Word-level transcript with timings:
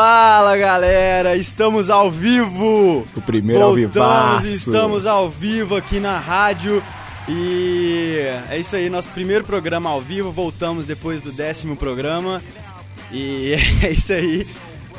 Fala 0.00 0.56
galera, 0.56 1.34
estamos 1.34 1.90
ao 1.90 2.08
vivo! 2.08 3.04
O 3.16 3.20
primeiro 3.20 3.64
ao 3.64 3.74
vivo. 3.74 3.92
Estamos 4.44 5.06
ao 5.06 5.28
vivo 5.28 5.74
aqui 5.74 5.98
na 5.98 6.20
rádio 6.20 6.80
e 7.28 8.22
é 8.48 8.56
isso 8.56 8.76
aí, 8.76 8.88
nosso 8.88 9.08
primeiro 9.08 9.42
programa 9.42 9.90
ao 9.90 10.00
vivo. 10.00 10.30
Voltamos 10.30 10.86
depois 10.86 11.20
do 11.20 11.32
décimo 11.32 11.76
programa 11.76 12.40
e 13.10 13.54
é 13.82 13.90
isso 13.90 14.12
aí. 14.12 14.46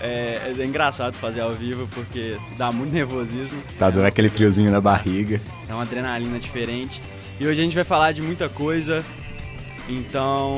É, 0.01 0.53
é, 0.59 0.65
engraçado 0.65 1.13
fazer 1.13 1.39
ao 1.39 1.53
vivo 1.53 1.87
porque 1.95 2.35
dá 2.57 2.69
muito 2.69 2.91
nervosismo. 2.91 3.63
Tá 3.79 3.89
dando 3.89 4.05
aquele 4.05 4.27
friozinho 4.27 4.69
na 4.69 4.81
barriga. 4.81 5.39
É 5.69 5.73
uma 5.73 5.83
adrenalina 5.83 6.37
diferente. 6.37 7.01
E 7.39 7.47
hoje 7.47 7.61
a 7.61 7.63
gente 7.63 7.75
vai 7.75 7.85
falar 7.85 8.11
de 8.11 8.21
muita 8.21 8.49
coisa. 8.49 9.05
Então, 9.87 10.57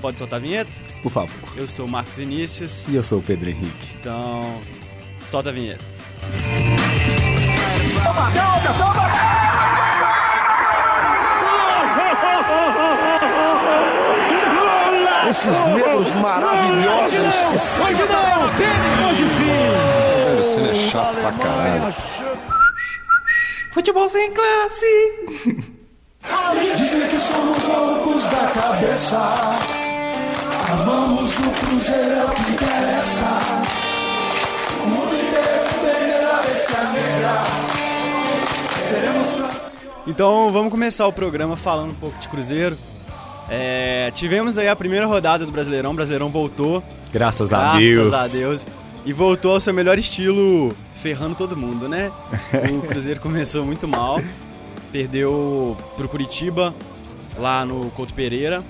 pode 0.00 0.18
soltar 0.18 0.38
a 0.38 0.40
vinheta? 0.42 0.93
Por 1.04 1.12
favor. 1.12 1.50
Eu 1.54 1.66
sou 1.66 1.84
o 1.84 1.88
Marcos 1.88 2.18
Inícios. 2.18 2.82
E 2.88 2.96
eu 2.96 3.02
sou 3.02 3.18
o 3.18 3.22
Pedro 3.22 3.50
Henrique. 3.50 3.94
Então, 4.00 4.58
solta 5.20 5.50
a 5.50 5.52
vinheta. 5.52 5.84
Esses 15.28 15.62
negros 15.64 16.14
maravilhosos 16.14 17.34
que 17.50 17.58
são. 17.58 17.86
Você 20.38 20.60
é 20.62 20.74
chato 20.74 21.16
pra 21.18 21.32
caralho. 21.32 21.94
Futebol 23.74 24.08
sem 24.08 24.32
classe! 24.32 25.44
Dizem 26.74 27.06
que 27.08 27.18
somos 27.18 27.62
loucos 27.64 28.24
da 28.24 28.46
cabeça. 28.52 29.83
Amamos 30.70 31.36
o 31.38 31.50
Cruzeiro, 31.50 32.10
é 32.10 32.24
o 32.24 32.30
que 32.30 32.50
interessa. 32.52 33.40
O 34.82 34.86
mundo 34.88 35.14
inteiro 35.14 35.64
entenderá 35.76 36.40
essa 36.50 36.84
negra. 36.92 37.42
Seremos 38.88 39.26
Então 40.06 40.50
vamos 40.52 40.70
começar 40.70 41.06
o 41.06 41.12
programa 41.12 41.54
falando 41.54 41.90
um 41.90 41.94
pouco 41.94 42.18
de 42.18 42.28
Cruzeiro. 42.28 42.76
É, 43.50 44.10
tivemos 44.14 44.56
aí 44.56 44.68
a 44.68 44.74
primeira 44.74 45.06
rodada 45.06 45.44
do 45.44 45.52
Brasileirão, 45.52 45.90
o 45.90 45.94
Brasileirão 45.94 46.30
voltou. 46.30 46.82
Graças 47.12 47.52
a 47.52 47.76
Deus. 47.76 48.08
Graças 48.10 48.34
a 48.34 48.38
Deus. 48.38 48.66
E 49.04 49.12
voltou 49.12 49.52
ao 49.52 49.60
seu 49.60 49.74
melhor 49.74 49.98
estilo, 49.98 50.74
ferrando 50.94 51.34
todo 51.34 51.54
mundo, 51.56 51.88
né? 51.88 52.10
O 52.82 52.86
Cruzeiro 52.86 53.20
começou 53.20 53.64
muito 53.66 53.86
mal, 53.86 54.18
perdeu 54.90 55.76
pro 55.94 56.08
Curitiba, 56.08 56.74
lá 57.38 57.66
no 57.66 57.90
Couto 57.90 58.14
Pereira. 58.14 58.64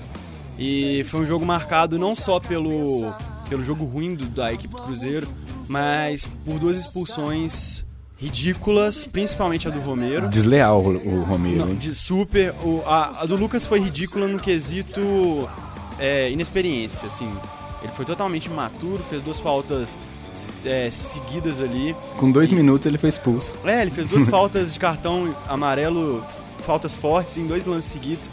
E 0.57 1.03
foi 1.05 1.21
um 1.21 1.25
jogo 1.25 1.45
marcado 1.45 1.99
não 1.99 2.15
só 2.15 2.39
pelo, 2.39 3.13
pelo 3.49 3.63
jogo 3.63 3.83
ruim 3.85 4.15
do, 4.15 4.25
da 4.25 4.53
equipe 4.53 4.75
do 4.75 4.81
Cruzeiro, 4.81 5.27
mas 5.67 6.27
por 6.45 6.59
duas 6.59 6.77
expulsões 6.77 7.83
ridículas, 8.17 9.05
principalmente 9.05 9.67
a 9.67 9.71
do 9.71 9.79
Romero. 9.79 10.29
Desleal 10.29 10.81
o, 10.81 11.19
o 11.19 11.23
Romero. 11.23 11.65
Não, 11.65 11.75
de 11.75 11.93
super. 11.93 12.53
O, 12.63 12.81
a, 12.85 13.21
a 13.21 13.25
do 13.25 13.35
Lucas 13.35 13.65
foi 13.65 13.79
ridícula 13.79 14.27
no 14.27 14.39
quesito 14.39 15.49
é, 15.99 16.31
inexperiência, 16.31 17.07
assim. 17.07 17.31
Ele 17.83 17.91
foi 17.91 18.05
totalmente 18.05 18.45
imaturo, 18.45 19.03
fez 19.03 19.21
duas 19.21 19.39
faltas 19.39 19.97
é, 20.65 20.89
seguidas 20.89 21.61
ali. 21.61 21.95
Com 22.17 22.31
dois 22.31 22.51
minutos 22.51 22.85
ele 22.87 22.97
foi 22.97 23.09
expulso. 23.09 23.55
É, 23.63 23.81
ele 23.81 23.91
fez 23.91 24.07
duas 24.07 24.25
faltas 24.29 24.73
de 24.73 24.79
cartão 24.79 25.35
amarelo, 25.47 26.23
faltas 26.59 26.95
fortes 26.95 27.37
em 27.37 27.45
dois 27.45 27.65
lances 27.65 27.91
seguidos 27.91 28.29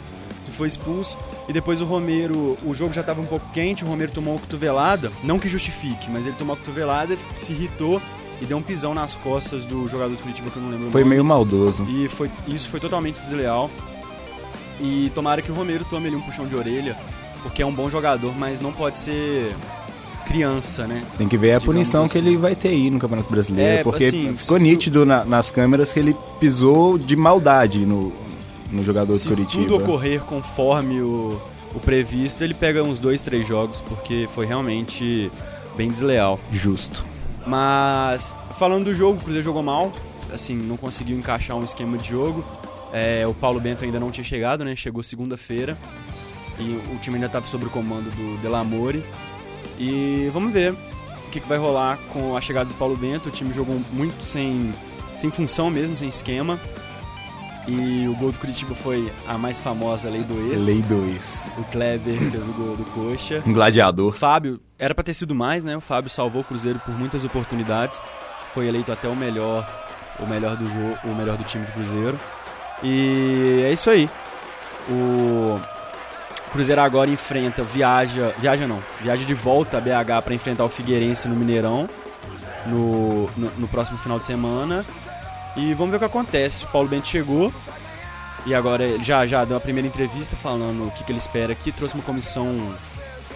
e 0.47 0.51
foi 0.51 0.67
expulso. 0.67 1.17
E 1.47 1.51
depois 1.53 1.81
o 1.81 1.85
Romero, 1.85 2.57
o 2.65 2.73
jogo 2.73 2.93
já 2.93 3.01
estava 3.01 3.19
um 3.19 3.25
pouco 3.25 3.45
quente, 3.53 3.83
o 3.83 3.87
Romero 3.87 4.11
tomou 4.11 4.33
uma 4.35 4.39
cotovelada, 4.39 5.11
não 5.23 5.37
que 5.37 5.49
justifique, 5.49 6.09
mas 6.09 6.25
ele 6.25 6.35
tomou 6.37 6.53
uma 6.55 6.59
cotovelada, 6.59 7.17
se 7.35 7.51
irritou 7.51 8.01
e 8.41 8.45
deu 8.45 8.57
um 8.57 8.61
pisão 8.61 8.93
nas 8.93 9.13
costas 9.15 9.65
do 9.65 9.87
jogador 9.89 10.11
do 10.15 10.21
Curitiba 10.21 10.49
que 10.49 10.55
eu 10.57 10.63
não 10.63 10.69
lembro 10.69 10.89
Foi 10.91 11.01
nome. 11.01 11.09
meio 11.11 11.23
maldoso. 11.25 11.85
E 11.89 12.07
foi, 12.07 12.31
isso 12.47 12.69
foi 12.69 12.79
totalmente 12.79 13.19
desleal. 13.19 13.69
E 14.79 15.11
tomara 15.13 15.41
que 15.41 15.51
o 15.51 15.55
Romero 15.55 15.85
tome 15.85 16.07
ali 16.07 16.15
um 16.15 16.21
puxão 16.21 16.47
de 16.47 16.55
orelha, 16.55 16.97
porque 17.41 17.61
é 17.61 17.65
um 17.65 17.73
bom 17.73 17.89
jogador, 17.89 18.33
mas 18.37 18.59
não 18.59 18.71
pode 18.71 18.97
ser 18.97 19.53
criança, 20.25 20.87
né? 20.87 21.03
Tem 21.17 21.27
que 21.27 21.37
ver 21.37 21.51
a 21.51 21.59
Digamos 21.59 21.65
punição 21.75 22.07
que 22.07 22.17
assim. 22.17 22.27
ele 22.27 22.37
vai 22.37 22.55
ter 22.55 22.69
aí 22.69 22.89
no 22.89 22.97
Campeonato 22.99 23.29
Brasileiro. 23.29 23.79
É, 23.79 23.83
porque 23.83 24.05
assim, 24.05 24.33
ficou 24.35 24.57
nítido 24.57 25.05
na- 25.05 25.25
nas 25.25 25.51
câmeras 25.51 25.91
que 25.91 25.99
ele 25.99 26.15
pisou 26.39 26.97
de 26.97 27.15
maldade 27.15 27.85
no, 27.85 28.11
no 28.73 28.83
jogador 28.83 29.13
Se 29.17 29.27
do 29.27 29.35
Curitiba. 29.35 29.63
tudo 29.63 29.77
ocorrer 29.77 30.21
conforme 30.21 31.01
o, 31.01 31.39
o 31.73 31.79
previsto, 31.79 32.43
ele 32.43 32.53
pega 32.53 32.83
uns 32.83 32.99
dois, 32.99 33.21
três 33.21 33.47
jogos, 33.47 33.81
porque 33.81 34.27
foi 34.33 34.45
realmente 34.45 35.31
bem 35.77 35.89
desleal. 35.89 36.39
Justo. 36.51 37.05
Mas, 37.45 38.33
falando 38.51 38.85
do 38.85 38.95
jogo, 38.95 39.19
o 39.19 39.21
Cruzeiro 39.21 39.43
jogou 39.43 39.61
mal, 39.61 39.93
assim, 40.33 40.55
não 40.55 40.77
conseguiu 40.77 41.17
encaixar 41.17 41.55
um 41.57 41.63
esquema 41.63 41.97
de 41.97 42.09
jogo. 42.09 42.43
É, 42.91 43.25
o 43.27 43.33
Paulo 43.33 43.59
Bento 43.59 43.83
ainda 43.83 43.99
não 43.99 44.11
tinha 44.11 44.23
chegado, 44.23 44.63
né? 44.63 44.75
Chegou 44.75 45.01
segunda-feira. 45.03 45.77
E 46.59 46.79
o 46.93 46.99
time 46.99 47.15
ainda 47.15 47.25
estava 47.27 47.47
sob 47.47 47.65
o 47.65 47.69
comando 47.69 48.09
do 48.11 48.41
Delamore. 48.41 49.03
E 49.79 50.29
vamos 50.31 50.53
ver 50.53 50.73
o 50.73 51.29
que, 51.31 51.39
que 51.39 51.47
vai 51.47 51.57
rolar 51.57 51.97
com 52.11 52.37
a 52.37 52.41
chegada 52.41 52.69
do 52.69 52.75
Paulo 52.75 52.95
Bento. 52.95 53.29
O 53.29 53.31
time 53.31 53.51
jogou 53.53 53.81
muito 53.91 54.23
sem, 54.23 54.71
sem 55.17 55.31
função 55.31 55.69
mesmo, 55.71 55.97
sem 55.97 56.07
esquema. 56.07 56.59
E 57.67 58.07
o 58.07 58.15
gol 58.15 58.31
do 58.31 58.39
Curitiba 58.39 58.75
foi 58.75 59.11
a 59.25 59.37
mais 59.37 59.59
famosa 59.59 60.09
lei 60.09 60.23
do 60.23 60.51
ex. 60.51 60.63
Lei 60.65 60.81
2. 60.81 61.51
O 61.57 61.63
Kleber 61.65 62.19
fez 62.29 62.47
o 62.47 62.53
gol 62.53 62.75
do 62.75 62.83
Coxa. 62.85 63.41
Um 63.45 63.53
gladiador. 63.53 64.11
Fábio, 64.13 64.59
era 64.77 64.93
pra 64.93 65.03
ter 65.03 65.13
sido 65.13 65.33
mais, 65.33 65.63
né? 65.63 65.77
O 65.77 65.81
Fábio 65.81 66.09
salvou 66.09 66.41
o 66.41 66.45
Cruzeiro 66.45 66.79
por 66.79 66.93
muitas 66.93 67.23
oportunidades. 67.23 68.01
Foi 68.51 68.67
eleito 68.67 68.91
até 68.91 69.07
o 69.07 69.15
melhor, 69.15 69.65
o 70.19 70.25
melhor 70.25 70.57
do 70.57 70.67
jogo, 70.67 70.97
o 71.05 71.15
melhor 71.15 71.37
do 71.37 71.43
time 71.45 71.65
do 71.65 71.71
Cruzeiro. 71.71 72.19
E 72.83 73.63
é 73.65 73.71
isso 73.71 73.89
aí. 73.89 74.09
O 74.89 75.57
Cruzeiro 76.51 76.81
agora 76.81 77.09
enfrenta, 77.09 77.63
viaja, 77.63 78.33
viaja 78.37 78.67
não, 78.67 78.83
viaja 79.01 79.23
de 79.23 79.33
volta 79.33 79.77
a 79.77 79.81
BH 79.81 80.21
para 80.23 80.33
enfrentar 80.33 80.65
o 80.65 80.69
Figueirense 80.69 81.27
no 81.29 81.35
Mineirão 81.35 81.89
no, 82.67 83.29
no, 83.37 83.51
no 83.57 83.67
próximo 83.67 83.97
final 83.97 84.19
de 84.19 84.25
semana. 84.25 84.85
E 85.55 85.73
vamos 85.73 85.91
ver 85.91 85.97
o 85.97 85.99
que 85.99 86.05
acontece. 86.05 86.65
O 86.65 86.67
Paulo 86.67 86.87
Bento 86.89 87.07
chegou 87.07 87.53
e 88.45 88.53
agora 88.55 88.83
ele 88.83 89.03
já, 89.03 89.25
já 89.25 89.45
deu 89.45 89.55
a 89.57 89.59
primeira 89.59 89.87
entrevista 89.87 90.35
falando 90.35 90.87
o 90.87 90.91
que, 90.91 91.03
que 91.03 91.11
ele 91.11 91.19
espera 91.19 91.53
aqui. 91.53 91.71
Trouxe 91.71 91.93
uma 91.95 92.03
comissão, 92.03 92.73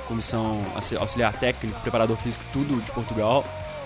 comissão 0.07 0.63
auxi- 0.75 0.95
auxiliar 0.97 1.33
técnico, 1.33 1.79
preparador 1.81 2.17
físico, 2.17 2.43
tudo 2.51 2.81
de 2.81 2.91
Portugal. 2.91 3.45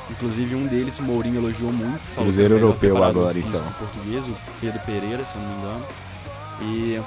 Inclusive 0.09 0.55
um 0.55 0.65
deles, 0.65 0.97
o 0.99 1.03
Mourinho, 1.03 1.37
elogiou 1.37 1.71
muito. 1.71 2.01
Cruzeiro 2.15 2.55
é 2.55 2.57
europeu 2.57 3.03
agora, 3.03 3.37
então. 3.37 3.73
português, 3.73 4.27
o 4.27 4.35
Pedro 4.59 4.79
Pereira, 4.81 5.25
se 5.25 5.35
eu 5.35 5.41
não 5.41 5.49
me 5.49 5.55
engano. 5.59 5.85
E 6.61 7.01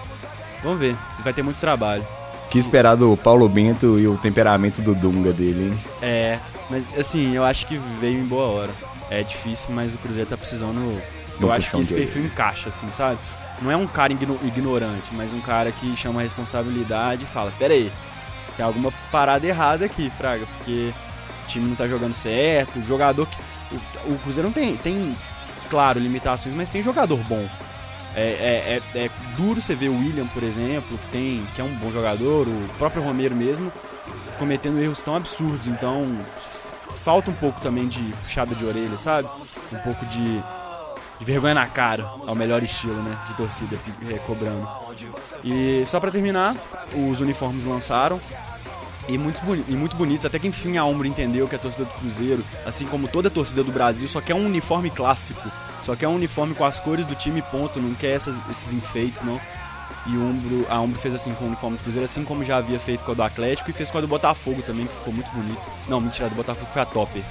vamos 0.62 0.78
ver, 0.80 0.96
vai 1.22 1.32
ter 1.32 1.42
muito 1.42 1.58
trabalho. 1.58 2.06
Que 2.50 2.58
esperar 2.58 2.94
do 2.96 3.16
Paulo 3.16 3.48
Bento 3.48 3.98
e 3.98 4.06
o 4.06 4.16
temperamento 4.16 4.80
do 4.80 4.94
Dunga 4.94 5.32
dele, 5.32 5.70
hein? 5.70 5.78
É, 6.00 6.38
mas 6.70 6.84
assim, 6.98 7.34
eu 7.34 7.44
acho 7.44 7.66
que 7.66 7.76
veio 8.00 8.20
em 8.20 8.24
boa 8.26 8.46
hora. 8.46 8.70
É 9.10 9.22
difícil, 9.22 9.70
mas 9.70 9.92
o 9.92 9.98
Cruzeiro 9.98 10.28
tá 10.30 10.36
precisando. 10.36 11.02
Eu 11.40 11.50
acho 11.52 11.70
que 11.70 11.80
esse 11.80 11.92
de 11.92 11.98
perfil 12.00 12.24
encaixa, 12.26 12.68
assim, 12.68 12.90
sabe? 12.92 13.18
Não 13.60 13.70
é 13.70 13.76
um 13.76 13.86
cara 13.86 14.12
igno- 14.12 14.38
ignorante, 14.44 15.12
mas 15.14 15.32
um 15.32 15.40
cara 15.40 15.72
que 15.72 15.96
chama 15.96 16.20
a 16.20 16.22
responsabilidade 16.22 17.24
e 17.24 17.26
fala: 17.26 17.52
Pera 17.58 17.74
aí, 17.74 17.90
tem 18.56 18.64
alguma 18.64 18.92
parada 19.10 19.44
errada 19.46 19.84
aqui, 19.84 20.10
Fraga, 20.10 20.46
porque 20.56 20.92
o 21.42 21.46
time 21.48 21.68
não 21.68 21.74
tá 21.76 21.88
jogando 21.88 22.14
certo, 22.14 22.78
o 22.78 22.84
jogador. 22.84 23.26
Que, 23.26 23.36
o, 24.06 24.12
o 24.14 24.18
Cruzeiro 24.18 24.48
não 24.48 24.52
tem, 24.54 24.76
tem, 24.76 25.16
claro, 25.68 25.98
limitações, 25.98 26.54
mas 26.54 26.70
tem 26.70 26.82
jogador 26.82 27.18
bom. 27.24 27.48
É, 28.16 28.80
é, 28.94 28.98
é, 28.98 29.04
é 29.06 29.10
duro 29.36 29.60
você 29.60 29.74
ver 29.74 29.88
o 29.88 29.98
William, 29.98 30.26
por 30.28 30.42
exemplo, 30.42 30.96
que, 30.96 31.08
tem, 31.08 31.46
que 31.54 31.60
é 31.60 31.64
um 31.64 31.74
bom 31.76 31.90
jogador, 31.90 32.46
o 32.46 32.68
próprio 32.78 33.02
Romero 33.02 33.34
mesmo, 33.34 33.72
cometendo 34.38 34.80
erros 34.80 35.02
tão 35.02 35.16
absurdos. 35.16 35.66
Então, 35.66 36.16
falta 37.04 37.30
um 37.30 37.34
pouco 37.34 37.60
também 37.60 37.88
de 37.88 38.02
puxada 38.22 38.54
de 38.54 38.64
orelha, 38.64 38.96
sabe? 38.96 39.28
Um 39.72 39.78
pouco 39.78 40.06
de, 40.06 40.42
de 41.18 41.24
vergonha 41.24 41.54
na 41.54 41.66
cara, 41.66 42.04
ao 42.26 42.34
melhor 42.34 42.62
estilo, 42.62 43.02
né? 43.02 43.18
De 43.26 43.36
torcida 43.36 43.76
é, 44.08 44.18
cobrando. 44.18 44.66
E 45.42 45.84
só 45.84 45.98
pra 45.98 46.10
terminar, 46.10 46.54
os 46.94 47.20
uniformes 47.20 47.64
lançaram. 47.64 48.20
E 49.06 49.18
muito, 49.18 49.42
e 49.68 49.72
muito 49.72 49.96
bonitos, 49.96 50.24
até 50.24 50.38
que 50.38 50.48
enfim 50.48 50.78
a 50.78 50.84
Umbro 50.86 51.06
entendeu 51.06 51.46
que 51.46 51.54
a 51.54 51.58
torcida 51.58 51.84
do 51.84 51.90
Cruzeiro, 51.90 52.42
assim 52.64 52.86
como 52.86 53.06
toda 53.06 53.28
a 53.28 53.30
torcida 53.30 53.62
do 53.62 53.70
Brasil, 53.70 54.08
só 54.08 54.18
quer 54.18 54.34
um 54.34 54.46
uniforme 54.46 54.88
clássico. 54.88 55.46
Só 55.84 55.94
quer 55.94 56.08
um 56.08 56.14
uniforme 56.14 56.54
com 56.54 56.64
as 56.64 56.80
cores 56.80 57.04
do 57.04 57.14
time, 57.14 57.42
ponto. 57.42 57.78
Não 57.80 57.94
quer 57.94 58.16
essas- 58.16 58.40
esses 58.50 58.72
enfeites, 58.72 59.22
não. 59.22 59.38
E 60.06 60.16
o 60.16 60.20
Umbro, 60.22 60.66
a 60.68 60.80
Umbro 60.80 60.98
fez 60.98 61.14
assim 61.14 61.32
com 61.34 61.44
o 61.44 61.46
uniforme 61.48 61.76
do 61.76 61.82
Cruzeiro, 61.82 62.04
assim 62.04 62.24
como 62.24 62.42
já 62.44 62.56
havia 62.58 62.78
feito 62.78 63.04
com 63.04 63.12
a 63.12 63.14
do 63.14 63.22
Atlético 63.22 63.70
e 63.70 63.72
fez 63.72 63.90
com 63.90 63.98
a 63.98 64.00
do 64.00 64.06
Botafogo 64.08 64.62
também, 64.62 64.86
que 64.86 64.94
ficou 64.94 65.12
muito 65.14 65.30
bonito. 65.30 65.60
Não, 65.88 66.00
mentira, 66.00 66.26
a 66.26 66.28
do 66.28 66.34
Botafogo 66.34 66.68
foi 66.72 66.82
a 66.82 66.86
top. 66.86 67.22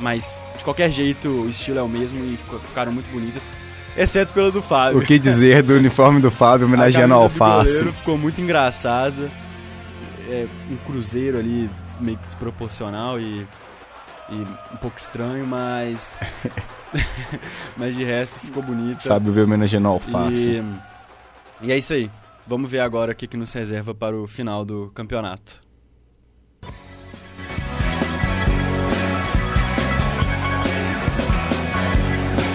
Mas, 0.00 0.40
de 0.56 0.62
qualquer 0.64 0.90
jeito, 0.90 1.28
o 1.28 1.48
estilo 1.48 1.78
é 1.78 1.82
o 1.82 1.88
mesmo 1.88 2.22
e 2.24 2.36
ficou- 2.36 2.58
ficaram 2.60 2.92
muito 2.92 3.10
bonitas. 3.10 3.42
Exceto 3.96 4.32
pela 4.32 4.50
do 4.52 4.62
Fábio. 4.62 5.00
O 5.00 5.04
que 5.04 5.18
dizer 5.18 5.62
do 5.62 5.74
uniforme 5.74 6.20
do 6.20 6.30
Fábio 6.30 6.66
homenageando 6.68 7.14
a 7.14 7.16
o 7.16 7.20
camisa 7.22 7.38
do 7.38 7.44
Alface? 7.44 7.72
goleiro 7.72 7.92
ficou 7.94 8.16
muito 8.18 8.40
engraçada. 8.40 9.30
É, 10.28 10.46
um 10.70 10.76
cruzeiro 10.86 11.38
ali 11.38 11.68
meio 12.00 12.16
que 12.18 12.26
desproporcional 12.26 13.18
e 13.18 13.46
e 14.30 14.74
um 14.74 14.76
pouco 14.76 14.98
estranho, 14.98 15.46
mas. 15.46 16.16
mas 17.76 17.96
de 17.96 18.04
resto 18.04 18.38
ficou 18.40 18.62
bonita. 18.62 19.08
Fábio 19.08 19.32
veio 19.32 19.46
homenageando 19.46 19.88
alface. 19.88 20.62
E, 21.62 21.66
e 21.66 21.72
é 21.72 21.78
isso 21.78 21.94
aí. 21.94 22.10
Vamos 22.46 22.70
ver 22.70 22.80
agora 22.80 23.12
o 23.12 23.14
que, 23.14 23.26
que 23.26 23.36
nos 23.36 23.52
reserva 23.52 23.94
para 23.94 24.16
o 24.16 24.26
final 24.26 24.64
do 24.64 24.90
campeonato. 24.94 25.60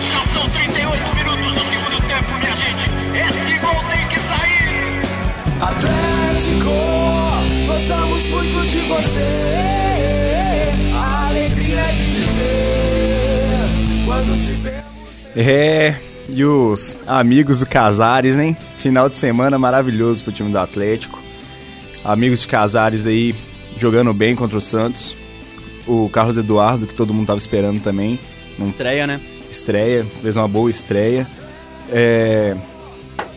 Já 0.01 0.25
são 0.33 0.49
38 0.49 1.15
minutos 1.15 1.53
do 1.53 1.59
segundo 1.59 2.01
tempo, 2.07 2.31
minha 2.39 2.55
gente. 2.55 2.89
Esse 3.19 3.59
gol 3.59 3.83
tem 3.89 4.07
que 4.09 4.19
sair. 4.19 5.01
Atlético, 5.61 6.73
gostamos 7.67 8.23
muito 8.25 8.65
de 8.65 8.81
você. 8.87 9.72
É, 15.35 15.95
e 16.29 16.43
os 16.45 16.97
amigos 17.07 17.59
do 17.59 17.65
Casares, 17.65 18.37
hein? 18.37 18.55
Final 18.77 19.09
de 19.09 19.17
semana 19.17 19.57
maravilhoso 19.57 20.23
pro 20.23 20.31
time 20.31 20.51
do 20.51 20.59
Atlético. 20.59 21.19
Amigos 22.03 22.41
de 22.41 22.47
Casares 22.47 23.07
aí 23.07 23.35
jogando 23.77 24.13
bem 24.13 24.35
contra 24.35 24.57
o 24.57 24.61
Santos. 24.61 25.15
O 25.87 26.09
Carlos 26.09 26.37
Eduardo, 26.37 26.87
que 26.87 26.93
todo 26.93 27.13
mundo 27.13 27.27
tava 27.27 27.39
esperando 27.39 27.81
também. 27.81 28.19
Estreia, 28.59 29.07
né? 29.07 29.19
estreia, 29.53 30.05
fez 30.21 30.35
uma 30.35 30.47
boa 30.47 30.69
estreia. 30.69 31.27
É, 31.91 32.55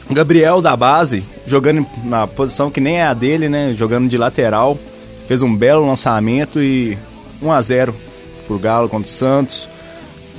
o 0.09 0.15
Gabriel 0.15 0.63
da 0.63 0.77
base, 0.77 1.23
jogando 1.47 1.87
na 2.05 2.27
posição 2.27 2.71
que 2.71 2.81
nem 2.81 2.99
é 2.99 3.07
a 3.07 3.15
dele, 3.15 3.49
né? 3.49 3.75
Jogando 3.75 4.09
de 4.09 4.17
lateral, 4.17 4.79
fez 5.27 5.43
um 5.43 5.55
belo 5.55 5.87
lançamento 5.87 6.61
e 6.61 6.99
1 7.43 7.53
a 7.53 7.63
0 7.63 7.95
pro 8.47 8.59
Galo 8.59 8.89
contra 8.89 9.07
o 9.07 9.13
Santos. 9.13 9.69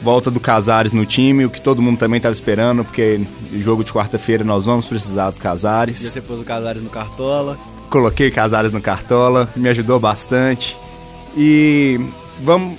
Volta 0.03 0.29
do 0.29 0.39
Casares 0.39 0.93
no 0.93 1.05
time, 1.05 1.45
o 1.45 1.49
que 1.49 1.59
todo 1.59 1.81
mundo 1.81 1.97
também 1.97 2.17
estava 2.17 2.31
esperando, 2.33 2.83
porque 2.83 3.19
jogo 3.59 3.83
de 3.83 3.91
quarta-feira 3.91 4.43
nós 4.43 4.65
vamos 4.65 4.85
precisar 4.85 5.31
do 5.31 5.37
E 5.37 5.39
Casares. 5.39 5.99
você 5.99 6.21
pôs 6.21 6.39
o 6.39 6.45
Casares 6.45 6.81
no 6.81 6.89
Cartola. 6.89 7.57
Coloquei 7.89 8.29
Casares 8.29 8.71
no 8.71 8.81
Cartola, 8.81 9.49
me 9.55 9.67
ajudou 9.69 9.99
bastante. 9.99 10.77
E 11.35 11.99
vamos, 12.43 12.77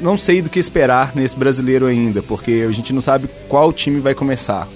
não 0.00 0.16
sei 0.16 0.40
do 0.42 0.48
que 0.50 0.58
esperar 0.58 1.12
nesse 1.14 1.36
brasileiro 1.36 1.86
ainda, 1.86 2.22
porque 2.22 2.64
a 2.68 2.72
gente 2.72 2.92
não 2.92 3.00
sabe 3.00 3.28
qual 3.48 3.72
time 3.72 4.00
vai 4.00 4.14
começar. 4.14 4.68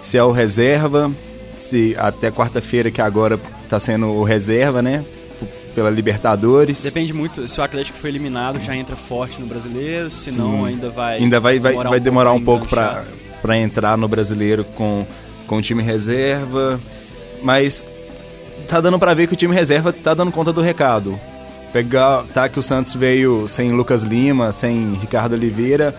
Se 0.00 0.16
é 0.16 0.24
o 0.24 0.32
reserva, 0.32 1.10
se 1.58 1.94
até 1.98 2.30
quarta-feira 2.30 2.90
que 2.90 3.00
agora 3.00 3.38
tá 3.68 3.78
sendo 3.80 4.06
o 4.08 4.22
reserva, 4.24 4.82
né? 4.82 5.04
Pela 5.74 5.90
Libertadores. 5.90 6.82
Depende 6.82 7.12
muito, 7.12 7.48
se 7.48 7.60
o 7.60 7.62
Atlético 7.62 7.96
foi 7.96 8.10
eliminado, 8.10 8.58
já 8.58 8.76
entra 8.76 8.94
forte 8.94 9.40
no 9.40 9.46
brasileiro, 9.46 10.10
se 10.10 10.36
não, 10.36 10.64
ainda 10.64 10.90
vai. 10.90 11.16
Ainda 11.18 11.40
vai, 11.40 11.58
vai, 11.58 11.74
vai 11.74 12.00
demorar 12.00 12.32
um 12.32 12.42
pouco 12.42 12.66
enganchar. 12.66 13.04
pra 13.40 13.56
entrar 13.56 13.96
no 13.96 14.06
brasileiro 14.06 14.64
com, 14.64 15.06
com 15.46 15.56
o 15.56 15.62
time 15.62 15.82
reserva. 15.82 16.78
Mas 17.42 17.84
tá 18.68 18.80
dando 18.80 18.98
pra 18.98 19.14
ver 19.14 19.26
que 19.26 19.34
o 19.34 19.36
time 19.36 19.54
reserva 19.54 19.92
tá 19.92 20.14
dando 20.14 20.32
conta 20.32 20.52
do 20.52 20.60
recado. 20.60 21.18
Pegar, 21.72 22.24
tá 22.32 22.48
que 22.48 22.58
o 22.58 22.62
Santos 22.62 22.94
veio 22.94 23.48
sem 23.48 23.72
Lucas 23.72 24.02
Lima, 24.02 24.52
sem 24.52 24.92
Ricardo 24.94 25.32
Oliveira, 25.32 25.94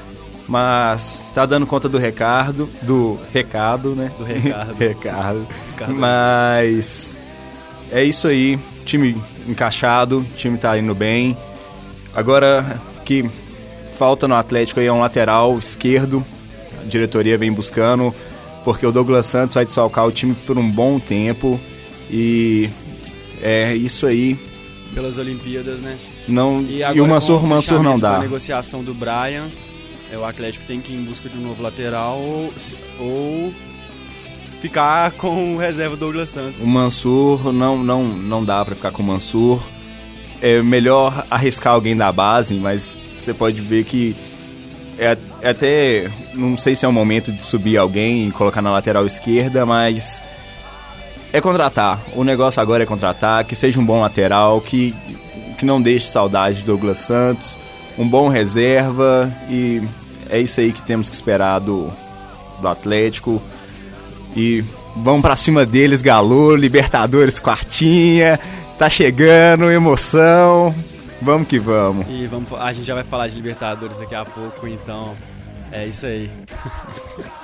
mas 0.48 1.24
tá 1.34 1.46
dando 1.46 1.66
conta 1.66 1.90
do 1.90 1.98
recado, 1.98 2.70
do 2.82 3.20
recado, 3.34 3.96
né? 3.96 4.12
Do 4.18 4.24
recado. 4.24 4.74
recado. 4.78 5.48
Ricardo. 5.72 5.96
Mas 5.96 7.18
é 7.92 8.04
isso 8.04 8.28
aí, 8.28 8.60
time 8.86 9.16
encaixado, 9.48 10.20
o 10.20 10.36
time 10.36 10.58
tá 10.58 10.78
indo 10.78 10.94
bem. 10.96 11.38
Agora 12.14 12.80
que 13.06 13.30
falta 13.98 14.28
no 14.28 14.36
Atlético 14.36 14.80
aí 14.80 14.88
é 14.88 14.94
um 14.94 15.00
lateral 15.00 15.58
esquerdo, 15.58 16.24
a 16.82 16.86
diretoria 16.86 17.38
vem 17.38 17.52
buscando, 17.52 18.14
porque 18.64 18.86
o 18.86 18.92
Douglas 18.92 19.26
Santos 19.26 19.56
vai 19.56 19.66
desfalcar 19.66 20.06
o 20.08 20.12
time 20.12 20.34
por 20.34 20.58
um 20.58 20.70
bom 20.70 21.00
tempo 21.00 21.60
e 22.10 22.70
é 23.42 23.76
isso 23.76 24.06
aí. 24.06 24.38
Pelas 24.94 25.18
Olimpíadas, 25.18 25.82
né? 25.82 25.98
Não, 26.28 26.62
E, 26.62 26.82
e, 26.82 27.02
o 27.02 27.08
Mansur, 27.08 27.44
o 27.44 27.48
Mansur 27.48 27.82
não 27.84 27.98
dá. 27.98 28.20
negociação 28.20 28.84
do 28.84 28.94
Brian, 28.94 29.50
é, 30.12 30.18
o 30.18 30.24
Atlético 30.24 30.66
tem 30.66 30.80
que 30.80 30.94
ir 30.94 30.98
em 30.98 31.04
busca 31.04 31.28
de 31.28 31.38
um 31.38 31.42
novo 31.42 31.62
lateral 31.62 32.20
ou 33.00 33.54
ficar 34.64 35.12
com 35.12 35.56
o 35.56 35.58
reserva 35.58 35.98
Douglas 35.98 36.30
Santos. 36.30 36.62
O 36.62 36.68
Mansur 36.68 37.52
não, 37.52 37.84
não, 37.84 38.06
não 38.06 38.46
dá 38.46 38.64
pra 38.64 38.74
ficar 38.74 38.92
com 38.92 39.04
o 39.04 39.06
Mansur. 39.06 39.62
É 40.42 40.62
melhor 40.62 41.26
arriscar 41.30 41.74
alguém 41.74 41.98
da 41.98 42.10
base, 42.14 42.56
mas 42.56 42.98
você 43.20 43.34
pode 43.34 43.60
ver 43.60 43.84
que 43.84 44.16
é, 44.98 45.18
é 45.42 45.50
até. 45.50 46.10
Não 46.34 46.56
sei 46.56 46.78
se 46.78 46.86
é 46.86 46.88
o 46.88 46.94
momento 46.94 47.30
de 47.30 47.46
subir 47.46 47.76
alguém 47.76 48.30
e 48.30 48.32
colocar 48.32 48.62
na 48.62 48.72
lateral 48.72 49.06
esquerda, 49.06 49.66
mas. 49.66 50.24
É 51.34 51.42
contratar. 51.42 52.00
O 52.16 52.24
negócio 52.24 52.62
agora 52.62 52.84
é 52.84 52.86
contratar, 52.86 53.44
que 53.44 53.56
seja 53.56 53.82
um 53.82 53.86
bom 53.86 54.00
lateral, 54.00 54.62
que, 54.62 54.96
que 55.58 55.66
não 55.66 55.82
deixe 55.82 56.08
saudade 56.08 56.60
de 56.60 56.64
Douglas 56.64 57.00
Santos, 57.00 57.60
um 57.98 58.08
bom 58.08 58.30
reserva 58.30 59.30
e 59.50 59.82
é 60.30 60.40
isso 60.40 60.62
aí 60.62 60.72
que 60.72 60.82
temos 60.84 61.10
que 61.10 61.16
esperar 61.16 61.60
do, 61.60 61.90
do 62.62 62.68
Atlético. 62.68 63.42
E 64.36 64.64
vamos 64.96 65.22
pra 65.22 65.36
cima 65.36 65.66
deles, 65.66 66.02
Galo, 66.02 66.56
Libertadores, 66.56 67.40
quartinha, 67.40 68.40
tá 68.78 68.90
chegando, 68.90 69.70
emoção. 69.70 70.74
Vamos 71.22 71.48
que 71.48 71.60
vamos. 71.60 72.06
E 72.10 72.28
vamos, 72.28 72.52
a 72.54 72.74
gente 72.74 72.86
já 72.86 72.96
vai 72.96 73.04
falar 73.04 73.28
de 73.28 73.36
Libertadores 73.36 74.00
daqui 74.00 74.16
a 74.16 74.26
pouco, 74.26 74.68
então 74.68 75.16
é 75.72 75.86
isso 75.86 76.06
aí. 76.06 76.30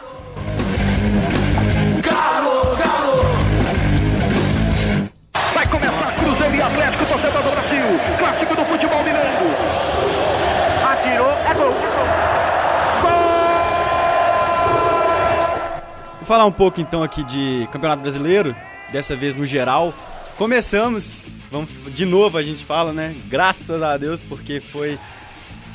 falar 16.29 16.45
um 16.45 16.51
pouco 16.51 16.79
então 16.79 17.01
aqui 17.01 17.23
de 17.23 17.67
Campeonato 17.71 18.03
Brasileiro, 18.03 18.55
dessa 18.91 19.15
vez 19.15 19.35
no 19.35 19.47
geral. 19.47 19.91
Começamos, 20.37 21.25
vamos 21.51 21.71
de 21.87 22.05
novo 22.05 22.37
a 22.37 22.43
gente 22.43 22.63
fala, 22.63 22.93
né? 22.93 23.15
Graças 23.27 23.81
a 23.81 23.97
Deus, 23.97 24.21
porque 24.21 24.59
foi 24.61 24.99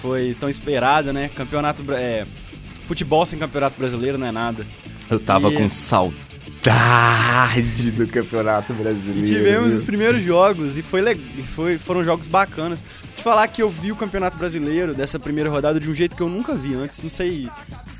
foi 0.01 0.37
tão 0.39 0.49
esperado, 0.49 1.13
né? 1.13 1.29
Campeonato 1.35 1.83
é, 1.93 2.25
futebol 2.87 3.27
sem 3.27 3.37
Campeonato 3.37 3.77
Brasileiro 3.77 4.17
não 4.17 4.29
é 4.29 4.31
nada. 4.31 4.65
Eu 5.11 5.19
tava 5.19 5.49
E- 5.49 5.57
com 5.57 5.69
saudade 5.69 6.34
do 7.97 8.07
Campeonato 8.09 8.73
Brasileiro. 8.73 9.27
E 9.27 9.29
tivemos 9.29 9.75
os 9.75 9.83
primeiros 9.83 10.23
jogos 10.23 10.79
e 10.79 10.83
foi, 10.83 11.03
foi 11.43 11.79
foram 11.79 12.03
jogos 12.03 12.27
bacanas. 12.27 12.83
Te 13.15 13.23
falar 13.23 13.47
que 13.49 13.63
eu 13.63 13.71
vi 13.71 13.93
o 13.93 13.97
Campeonato 13.97 14.37
Brasileiro 14.37 14.95
dessa 14.95 15.19
primeira 15.19 15.51
rodada 15.51 15.79
de 15.79 15.89
um 15.91 15.95
jeito 15.95 16.17
que 16.17 16.23
eu 16.23 16.29
nunca 16.29 16.55
vi 16.55 16.75
antes. 16.75 17.03
Não 17.03 17.11
sei, 17.11 17.49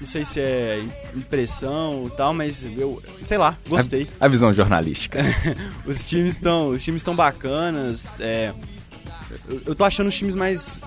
não 0.01 0.07
sei 0.07 0.25
se 0.25 0.41
é 0.41 0.83
impressão 1.15 2.03
ou 2.03 2.11
tal, 2.11 2.33
mas 2.33 2.65
eu, 2.77 3.01
sei 3.25 3.39
lá, 3.39 3.57
gostei. 3.69 4.09
A, 4.19 4.25
a 4.25 4.29
visão 4.29 4.53
jornalística. 4.53 5.21
Os 5.87 6.03
times 6.03 6.35
estão, 6.35 6.71
os 6.71 6.83
times 6.83 7.01
estão 7.01 7.15
bacanas. 7.15 8.13
é, 8.19 8.53
eu, 9.49 9.63
eu 9.67 9.75
tô 9.75 9.85
achando 9.85 10.09
os 10.09 10.17
times 10.17 10.35
mais 10.35 10.81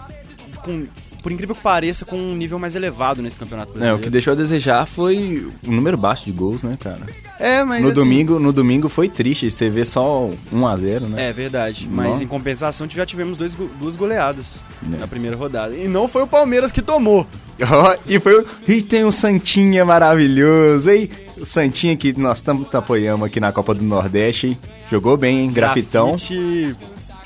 com, 0.63 0.87
por 1.27 1.31
incrível 1.33 1.53
que 1.53 1.61
pareça, 1.61 2.05
com 2.05 2.15
um 2.15 2.33
nível 2.37 2.57
mais 2.57 2.73
elevado 2.73 3.21
nesse 3.21 3.35
Campeonato 3.35 3.71
É, 3.71 3.73
Brasileiro. 3.73 3.97
o 3.97 4.01
que 4.01 4.09
deixou 4.09 4.31
a 4.31 4.35
desejar 4.37 4.85
foi 4.85 5.45
o 5.65 5.69
número 5.69 5.97
baixo 5.97 6.23
de 6.23 6.31
gols, 6.31 6.63
né, 6.63 6.77
cara? 6.79 7.01
É, 7.37 7.65
mas 7.65 7.81
No 7.81 7.89
assim- 7.89 7.99
domingo, 7.99 8.39
no 8.39 8.53
domingo 8.53 8.87
foi 8.87 9.09
triste, 9.09 9.51
você 9.51 9.69
vê 9.69 9.83
só 9.83 10.29
1 10.53 10.65
a 10.65 10.77
0, 10.77 11.09
né? 11.09 11.27
É 11.27 11.33
verdade, 11.33 11.89
mas 11.91 12.21
em 12.21 12.27
compensação 12.27 12.87
já 12.89 13.05
tivemos 13.05 13.37
dois, 13.37 13.53
duas 13.77 13.97
goleadas 13.97 14.63
É. 14.85 14.97
na 14.99 15.05
primeira 15.05 15.35
rodada. 15.35 15.75
E 15.75 15.85
não 15.89 16.07
foi 16.07 16.21
o 16.23 16.27
Palmeiras 16.27 16.71
que 16.71 16.81
tomou. 16.81 17.27
E 18.07 18.17
foi 18.21 18.39
o... 18.39 18.45
E 18.65 18.81
tem 18.81 19.03
o 19.03 19.11
Santinha 19.11 19.83
maravilhoso, 19.83 20.89
hein? 20.89 21.09
O 21.35 21.45
Santinha 21.45 21.97
que 21.97 22.17
nós 22.17 22.39
tanto 22.39 22.77
apoiamos 22.77 23.25
aqui 23.27 23.41
na 23.41 23.51
Copa 23.51 23.73
do 23.75 23.83
Nordeste, 23.83 24.47
hein? 24.47 24.57
Jogou 24.89 25.17
bem, 25.17 25.39
hein? 25.41 25.51
Grafitão. 25.51 26.11
Grafite, 26.11 26.73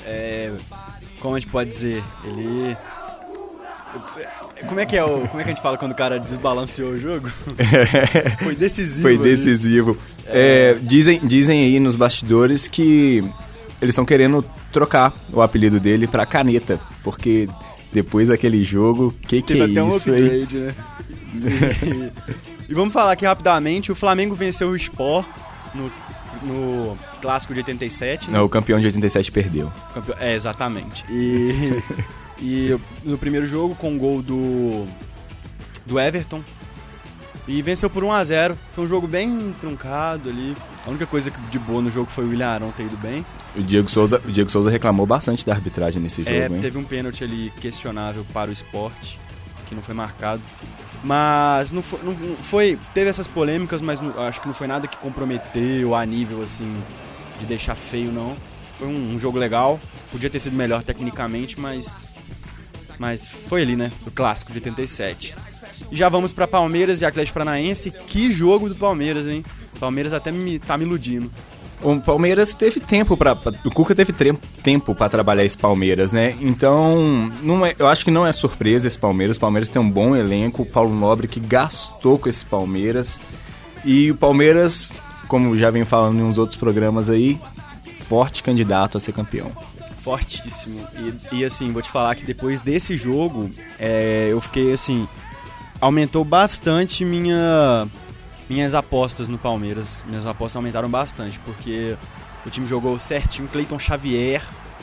é, 0.04 0.50
como 1.20 1.36
a 1.36 1.38
gente 1.38 1.48
pode 1.52 1.70
dizer? 1.70 2.02
Ele. 2.24 2.76
Como 4.68 4.80
é 4.80 4.86
que 4.86 4.96
é 4.96 5.04
o. 5.04 5.26
Como 5.28 5.40
é 5.40 5.44
que 5.44 5.50
a 5.50 5.54
gente 5.54 5.62
fala 5.62 5.76
quando 5.76 5.92
o 5.92 5.94
cara 5.94 6.18
desbalanceou 6.18 6.90
o 6.92 6.98
jogo? 6.98 7.30
Foi 8.42 8.54
decisivo. 8.54 9.02
Foi 9.02 9.18
decisivo. 9.18 9.96
É, 10.26 10.76
dizem, 10.82 11.20
dizem 11.22 11.62
aí 11.64 11.80
nos 11.80 11.96
bastidores 11.96 12.68
que 12.68 13.18
eles 13.80 13.92
estão 13.92 14.04
querendo 14.04 14.44
trocar 14.70 15.12
o 15.32 15.42
apelido 15.42 15.80
dele 15.80 16.06
pra 16.06 16.24
Caneta, 16.24 16.78
porque 17.02 17.48
depois 17.92 18.28
daquele 18.28 18.62
jogo, 18.62 19.12
que 19.26 19.42
que 19.42 19.54
Teve 19.54 19.60
é 19.60 19.64
até 19.72 19.82
um 19.82 19.88
isso 19.96 20.10
aí? 20.12 20.42
upgrade, 20.44 20.56
né? 20.58 20.74
E, 21.34 22.70
e 22.70 22.74
vamos 22.74 22.92
falar 22.94 23.12
aqui 23.12 23.26
rapidamente: 23.26 23.90
o 23.90 23.94
Flamengo 23.94 24.34
venceu 24.34 24.68
o 24.70 24.76
Sport 24.76 25.26
no, 25.74 25.90
no 26.42 26.94
clássico 27.20 27.52
de 27.52 27.60
87. 27.60 28.30
né? 28.30 28.38
Não, 28.38 28.44
o 28.44 28.48
campeão 28.48 28.78
de 28.78 28.86
87 28.86 29.30
perdeu. 29.32 29.70
Campeão- 29.92 30.16
É, 30.20 30.34
exatamente. 30.34 31.04
E, 31.10 31.72
E 32.42 32.76
no 33.04 33.16
primeiro 33.16 33.46
jogo, 33.46 33.74
com 33.76 33.94
o 33.94 33.98
gol 33.98 34.20
do, 34.20 34.84
do 35.86 35.98
Everton. 36.00 36.42
E 37.46 37.60
venceu 37.62 37.90
por 37.90 38.04
1 38.04 38.12
a 38.12 38.22
0 38.22 38.58
Foi 38.70 38.84
um 38.84 38.88
jogo 38.88 39.06
bem 39.06 39.52
truncado 39.60 40.28
ali. 40.28 40.54
A 40.86 40.90
única 40.90 41.06
coisa 41.06 41.32
de 41.50 41.58
boa 41.58 41.80
no 41.82 41.90
jogo 41.90 42.10
foi 42.10 42.24
o 42.24 42.28
William 42.28 42.48
Arão 42.48 42.70
ter 42.72 42.84
ido 42.84 42.96
bem. 42.98 43.24
O 43.56 43.62
Diego 43.62 43.88
Souza, 43.90 44.20
o 44.24 44.30
Diego 44.30 44.50
Souza 44.50 44.70
reclamou 44.70 45.06
bastante 45.06 45.44
da 45.46 45.52
arbitragem 45.52 46.00
nesse 46.00 46.22
jogo, 46.22 46.34
É, 46.36 46.46
hein? 46.46 46.58
teve 46.60 46.78
um 46.78 46.84
pênalti 46.84 47.22
ali 47.24 47.52
questionável 47.60 48.24
para 48.32 48.48
o 48.50 48.52
esporte, 48.52 49.18
que 49.68 49.74
não 49.74 49.82
foi 49.82 49.94
marcado. 49.94 50.40
Mas 51.04 51.70
não 51.72 51.82
foi, 51.82 51.98
não 52.04 52.14
foi- 52.36 52.78
teve 52.94 53.10
essas 53.10 53.26
polêmicas, 53.26 53.80
mas 53.80 53.98
não- 54.00 54.18
acho 54.22 54.40
que 54.40 54.46
não 54.46 54.54
foi 54.54 54.66
nada 54.66 54.86
que 54.86 54.96
comprometeu 54.98 55.94
a 55.94 56.06
nível 56.06 56.42
assim 56.42 56.74
de 57.40 57.46
deixar 57.46 57.74
feio 57.74 58.10
não. 58.12 58.34
Foi 58.78 58.86
um, 58.88 59.14
um 59.14 59.18
jogo 59.18 59.36
legal, 59.38 59.78
podia 60.10 60.30
ter 60.30 60.38
sido 60.40 60.56
melhor 60.56 60.82
tecnicamente, 60.82 61.58
mas 61.60 61.96
mas 63.02 63.26
foi 63.26 63.62
ali, 63.62 63.74
né, 63.74 63.90
o 64.06 64.12
clássico 64.12 64.52
de 64.52 64.58
87. 64.58 65.34
E 65.90 65.96
já 65.96 66.08
vamos 66.08 66.32
para 66.32 66.46
Palmeiras 66.46 67.00
e 67.00 67.04
Atlético 67.04 67.36
Paranaense. 67.36 67.90
Que 67.90 68.30
jogo 68.30 68.68
do 68.68 68.76
Palmeiras, 68.76 69.26
hein? 69.26 69.44
Palmeiras 69.80 70.12
até 70.12 70.30
me 70.30 70.60
tá 70.60 70.78
me 70.78 70.84
iludindo. 70.84 71.28
O 71.82 72.00
Palmeiras 72.00 72.54
teve 72.54 72.78
tempo 72.78 73.16
para 73.16 73.32
o 73.64 73.70
Cuca 73.72 73.92
teve 73.92 74.12
tempo 74.62 74.94
para 74.94 75.08
trabalhar 75.08 75.44
esse 75.44 75.58
Palmeiras, 75.58 76.12
né? 76.12 76.36
Então, 76.40 77.28
não 77.42 77.66
é, 77.66 77.74
eu 77.76 77.88
acho 77.88 78.04
que 78.04 78.10
não 78.12 78.24
é 78.24 78.30
surpresa 78.30 78.86
esse 78.86 78.96
Palmeiras. 78.96 79.36
O 79.36 79.40
Palmeiras 79.40 79.68
tem 79.68 79.82
um 79.82 79.90
bom 79.90 80.14
elenco, 80.14 80.62
o 80.62 80.66
Paulo 80.66 80.94
Nobre 80.94 81.26
que 81.26 81.40
gastou 81.40 82.20
com 82.20 82.28
esse 82.28 82.44
Palmeiras. 82.44 83.20
E 83.84 84.12
o 84.12 84.14
Palmeiras, 84.14 84.92
como 85.26 85.58
já 85.58 85.70
vem 85.70 85.84
falando 85.84 86.20
em 86.20 86.22
uns 86.22 86.38
outros 86.38 86.56
programas 86.56 87.10
aí, 87.10 87.40
forte 88.06 88.44
candidato 88.44 88.96
a 88.96 89.00
ser 89.00 89.10
campeão. 89.10 89.50
Fortíssimo. 90.02 90.86
E, 91.32 91.36
e, 91.36 91.44
assim, 91.44 91.72
vou 91.72 91.80
te 91.80 91.88
falar 91.88 92.14
que 92.14 92.24
depois 92.24 92.60
desse 92.60 92.96
jogo, 92.96 93.50
é, 93.78 94.28
eu 94.30 94.40
fiquei 94.40 94.72
assim. 94.72 95.08
Aumentou 95.80 96.24
bastante 96.24 97.04
minha, 97.04 97.88
minhas 98.48 98.74
apostas 98.74 99.28
no 99.28 99.38
Palmeiras. 99.38 100.04
Minhas 100.06 100.26
apostas 100.26 100.56
aumentaram 100.56 100.88
bastante, 100.88 101.38
porque 101.40 101.96
o 102.46 102.50
time 102.50 102.66
jogou 102.66 102.98
certinho. 102.98 103.48
Cleiton 103.48 103.78
Xavier, 103.78 104.42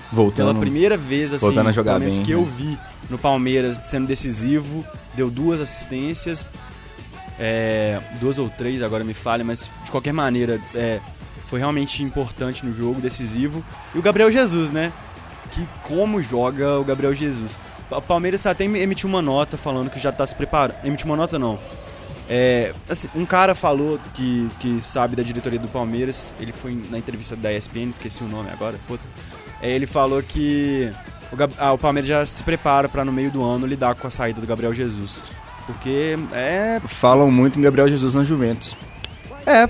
pela 0.10 0.24
Voltando. 0.24 0.60
primeira 0.60 0.98
vez, 0.98 1.34
assim, 1.34 1.46
voltando 1.46 1.70
a 1.70 1.72
jogar 1.72 2.00
bem, 2.00 2.12
que 2.12 2.34
né? 2.34 2.40
eu 2.40 2.46
vi 2.46 2.78
no 3.10 3.18
Palmeiras 3.18 3.78
sendo 3.78 4.08
decisivo, 4.08 4.84
deu 5.14 5.30
duas 5.30 5.62
assistências, 5.62 6.48
é, 7.40 8.00
duas 8.20 8.40
ou 8.40 8.50
três, 8.50 8.82
agora 8.82 9.04
me 9.04 9.14
falha, 9.14 9.44
mas 9.44 9.70
de 9.86 9.92
qualquer 9.92 10.12
maneira 10.12 10.60
é, 10.76 11.00
foi 11.46 11.60
realmente 11.60 12.04
importante 12.04 12.66
no 12.66 12.74
jogo, 12.74 13.02
decisivo. 13.02 13.64
E 13.94 14.00
o 14.00 14.02
Gabriel 14.02 14.32
Jesus, 14.32 14.72
né? 14.72 14.92
Que 15.52 15.66
como 15.84 16.22
joga 16.22 16.80
o 16.80 16.84
Gabriel 16.84 17.14
Jesus. 17.14 17.58
O 17.90 18.02
Palmeiras 18.02 18.46
até 18.46 18.64
emitiu 18.66 19.10
uma 19.10 19.22
nota 19.22 19.58
falando 19.58 19.90
que 19.90 20.00
já 20.00 20.12
tá 20.12 20.26
se 20.26 20.36
preparando. 20.36 20.76
Emitiu 20.84 21.08
uma 21.08 21.16
nota 21.16 21.40
não. 21.40 21.58
É, 22.30 22.74
assim, 22.88 23.10
um 23.16 23.26
cara 23.26 23.56
falou 23.56 24.00
que, 24.14 24.48
que 24.60 24.80
sabe 24.82 25.16
da 25.16 25.24
diretoria 25.24 25.58
do 25.58 25.68
Palmeiras, 25.68 26.32
ele 26.40 26.52
foi 26.52 26.80
na 26.92 27.00
entrevista 27.00 27.36
da 27.36 27.52
ESPN, 27.52 27.90
esqueci 27.90 28.24
o 28.24 28.28
nome 28.28 28.50
agora, 28.52 28.78
putz. 28.88 29.04
É, 29.60 29.72
ele 29.72 29.88
falou 29.88 30.22
que 30.22 30.92
o, 31.32 31.36
Gab- 31.36 31.54
ah, 31.58 31.74
o 31.74 31.78
Palmeiras 31.80 32.08
já 32.08 32.24
se 32.24 32.44
prepara 32.44 32.88
para 32.88 33.04
no 33.04 33.12
meio 33.12 33.32
do 33.32 33.44
ano 33.44 33.66
lidar 33.66 33.96
com 33.96 34.08
a 34.08 34.12
saída 34.12 34.40
do 34.40 34.46
Gabriel 34.46 34.72
Jesus. 34.72 35.24
Porque 35.66 36.16
é. 36.32 36.80
Falam 36.86 37.32
muito 37.32 37.58
em 37.58 37.62
Gabriel 37.64 37.90
Jesus 37.90 38.14
na 38.14 38.24
Juventus. 38.24 38.78
É. 39.46 39.68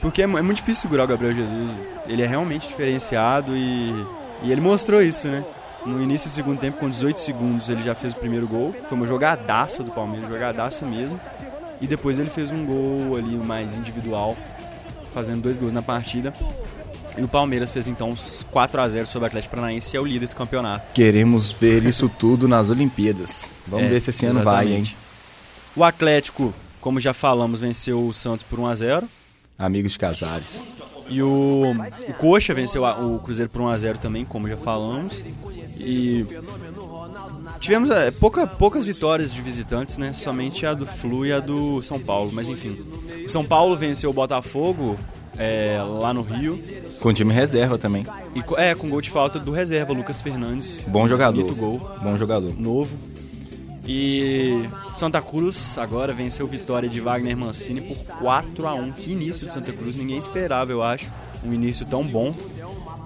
Porque 0.00 0.22
é, 0.22 0.24
é 0.24 0.26
muito 0.26 0.56
difícil 0.56 0.82
segurar 0.82 1.04
o 1.04 1.06
Gabriel 1.08 1.32
Jesus. 1.32 1.70
Ele 2.08 2.22
é 2.22 2.26
realmente 2.26 2.66
diferenciado 2.66 3.56
e, 3.56 3.94
e 4.42 4.50
ele 4.52 4.60
mostrou 4.60 5.02
isso, 5.02 5.28
né? 5.28 5.44
No 5.84 6.00
início 6.00 6.30
do 6.30 6.32
segundo 6.32 6.58
tempo, 6.60 6.78
com 6.78 6.88
18 6.88 7.18
segundos, 7.18 7.68
ele 7.68 7.82
já 7.82 7.94
fez 7.94 8.12
o 8.12 8.16
primeiro 8.16 8.46
gol. 8.46 8.74
Foi 8.84 8.96
uma 8.96 9.06
jogadaça 9.06 9.82
do 9.82 9.90
Palmeiras, 9.90 10.28
jogadaça 10.28 10.86
mesmo. 10.86 11.20
E 11.80 11.86
depois 11.88 12.18
ele 12.20 12.30
fez 12.30 12.52
um 12.52 12.64
gol 12.64 13.16
ali 13.16 13.34
mais 13.36 13.76
individual, 13.76 14.36
fazendo 15.12 15.42
dois 15.42 15.58
gols 15.58 15.72
na 15.72 15.82
partida. 15.82 16.32
E 17.18 17.22
o 17.22 17.28
Palmeiras 17.28 17.70
fez 17.70 17.88
então 17.88 18.10
uns 18.10 18.46
4 18.52 18.80
a 18.80 18.88
0 18.88 19.06
sobre 19.06 19.24
o 19.24 19.26
Atlético 19.26 19.56
Paranaense 19.56 19.94
e 19.94 19.98
é 19.98 20.00
o 20.00 20.06
líder 20.06 20.28
do 20.28 20.36
campeonato. 20.36 20.92
Queremos 20.94 21.50
ver 21.50 21.84
isso 21.84 22.08
tudo 22.08 22.46
nas 22.46 22.70
Olimpíadas. 22.70 23.50
Vamos 23.66 23.86
É, 23.86 23.88
ver 23.90 24.00
se 24.00 24.10
esse 24.10 24.24
ano 24.24 24.40
vai, 24.42 24.66
hein? 24.68 24.72
exatamente. 24.82 24.96
O 25.74 25.82
Atlético, 25.84 26.54
como 26.80 27.00
já 27.00 27.12
falamos, 27.12 27.58
venceu 27.60 28.06
o 28.06 28.12
Santos 28.14 28.46
por 28.48 28.58
1 28.60 28.66
a 28.66 28.74
0 28.76 29.08
Amigos 29.58 29.92
de 29.92 29.98
Casares. 29.98 30.62
E 31.08 31.22
o, 31.22 31.72
o 32.08 32.12
Coxa 32.14 32.54
venceu 32.54 32.84
a- 32.84 32.98
o 32.98 33.18
Cruzeiro 33.18 33.50
por 33.50 33.60
1x0 33.62 33.98
também, 33.98 34.24
como 34.24 34.48
já 34.48 34.56
falamos. 34.56 35.22
E 35.78 36.24
tivemos 37.60 37.90
é, 37.90 38.10
pouca, 38.10 38.46
poucas 38.46 38.84
vitórias 38.84 39.32
de 39.32 39.40
visitantes, 39.40 39.98
né? 39.98 40.12
Somente 40.14 40.64
a 40.66 40.74
do 40.74 40.86
Flu 40.86 41.26
e 41.26 41.32
a 41.32 41.40
do 41.40 41.82
São 41.82 41.98
Paulo. 41.98 42.30
Mas 42.32 42.48
enfim, 42.48 42.78
o 43.24 43.28
São 43.28 43.44
Paulo 43.44 43.76
venceu 43.76 44.10
o 44.10 44.12
Botafogo 44.12 44.96
é, 45.36 45.78
lá 45.82 46.12
no 46.14 46.22
Rio. 46.22 46.58
Com 47.00 47.12
time 47.12 47.32
reserva 47.32 47.76
também. 47.78 48.06
E, 48.34 48.42
é, 48.60 48.74
com 48.74 48.88
gol 48.88 49.00
de 49.00 49.10
falta 49.10 49.38
do 49.38 49.50
reserva, 49.50 49.92
Lucas 49.92 50.20
Fernandes. 50.22 50.84
Bom 50.86 51.06
jogador. 51.08 51.42
Bonito 51.42 51.54
gol, 51.58 51.80
Bom 52.02 52.16
jogador. 52.16 52.54
novo. 52.58 52.96
E 53.86 54.68
Santa 54.94 55.20
Cruz 55.20 55.76
agora 55.76 56.12
venceu 56.12 56.46
vitória 56.46 56.88
de 56.88 57.00
Wagner 57.00 57.36
Mancini 57.36 57.80
por 57.80 57.96
4 58.18 58.66
a 58.68 58.74
1 58.74 58.92
Que 58.92 59.10
início 59.12 59.46
de 59.46 59.52
Santa 59.52 59.72
Cruz, 59.72 59.96
ninguém 59.96 60.16
esperava, 60.18 60.70
eu 60.70 60.82
acho. 60.82 61.10
Um 61.44 61.52
início 61.52 61.84
tão 61.86 62.04
bom. 62.04 62.32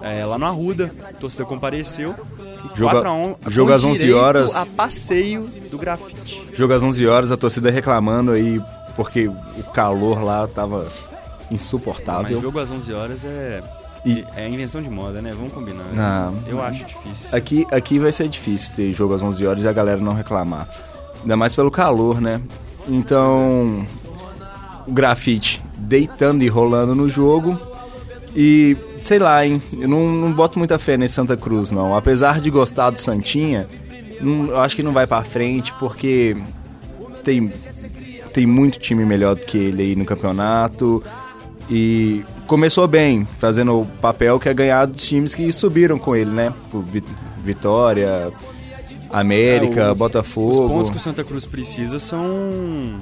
É, 0.01 0.23
lá 0.23 0.37
no 0.37 0.45
Arruda, 0.45 0.93
a 1.09 1.13
torcida 1.13 1.43
compareceu. 1.45 2.13
E 2.39 2.77
Jogo- 2.77 2.91
4 2.91 3.09
a 3.09 3.13
1 3.13 3.35
jogo 3.47 3.69
com 3.69 3.75
às 3.75 3.83
11 3.83 3.99
direito 3.99 4.19
horas. 4.19 4.55
a 4.55 4.65
passeio 4.67 5.41
do 5.71 5.77
grafite. 5.79 6.43
Jogo 6.53 6.73
às 6.73 6.83
11 6.83 7.07
horas, 7.07 7.31
a 7.31 7.37
torcida 7.37 7.71
reclamando 7.71 8.31
aí 8.31 8.61
porque 8.95 9.27
o 9.27 9.63
calor 9.73 10.23
lá 10.23 10.47
tava 10.47 10.87
insuportável. 11.49 12.33
Mas 12.33 12.41
jogo 12.41 12.59
às 12.59 12.69
11 12.69 12.93
horas 12.93 13.25
é, 13.25 13.63
E- 14.07 14.25
é 14.35 14.47
invenção 14.47 14.81
de 14.81 14.89
moda, 14.89 15.21
né? 15.21 15.31
Vamos 15.35 15.51
combinar. 15.51 15.83
né? 15.83 16.33
Eu 16.47 16.61
acho 16.61 16.85
difícil. 16.85 17.35
Aqui, 17.37 17.67
aqui 17.71 17.99
vai 17.99 18.11
ser 18.11 18.27
difícil 18.29 18.73
ter 18.73 18.93
jogo 18.93 19.13
às 19.13 19.21
11 19.21 19.45
horas 19.45 19.63
e 19.63 19.67
a 19.67 19.73
galera 19.73 19.99
não 19.99 20.13
reclamar. 20.13 20.67
Ainda 21.21 21.35
mais 21.35 21.53
pelo 21.53 21.69
calor, 21.69 22.21
né? 22.21 22.39
Então, 22.87 23.85
o 24.87 24.91
grafite 24.93 25.61
deitando 25.77 26.43
e 26.43 26.47
rolando 26.47 26.95
no 26.95 27.09
jogo. 27.09 27.59
E, 28.35 28.77
sei 29.01 29.19
lá, 29.19 29.45
hein? 29.45 29.61
Eu 29.77 29.87
não, 29.89 30.09
não 30.11 30.31
boto 30.31 30.57
muita 30.57 30.77
fé 30.79 30.95
nesse 30.95 31.15
Santa 31.15 31.35
Cruz, 31.35 31.69
não. 31.71 31.95
Apesar 31.95 32.39
de 32.39 32.49
gostar 32.49 32.91
do 32.91 32.99
Santinha, 32.99 33.67
não- 34.21 34.47
eu 34.47 34.59
acho 34.61 34.75
que 34.75 34.83
não 34.83 34.93
vai 34.93 35.05
pra 35.07 35.23
frente 35.23 35.73
porque 35.79 36.37
tem, 37.23 37.51
tem 38.33 38.45
muito 38.45 38.79
time 38.79 39.03
melhor 39.05 39.35
do 39.35 39.45
que 39.45 39.57
ele 39.57 39.81
aí 39.81 39.95
no 39.95 40.05
campeonato. 40.05 41.03
E 41.69 42.23
começou 42.47 42.87
bem, 42.87 43.27
fazendo 43.37 43.81
o 43.81 43.85
papel 44.01 44.39
que 44.39 44.49
é 44.49 44.53
ganhar 44.53 44.85
dos 44.87 45.05
times 45.05 45.35
que 45.35 45.51
subiram 45.51 45.99
com 45.99 46.15
ele, 46.15 46.31
né? 46.31 46.53
Tipo, 46.63 46.79
Vi- 46.81 47.03
Vitória, 47.43 48.31
América, 49.11 49.81
É, 49.81 49.91
o- 49.91 49.95
Botafogo. 49.95 50.49
Os 50.49 50.57
pontos 50.59 50.89
que 50.89 50.97
o 50.97 50.99
Santa 50.99 51.23
Cruz 51.23 51.45
precisa 51.45 51.99
são. 51.99 52.99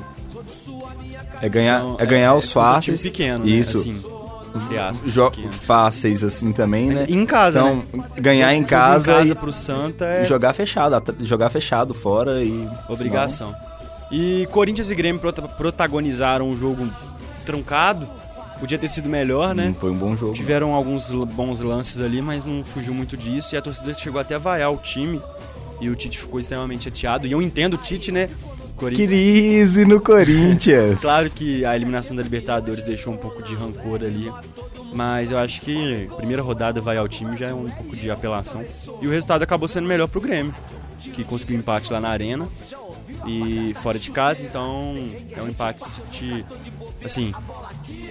É 1.42 1.50
ganhar, 1.50 1.80
são- 1.82 1.96
é 2.00 2.06
ganhar 2.06 2.34
é- 2.34 2.38
os 2.38 2.50
é 2.50 2.54
fáceis. 2.54 3.02
time 3.02 3.12
pequeno, 3.12 3.48
Isso. 3.48 3.88
Né? 3.88 3.96
Assim, 4.56 4.78
aspas, 4.78 5.12
Jo- 5.12 5.30
pequeno. 5.32 5.52
fáceis 5.52 6.24
assim 6.24 6.52
também, 6.54 6.88
né? 6.88 7.06
Em 7.10 7.26
casa, 7.26 7.60
então, 7.60 7.84
né? 7.94 8.04
ganhar 8.18 8.54
em 8.54 8.64
casa, 8.64 9.12
em 9.12 9.16
casa 9.18 9.32
e 9.34 9.36
pro 9.36 9.52
Santa 9.52 10.06
é 10.06 10.24
jogar 10.26 10.54
fechado, 10.54 11.16
jogar 11.22 11.50
fechado 11.50 11.94
fora 11.94 12.42
e 12.42 12.66
obrigação. 12.88 13.54
E 14.12 14.48
Corinthians 14.52 14.90
e 14.92 14.96
Grêmio 14.96 15.20
prota- 15.20 15.42
protagonizaram 15.42 16.48
um 16.50 16.56
jogo 16.58 16.88
truncado. 17.46 18.08
Podia 18.60 18.78
ter 18.78 18.88
sido 18.88 19.10
melhor, 19.10 19.54
né? 19.54 19.66
não 19.68 19.74
foi 19.74 19.92
um 19.92 19.98
bom 19.98 20.16
jogo. 20.16 20.34
Tiveram 20.34 20.74
alguns 20.74 21.12
l- 21.12 21.26
bons 21.26 21.60
lances 21.60 22.00
ali, 22.02 22.22
mas 22.22 22.46
não 22.46 22.64
fugiu 22.64 22.94
muito 22.94 23.16
disso. 23.18 23.54
E 23.54 23.58
a 23.58 23.62
torcida 23.62 23.94
chegou 23.94 24.20
até 24.20 24.36
a 24.36 24.38
vaiar 24.40 24.72
o 24.72 24.78
time. 24.78 25.22
E 25.82 25.90
o 25.90 25.96
Tite 25.96 26.18
ficou 26.18 26.40
extremamente 26.40 26.86
chateado. 26.86 27.28
E 27.28 27.32
eu 27.34 27.42
entendo 27.42 27.74
o 27.74 27.78
Tite, 27.78 28.12
né? 28.12 28.30
Corinthians. 28.78 29.08
Crise 29.10 29.86
no 29.86 30.00
Corinthians. 30.02 31.00
Claro 31.04 31.30
que 31.30 31.66
a 31.66 31.76
eliminação 31.76 32.16
da 32.16 32.24
Libertadores 32.24 32.84
deixou 32.84 33.14
um 33.14 33.18
pouco 33.18 33.44
de 33.44 33.56
rancor 33.56 34.02
ali. 34.02 34.32
Mas 34.94 35.32
eu 35.32 35.38
acho 35.38 35.60
que 35.62 36.08
a 36.10 36.16
primeira 36.16 36.42
rodada 36.42 36.80
vai 36.80 36.96
ao 36.98 37.08
time 37.08 37.36
já 37.36 37.48
é 37.48 37.54
um 37.54 37.70
pouco 37.70 37.96
de 37.96 38.10
apelação. 38.10 38.64
E 39.02 39.08
o 39.08 39.12
resultado 39.12 39.42
acabou 39.44 39.68
sendo 39.68 39.88
melhor 39.88 40.08
pro 40.08 40.22
Grêmio, 40.22 40.56
que 41.14 41.24
conseguiu 41.26 41.58
empate 41.58 41.92
lá 41.92 42.00
na 42.00 42.08
arena 42.10 42.48
e 43.28 43.74
fora 43.76 43.98
de 44.00 44.10
casa, 44.12 44.46
então 44.46 44.96
é 45.36 45.42
um 45.42 45.50
empate 45.50 45.84
de, 46.12 46.46
assim, 47.04 47.34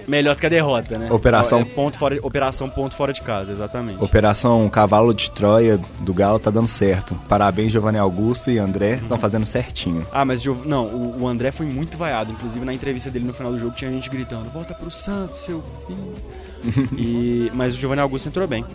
melhor 0.07 0.35
do 0.35 0.39
que 0.39 0.45
a 0.45 0.49
derrota, 0.49 0.97
né? 0.97 1.11
Operação- 1.11 1.61
É 1.61 1.65
ponto 1.65 1.97
fora, 1.97 2.17
operação 2.21 2.69
ponto 2.69 2.95
fora 2.95 3.11
de 3.13 3.21
casa, 3.21 3.51
exatamente. 3.51 4.03
Operação 4.03 4.67
Cavalo 4.69 5.13
de 5.13 5.29
Troia 5.31 5.79
do 5.99 6.13
Galo 6.13 6.39
tá 6.39 6.49
dando 6.51 6.67
certo. 6.67 7.15
Parabéns, 7.27 7.71
Giovanni 7.71 7.97
Augusto 7.97 8.49
e 8.51 8.57
André, 8.57 8.95
estão 8.95 9.17
fazendo 9.17 9.45
certinho. 9.45 10.05
Ah, 10.11 10.23
mas 10.25 10.43
não, 10.65 10.85
o, 10.85 11.21
o 11.21 11.27
André 11.27 11.51
foi 11.51 11.65
muito 11.65 11.97
vaiado. 11.97 12.31
Inclusive 12.31 12.65
na 12.65 12.73
entrevista 12.73 13.09
dele 13.09 13.25
no 13.25 13.33
final 13.33 13.51
do 13.51 13.57
jogo 13.59 13.75
tinha 13.75 13.91
gente 13.91 14.09
gritando: 14.09 14.49
volta 14.49 14.73
pro 14.73 14.89
Santos, 14.91 15.39
seu 15.39 15.63
filho. 15.87 16.89
e, 16.97 17.51
mas 17.53 17.73
o 17.73 17.77
Giovanni 17.77 18.01
Augusto 18.01 18.27
entrou 18.27 18.47
bem. 18.47 18.65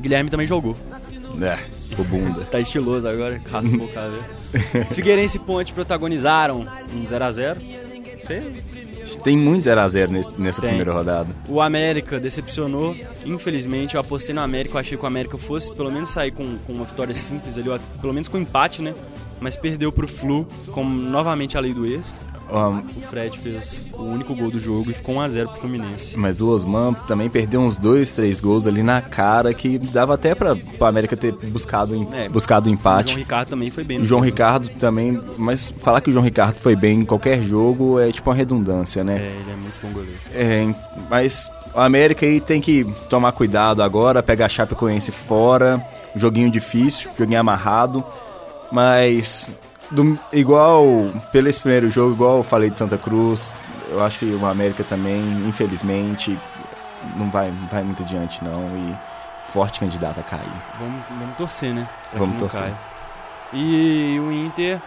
Guilherme 0.00 0.28
também 0.30 0.46
jogou. 0.46 0.76
É, 1.40 1.58
o 1.98 2.04
bunda. 2.04 2.44
Tá 2.44 2.60
estiloso 2.60 3.08
agora, 3.08 3.40
raspou 3.50 3.86
o 3.86 3.92
cabelo. 3.92 4.22
Figueirense 4.94 5.36
e 5.36 5.40
Ponte 5.40 5.72
protagonizaram 5.72 6.66
um 6.92 7.04
0x0. 7.04 7.56
Feio. 8.24 8.83
Tem 9.22 9.36
muito 9.36 9.68
0x0 9.68 10.34
nessa 10.38 10.60
Tem. 10.60 10.70
primeira 10.70 10.92
rodada. 10.92 11.28
O 11.48 11.60
América 11.60 12.18
decepcionou, 12.18 12.96
infelizmente. 13.24 13.94
Eu 13.94 14.00
apostei 14.00 14.34
no 14.34 14.40
América, 14.40 14.76
eu 14.76 14.80
achei 14.80 14.96
que 14.96 15.04
o 15.04 15.06
América 15.06 15.38
fosse 15.38 15.72
pelo 15.72 15.90
menos 15.90 16.10
sair 16.10 16.30
com, 16.30 16.56
com 16.66 16.72
uma 16.72 16.84
vitória 16.84 17.14
simples 17.14 17.56
ali, 17.58 17.68
pelo 18.00 18.12
menos 18.12 18.28
com 18.28 18.38
empate, 18.38 18.82
né? 18.82 18.94
Mas 19.40 19.56
perdeu 19.56 19.92
pro 19.92 20.08
Flu, 20.08 20.46
com 20.72 20.84
novamente 20.84 21.56
a 21.56 21.60
lei 21.60 21.74
do 21.74 21.84
ex. 21.86 22.20
Um, 22.52 22.78
O 22.98 23.00
Fred 23.08 23.38
fez 23.38 23.86
o 23.94 24.02
único 24.02 24.34
gol 24.34 24.50
do 24.50 24.58
jogo 24.58 24.90
e 24.90 24.94
ficou 24.94 25.14
1x0 25.16 25.48
pro 25.48 25.56
Fluminense. 25.60 26.16
mas 26.16 26.40
o 26.40 26.48
Osman 26.54 26.92
também 27.06 27.28
perdeu 27.28 27.60
uns 27.60 27.76
dois, 27.78 28.12
três 28.12 28.38
gols 28.38 28.66
ali 28.66 28.82
na 28.82 29.00
cara 29.00 29.52
que 29.54 29.78
dava 29.78 30.14
até 30.14 30.34
pra, 30.34 30.54
pra 30.54 30.88
América 30.88 31.16
ter 31.16 31.32
buscado, 31.32 31.94
em- 31.96 32.06
É, 32.12 32.28
buscado 32.28 32.68
o 32.68 32.70
O 32.70 32.74
empate. 32.74 33.08
João 33.08 33.18
Ricardo 33.18 33.48
também 33.48 33.70
foi 33.70 33.82
bem. 33.82 33.98
O 33.98 34.04
João 34.04 34.20
jogo. 34.20 34.24
Ricardo 34.30 34.68
também, 34.78 35.20
mas 35.38 35.72
falar 35.80 36.00
que 36.00 36.10
o 36.10 36.12
João 36.12 36.24
Ricardo 36.24 36.54
foi 36.56 36.76
bem 36.76 37.00
em 37.00 37.04
qualquer 37.04 37.42
jogo 37.42 37.98
é 37.98 38.12
tipo 38.12 38.28
uma 38.30 38.36
redundância, 38.36 39.02
né? 39.02 39.16
É, 39.16 39.40
ele 39.40 39.50
é 39.50 39.56
muito 39.56 39.74
bom 39.82 39.88
goleiro. 39.90 40.18
É, 40.34 40.74
mas 41.10 41.50
o 41.74 41.80
América 41.80 42.24
aí 42.26 42.40
tem 42.40 42.60
que 42.60 42.84
tomar 43.08 43.32
cuidado 43.32 43.82
agora, 43.82 44.22
pegar 44.22 44.46
a 44.46 44.48
Chapecoense 44.50 45.10
fora, 45.10 45.84
joguinho 46.14 46.50
difícil, 46.50 47.10
joguinho 47.18 47.40
amarrado, 47.40 48.04
mas 48.70 49.48
do- 49.90 50.18
igual 50.32 50.84
pelo 51.32 51.48
esse 51.48 51.60
primeiro 51.60 51.90
jogo, 51.90 52.12
igual 52.14 52.36
eu 52.38 52.42
falei 52.42 52.70
de 52.70 52.78
Santa 52.78 52.96
Cruz, 52.98 53.54
eu 53.88 54.02
acho 54.04 54.18
que 54.18 54.24
o 54.26 54.46
América 54.46 54.82
também, 54.84 55.20
infelizmente, 55.46 56.38
não 57.16 57.30
vai, 57.30 57.52
vai 57.70 57.82
muito 57.82 58.02
adiante 58.02 58.42
não 58.42 58.76
e 58.76 58.96
forte 59.50 59.78
candidato 59.80 60.20
a 60.20 60.22
cair. 60.22 60.42
Vamos, 60.78 61.02
vamos 61.18 61.36
torcer, 61.36 61.72
né? 61.74 61.88
Pra 62.10 62.18
Vamos 62.20 62.38
torcer. 62.38 62.72
E 63.52 64.18
o 64.20 64.32
Inter 64.32 64.80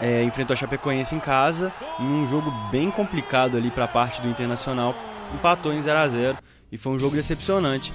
é, 0.00 0.22
enfrentou 0.24 0.54
a 0.54 0.56
Chapecoense 0.56 1.14
em 1.14 1.20
casa, 1.20 1.72
em 2.00 2.06
um 2.06 2.26
jogo 2.26 2.50
bem 2.70 2.90
complicado 2.90 3.56
ali 3.56 3.70
pra 3.70 3.86
parte 3.86 4.20
do 4.20 4.28
Internacional. 4.28 4.94
Empatou 5.32 5.72
em 5.72 5.80
0 5.80 5.98
a 5.98 6.08
0 6.08 6.36
e 6.72 6.76
foi 6.78 6.92
um 6.92 6.98
jogo 6.98 7.14
decepcionante. 7.16 7.92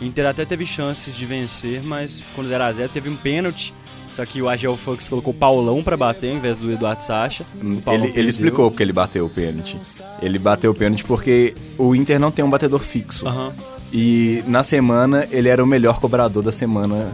O 0.00 0.04
Inter 0.04 0.26
até 0.26 0.44
teve 0.44 0.64
chances 0.64 1.14
de 1.14 1.26
vencer, 1.26 1.82
mas 1.82 2.20
ficou 2.20 2.42
no 2.42 2.48
0 2.48 2.64
a 2.64 2.72
0 2.72 2.88
Teve 2.88 3.10
um 3.10 3.16
pênalti, 3.16 3.74
só 4.10 4.24
que 4.24 4.40
o 4.40 4.48
Agel 4.48 4.76
Fux 4.76 5.08
colocou 5.08 5.32
o 5.32 5.36
Paulão 5.36 5.82
pra 5.82 5.96
bater 5.96 6.30
ao 6.30 6.36
invés 6.36 6.58
do 6.58 6.72
Eduardo 6.72 7.02
Sacha. 7.02 7.44
Ele, 7.86 8.12
ele 8.14 8.28
explicou 8.28 8.70
porque 8.70 8.82
ele 8.82 8.92
bateu 8.92 9.26
o 9.26 9.30
pênalti. 9.30 9.78
Ele 10.22 10.38
bateu 10.38 10.70
o 10.70 10.74
pênalti 10.74 11.04
porque 11.04 11.54
o 11.76 11.94
Inter 11.94 12.18
não 12.18 12.30
tem 12.30 12.44
um 12.44 12.50
batedor 12.50 12.80
fixo. 12.80 13.26
Aham. 13.26 13.52
E 13.92 14.42
na 14.46 14.62
semana 14.62 15.26
ele 15.30 15.48
era 15.48 15.62
o 15.62 15.66
melhor 15.66 15.98
cobrador 16.00 16.42
da 16.42 16.52
semana 16.52 17.10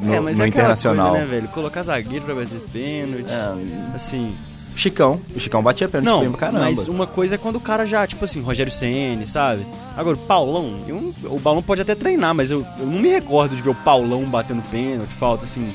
no, 0.00 0.14
é, 0.14 0.20
mas 0.20 0.38
no 0.38 0.44
é 0.44 0.48
Internacional. 0.48 1.10
coisa, 1.10 1.24
né, 1.24 1.30
velho? 1.30 1.48
Colocar 1.48 1.82
zagueiro 1.82 2.24
pra 2.24 2.34
bater 2.34 2.60
pênalti. 2.72 3.30
É, 3.30 3.94
Assim, 3.94 4.34
Chicão. 4.78 5.20
O 5.34 5.40
Chicão 5.40 5.60
batia 5.60 5.88
pênalti 5.88 6.06
Não, 6.06 6.20
bem 6.20 6.30
pra 6.30 6.38
caramba. 6.38 6.60
mas 6.60 6.86
uma 6.86 7.06
coisa 7.06 7.34
é 7.34 7.38
quando 7.38 7.56
o 7.56 7.60
cara 7.60 7.84
já, 7.84 8.06
tipo 8.06 8.24
assim, 8.24 8.40
Rogério 8.40 8.72
Ceni, 8.72 9.26
sabe? 9.26 9.66
Agora, 9.96 10.16
o 10.16 10.20
Paulão, 10.20 10.78
eu, 10.86 11.12
o 11.24 11.40
Paulão 11.40 11.62
pode 11.62 11.82
até 11.82 11.96
treinar, 11.96 12.32
mas 12.32 12.50
eu, 12.50 12.64
eu 12.78 12.86
não 12.86 13.00
me 13.00 13.08
recordo 13.08 13.56
de 13.56 13.60
ver 13.62 13.70
o 13.70 13.74
Paulão 13.74 14.22
batendo 14.24 14.62
pênalti, 14.70 15.12
falta, 15.12 15.44
assim, 15.44 15.74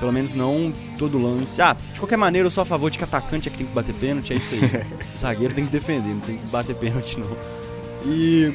pelo 0.00 0.10
menos 0.10 0.34
não 0.34 0.72
todo 0.96 1.18
lance. 1.18 1.60
Ah, 1.60 1.76
de 1.92 2.00
qualquer 2.00 2.16
maneira, 2.16 2.46
eu 2.46 2.50
sou 2.50 2.62
a 2.62 2.64
favor 2.64 2.90
de 2.90 2.96
que 2.96 3.04
atacante 3.04 3.48
é 3.48 3.52
que 3.52 3.58
tem 3.58 3.66
que 3.66 3.72
bater 3.74 3.94
pênalti, 3.94 4.32
é 4.32 4.36
isso 4.36 4.54
aí. 4.54 4.86
Zagueiro 5.18 5.52
tem 5.52 5.66
que 5.66 5.72
defender, 5.72 6.08
não 6.08 6.20
tem 6.20 6.38
que 6.38 6.46
bater 6.46 6.74
pênalti, 6.76 7.20
não. 7.20 7.36
E... 8.06 8.54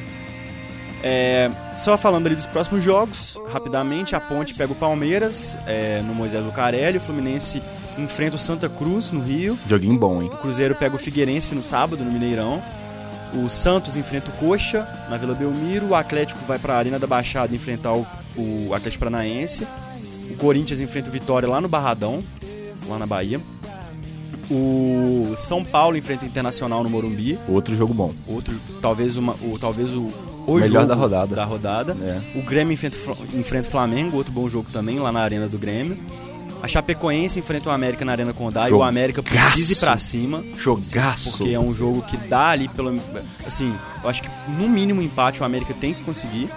é, 1.02 1.48
só 1.76 1.96
falando 1.96 2.26
ali 2.26 2.34
dos 2.34 2.46
próximos 2.46 2.82
jogos, 2.82 3.38
rapidamente, 3.52 4.16
a 4.16 4.20
Ponte 4.20 4.52
pega 4.52 4.72
o 4.72 4.76
Palmeiras 4.76 5.56
é, 5.64 6.02
no 6.02 6.12
Moisés 6.12 6.44
Lucarelli, 6.44 6.98
o 6.98 7.00
Fluminense 7.00 7.62
enfrenta 7.98 8.36
o 8.36 8.38
Santa 8.38 8.68
Cruz 8.68 9.10
no 9.10 9.20
Rio, 9.20 9.58
Joguinho 9.68 9.98
bom, 9.98 10.22
hein? 10.22 10.30
o 10.32 10.36
Cruzeiro 10.36 10.74
pega 10.74 10.94
o 10.94 10.98
Figueirense 10.98 11.54
no 11.54 11.62
sábado, 11.62 12.04
no 12.04 12.10
Mineirão. 12.10 12.62
O 13.32 13.48
Santos 13.48 13.96
enfrenta 13.96 14.28
o 14.28 14.32
Coxa 14.32 14.88
na 15.08 15.16
Vila 15.16 15.34
Belmiro. 15.34 15.88
O 15.88 15.94
Atlético 15.94 16.40
vai 16.44 16.58
para 16.58 16.74
a 16.74 16.78
Arena 16.78 16.98
da 16.98 17.06
Baixada 17.06 17.54
enfrentar 17.54 17.94
o, 17.94 18.06
o 18.36 18.74
Atlético 18.74 19.04
Paranaense. 19.04 19.66
O 20.30 20.36
Corinthians 20.36 20.80
enfrenta 20.80 21.08
o 21.08 21.12
Vitória 21.12 21.48
lá 21.48 21.60
no 21.60 21.68
Barradão, 21.68 22.24
lá 22.88 22.98
na 22.98 23.06
Bahia. 23.06 23.40
O 24.50 25.34
São 25.36 25.64
Paulo 25.64 25.96
enfrenta 25.96 26.24
o 26.24 26.28
Internacional 26.28 26.82
no 26.82 26.90
Morumbi. 26.90 27.38
Outro 27.46 27.76
jogo 27.76 27.94
bom. 27.94 28.12
Outro, 28.26 28.52
talvez, 28.82 29.16
uma, 29.16 29.34
o, 29.34 29.56
talvez 29.60 29.94
o, 29.94 30.10
o 30.46 30.54
Melhor 30.54 30.82
jogo 30.82 30.86
da 30.86 30.94
rodada. 30.94 31.36
da 31.36 31.44
rodada. 31.44 31.96
É. 32.02 32.38
O 32.38 32.42
Grêmio 32.42 32.74
enfrenta, 32.74 32.96
enfrenta 33.32 33.68
o 33.68 33.70
Flamengo, 33.70 34.16
outro 34.16 34.32
bom 34.32 34.48
jogo 34.48 34.68
também, 34.72 34.98
lá 34.98 35.12
na 35.12 35.20
Arena 35.20 35.46
do 35.46 35.56
Grêmio. 35.56 35.96
A 36.62 36.68
Chapecoense 36.68 37.38
enfrenta 37.38 37.68
o 37.68 37.72
América 37.72 38.04
na 38.04 38.12
Arena 38.12 38.32
Condá 38.32 38.68
e 38.68 38.72
o. 38.72 38.82
América 38.82 39.22
precisa 39.22 39.72
ir 39.72 39.76
pra 39.76 39.96
cima. 39.98 40.44
Jogaço. 40.56 41.38
Porque 41.38 41.52
é 41.54 41.58
um 41.60 41.72
jogo 41.74 42.02
que 42.02 42.16
dá 42.16 42.48
ali 42.50 42.68
pelo. 42.68 43.00
Assim, 43.46 43.74
eu 44.02 44.10
acho 44.10 44.22
que 44.22 44.28
no 44.58 44.68
mínimo 44.68 45.00
empate 45.02 45.40
o 45.40 45.44
América 45.44 45.74
tem 45.78 45.94
que 45.94 46.02
conseguir. 46.04 46.48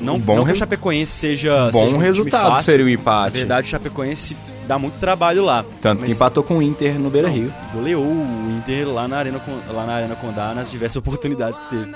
Não, 0.00 0.14
Um 0.14 0.18
bom 0.18 0.36
não 0.36 0.44
que 0.46 0.52
o 0.52 0.56
Chapecoense 0.56 1.12
seja. 1.12 1.70
Bom 1.70 1.80
seja 1.84 1.96
um 1.96 1.98
resultado 2.00 2.48
fácil. 2.52 2.64
seria 2.64 2.84
o 2.86 2.88
Na 2.88 2.94
empate. 2.94 3.32
verdade, 3.36 3.66
o 3.66 3.70
Chapecoense 3.70 4.34
dá 4.66 4.78
muito 4.78 4.98
trabalho 4.98 5.44
lá. 5.44 5.64
Tanto 5.82 6.04
que 6.04 6.10
empatou 6.12 6.42
com 6.42 6.56
o 6.58 6.62
Inter 6.62 6.98
no 6.98 7.10
Beira 7.10 7.28
Rio. 7.28 7.52
Goleou 7.74 8.02
o 8.02 8.50
Inter 8.56 8.88
lá 8.88 9.06
na 9.06 9.18
Arena, 9.18 9.40
lá 9.68 9.84
na 9.86 9.92
Arena 9.94 10.16
Condá 10.16 10.54
nas 10.54 10.70
diversas 10.70 10.96
oportunidades 11.02 11.58
que 11.60 11.68
teve. 11.76 11.92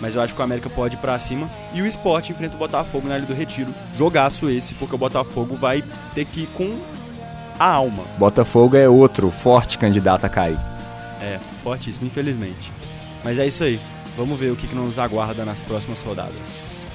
Mas 0.00 0.14
eu 0.14 0.22
acho 0.22 0.34
que 0.34 0.40
o 0.40 0.44
América 0.44 0.68
pode 0.68 0.96
ir 0.96 0.98
pra 0.98 1.18
cima. 1.18 1.48
E 1.72 1.82
o 1.82 1.86
Sport 1.86 2.30
enfrenta 2.30 2.54
o 2.54 2.58
Botafogo 2.58 3.08
na 3.08 3.16
Ilha 3.16 3.26
do 3.26 3.34
Retiro. 3.34 3.74
Jogaço 3.96 4.50
esse, 4.50 4.74
porque 4.74 4.94
o 4.94 4.98
Botafogo 4.98 5.56
vai 5.56 5.82
ter 6.14 6.24
que 6.24 6.42
ir 6.42 6.48
com 6.48 6.78
a 7.58 7.66
alma. 7.66 8.04
Botafogo 8.18 8.76
é 8.76 8.88
outro 8.88 9.30
forte 9.30 9.78
candidato 9.78 10.24
a 10.24 10.28
cair. 10.28 10.58
É, 11.20 11.38
fortíssimo, 11.62 12.06
infelizmente. 12.06 12.72
Mas 13.24 13.38
é 13.38 13.46
isso 13.46 13.64
aí. 13.64 13.80
Vamos 14.16 14.38
ver 14.38 14.50
o 14.52 14.56
que, 14.56 14.66
que 14.66 14.74
nos 14.74 14.98
aguarda 14.98 15.44
nas 15.44 15.60
próximas 15.60 16.02
rodadas. 16.02 16.85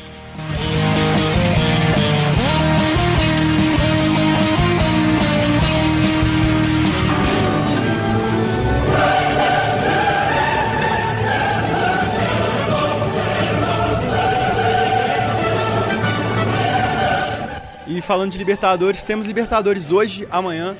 Falando 18.11 18.33
de 18.33 18.37
Libertadores, 18.37 19.05
temos 19.05 19.25
Libertadores 19.25 19.89
hoje, 19.89 20.27
amanhã 20.29 20.75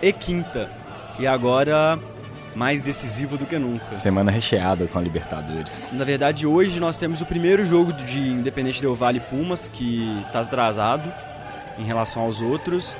e 0.00 0.10
quinta. 0.14 0.70
E 1.18 1.26
agora, 1.26 1.98
mais 2.54 2.80
decisivo 2.80 3.36
do 3.36 3.44
que 3.44 3.58
nunca. 3.58 3.94
Semana 3.94 4.30
recheada 4.30 4.86
com 4.86 4.98
a 4.98 5.02
Libertadores. 5.02 5.90
Na 5.92 6.06
verdade, 6.06 6.46
hoje 6.46 6.80
nós 6.80 6.96
temos 6.96 7.20
o 7.20 7.26
primeiro 7.26 7.66
jogo 7.66 7.92
de 7.92 8.18
Independente 8.18 8.80
Del 8.80 8.94
Vale 8.94 9.18
e 9.18 9.20
Pumas, 9.20 9.68
que 9.68 10.22
está 10.26 10.40
atrasado 10.40 11.12
em 11.78 11.84
relação 11.84 12.22
aos 12.22 12.40
outros. 12.40 12.96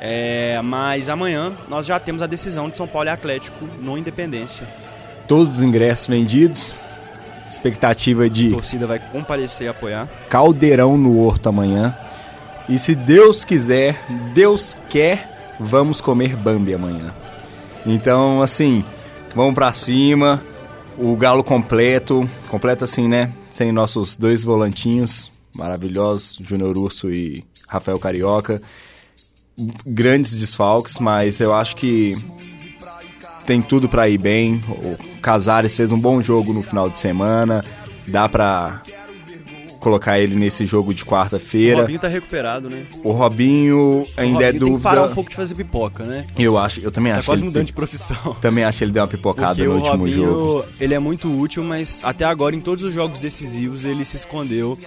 É, 0.00 0.60
mas 0.62 1.08
amanhã 1.08 1.52
nós 1.68 1.86
já 1.86 1.98
temos 1.98 2.22
a 2.22 2.28
decisão 2.28 2.70
de 2.70 2.76
São 2.76 2.86
Paulo 2.86 3.08
e 3.08 3.10
Atlético 3.10 3.64
no 3.80 3.98
Independência. 3.98 4.64
Todos 5.26 5.56
os 5.58 5.62
ingressos 5.64 6.06
vendidos. 6.06 6.72
Expectativa 7.50 8.26
A 8.26 8.28
de 8.28 8.50
torcida 8.50 8.86
vai 8.86 9.00
comparecer 9.00 9.66
e 9.66 9.70
apoiar. 9.70 10.08
caldeirão 10.28 10.96
no 10.96 11.18
Horto 11.18 11.48
amanhã. 11.48 11.98
E 12.68 12.78
se 12.78 12.94
Deus 12.94 13.44
quiser, 13.44 14.04
Deus 14.34 14.74
quer, 14.88 15.56
vamos 15.58 16.00
comer 16.00 16.36
Bambi 16.36 16.74
amanhã. 16.74 17.12
Então, 17.84 18.42
assim, 18.42 18.84
vamos 19.34 19.54
pra 19.54 19.72
cima. 19.72 20.42
O 20.96 21.16
galo 21.16 21.42
completo, 21.42 22.28
completo 22.48 22.84
assim, 22.84 23.08
né? 23.08 23.32
Sem 23.50 23.72
nossos 23.72 24.14
dois 24.14 24.44
volantinhos 24.44 25.30
maravilhosos, 25.54 26.38
Júnior 26.42 26.76
Urso 26.76 27.10
e 27.10 27.44
Rafael 27.68 27.98
Carioca. 27.98 28.60
Grandes 29.86 30.34
desfalques, 30.34 30.98
mas 30.98 31.40
eu 31.40 31.52
acho 31.52 31.76
que 31.76 32.16
tem 33.46 33.60
tudo 33.60 33.88
pra 33.88 34.08
ir 34.08 34.18
bem. 34.18 34.62
O 34.68 34.96
Casares 35.20 35.76
fez 35.76 35.92
um 35.92 36.00
bom 36.00 36.22
jogo 36.22 36.52
no 36.52 36.62
final 36.62 36.88
de 36.88 36.98
semana. 36.98 37.64
Dá 38.06 38.28
pra 38.28 38.82
colocar 39.82 40.18
ele 40.18 40.34
nesse 40.34 40.64
jogo 40.64 40.94
de 40.94 41.02
O 41.02 41.06
quarta-feira. 41.06 41.80
Robinho 41.80 41.98
tá 41.98 42.08
recuperado, 42.08 42.70
né? 42.70 42.84
O 43.04 43.12
Robinho 43.12 43.76
O 44.02 44.06
ainda 44.16 44.32
Robinho 44.34 44.42
é 44.42 44.50
tem 44.52 44.52
que 44.52 44.58
dúvida. 44.66 44.80
parar 44.82 45.02
um 45.04 45.14
pouco 45.14 45.28
de 45.30 45.36
fazer 45.36 45.54
pipoca, 45.54 46.04
né? 46.04 46.24
Eu 46.38 46.56
acho, 46.56 46.80
eu 46.80 46.90
também 46.90 47.12
Tá 47.12 47.18
acho. 47.18 47.26
quase 47.26 47.42
ele- 47.42 47.48
mudando 47.48 47.66
de 47.66 47.72
profissão. 47.72 48.36
Também 48.40 48.64
acho 48.64 48.78
que 48.78 48.84
ele 48.84 48.92
deu 48.92 49.02
uma 49.02 49.08
pipocada 49.08 49.54
Porque 49.54 49.64
no 49.64 49.72
o 49.72 49.76
último 49.76 49.96
Robinho, 49.98 50.16
jogo. 50.24 50.64
ele 50.80 50.94
é 50.94 50.98
muito 50.98 51.30
útil, 51.36 51.62
mas 51.64 52.00
até 52.02 52.24
agora 52.24 52.54
em 52.56 52.60
todos 52.60 52.84
os 52.84 52.94
jogos 52.94 53.18
decisivos 53.18 53.84
ele 53.84 54.04
se 54.04 54.16
escondeu. 54.16 54.78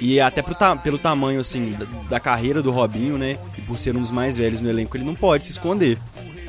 E 0.00 0.20
até 0.20 0.42
ta- 0.42 0.76
pelo 0.76 0.96
tamanho, 0.96 1.40
assim, 1.40 1.74
da, 1.78 1.86
da 2.08 2.20
carreira 2.20 2.62
do 2.62 2.70
Robinho, 2.70 3.18
né? 3.18 3.36
E 3.56 3.60
por 3.62 3.76
ser 3.78 3.96
um 3.96 4.00
dos 4.00 4.10
mais 4.12 4.36
velhos 4.36 4.60
no 4.60 4.70
elenco, 4.70 4.96
ele 4.96 5.04
não 5.04 5.14
pode 5.14 5.44
se 5.46 5.50
esconder. 5.52 5.98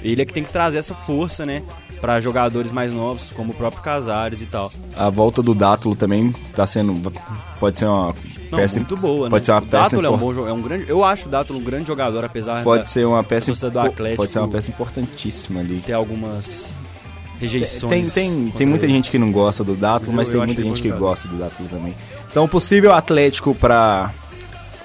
Ele 0.04 0.22
é 0.22 0.26
que 0.26 0.32
tem 0.34 0.44
que 0.44 0.52
trazer 0.52 0.78
essa 0.78 0.94
força, 0.96 1.46
né? 1.46 1.62
Pra 2.02 2.20
jogadores 2.22 2.72
mais 2.72 2.94
novos, 2.94 3.30
como 3.36 3.52
o 3.52 3.54
próprio 3.54 3.82
Casares 3.84 4.42
e 4.42 4.46
tal. 4.46 4.72
A 4.96 5.10
volta 5.10 5.42
do 5.44 5.54
Dátulo 5.54 5.96
também 5.96 6.34
tá 6.56 6.66
sendo. 6.66 7.12
Pode 7.60 7.78
ser 7.78 7.86
uma 7.86 8.16
Não, 8.50 8.58
peça 8.58 8.80
muito 8.80 8.96
boa, 8.96 9.26
né? 9.26 9.30
pode 9.32 9.46
ser 9.46 9.52
uma 9.52 9.58
o 9.60 9.62
peça 9.64 9.84
Dátulo 9.84 10.06
é 10.08 10.10
um 10.10 10.18
bom 10.18 10.34
jogador, 10.34 10.50
é 10.50 10.54
um 10.58 10.62
grande, 10.62 10.86
eu 10.90 11.04
acho 11.04 11.28
o 11.28 11.30
Dátulo 11.30 11.60
um 11.60 11.64
grande 11.64 11.88
jogador, 11.88 12.24
apesar 12.24 12.64
Pode 12.64 12.84
de 12.84 12.90
ser 12.90 13.06
uma 13.06 13.22
peça 13.22 13.48
torcida 13.48 13.70
do 13.70 13.80
Atlético- 13.80 14.16
pode 14.22 14.32
ser 14.32 14.40
uma 14.40 14.48
peça 14.48 14.70
importantíssima 14.70 15.60
ali. 15.60 15.82
ter 15.86 15.92
algumas 15.92 16.74
Tem, 17.38 17.50
rejeições. 17.50 18.14
tem, 18.14 18.32
tem 18.32 18.46
contra 18.50 18.66
muita 18.66 18.86
ele. 18.86 18.94
gente 18.94 19.12
que 19.12 19.20
não 19.20 19.30
gosta 19.32 19.62
do 19.64 19.76
Dátulo, 19.76 20.14
Mas 20.14 20.28
mas 20.28 20.30
tem 20.30 20.38
muita 20.46 20.64
gente 20.64 20.82
que 20.82 20.90
gosta 20.92 21.28
do 21.28 21.36
Dátulo 21.38 21.68
também. 21.68 21.94
Então, 22.32 22.46
o 22.46 22.48
possível 22.50 22.94
Atlético 22.94 23.54
para 23.54 24.12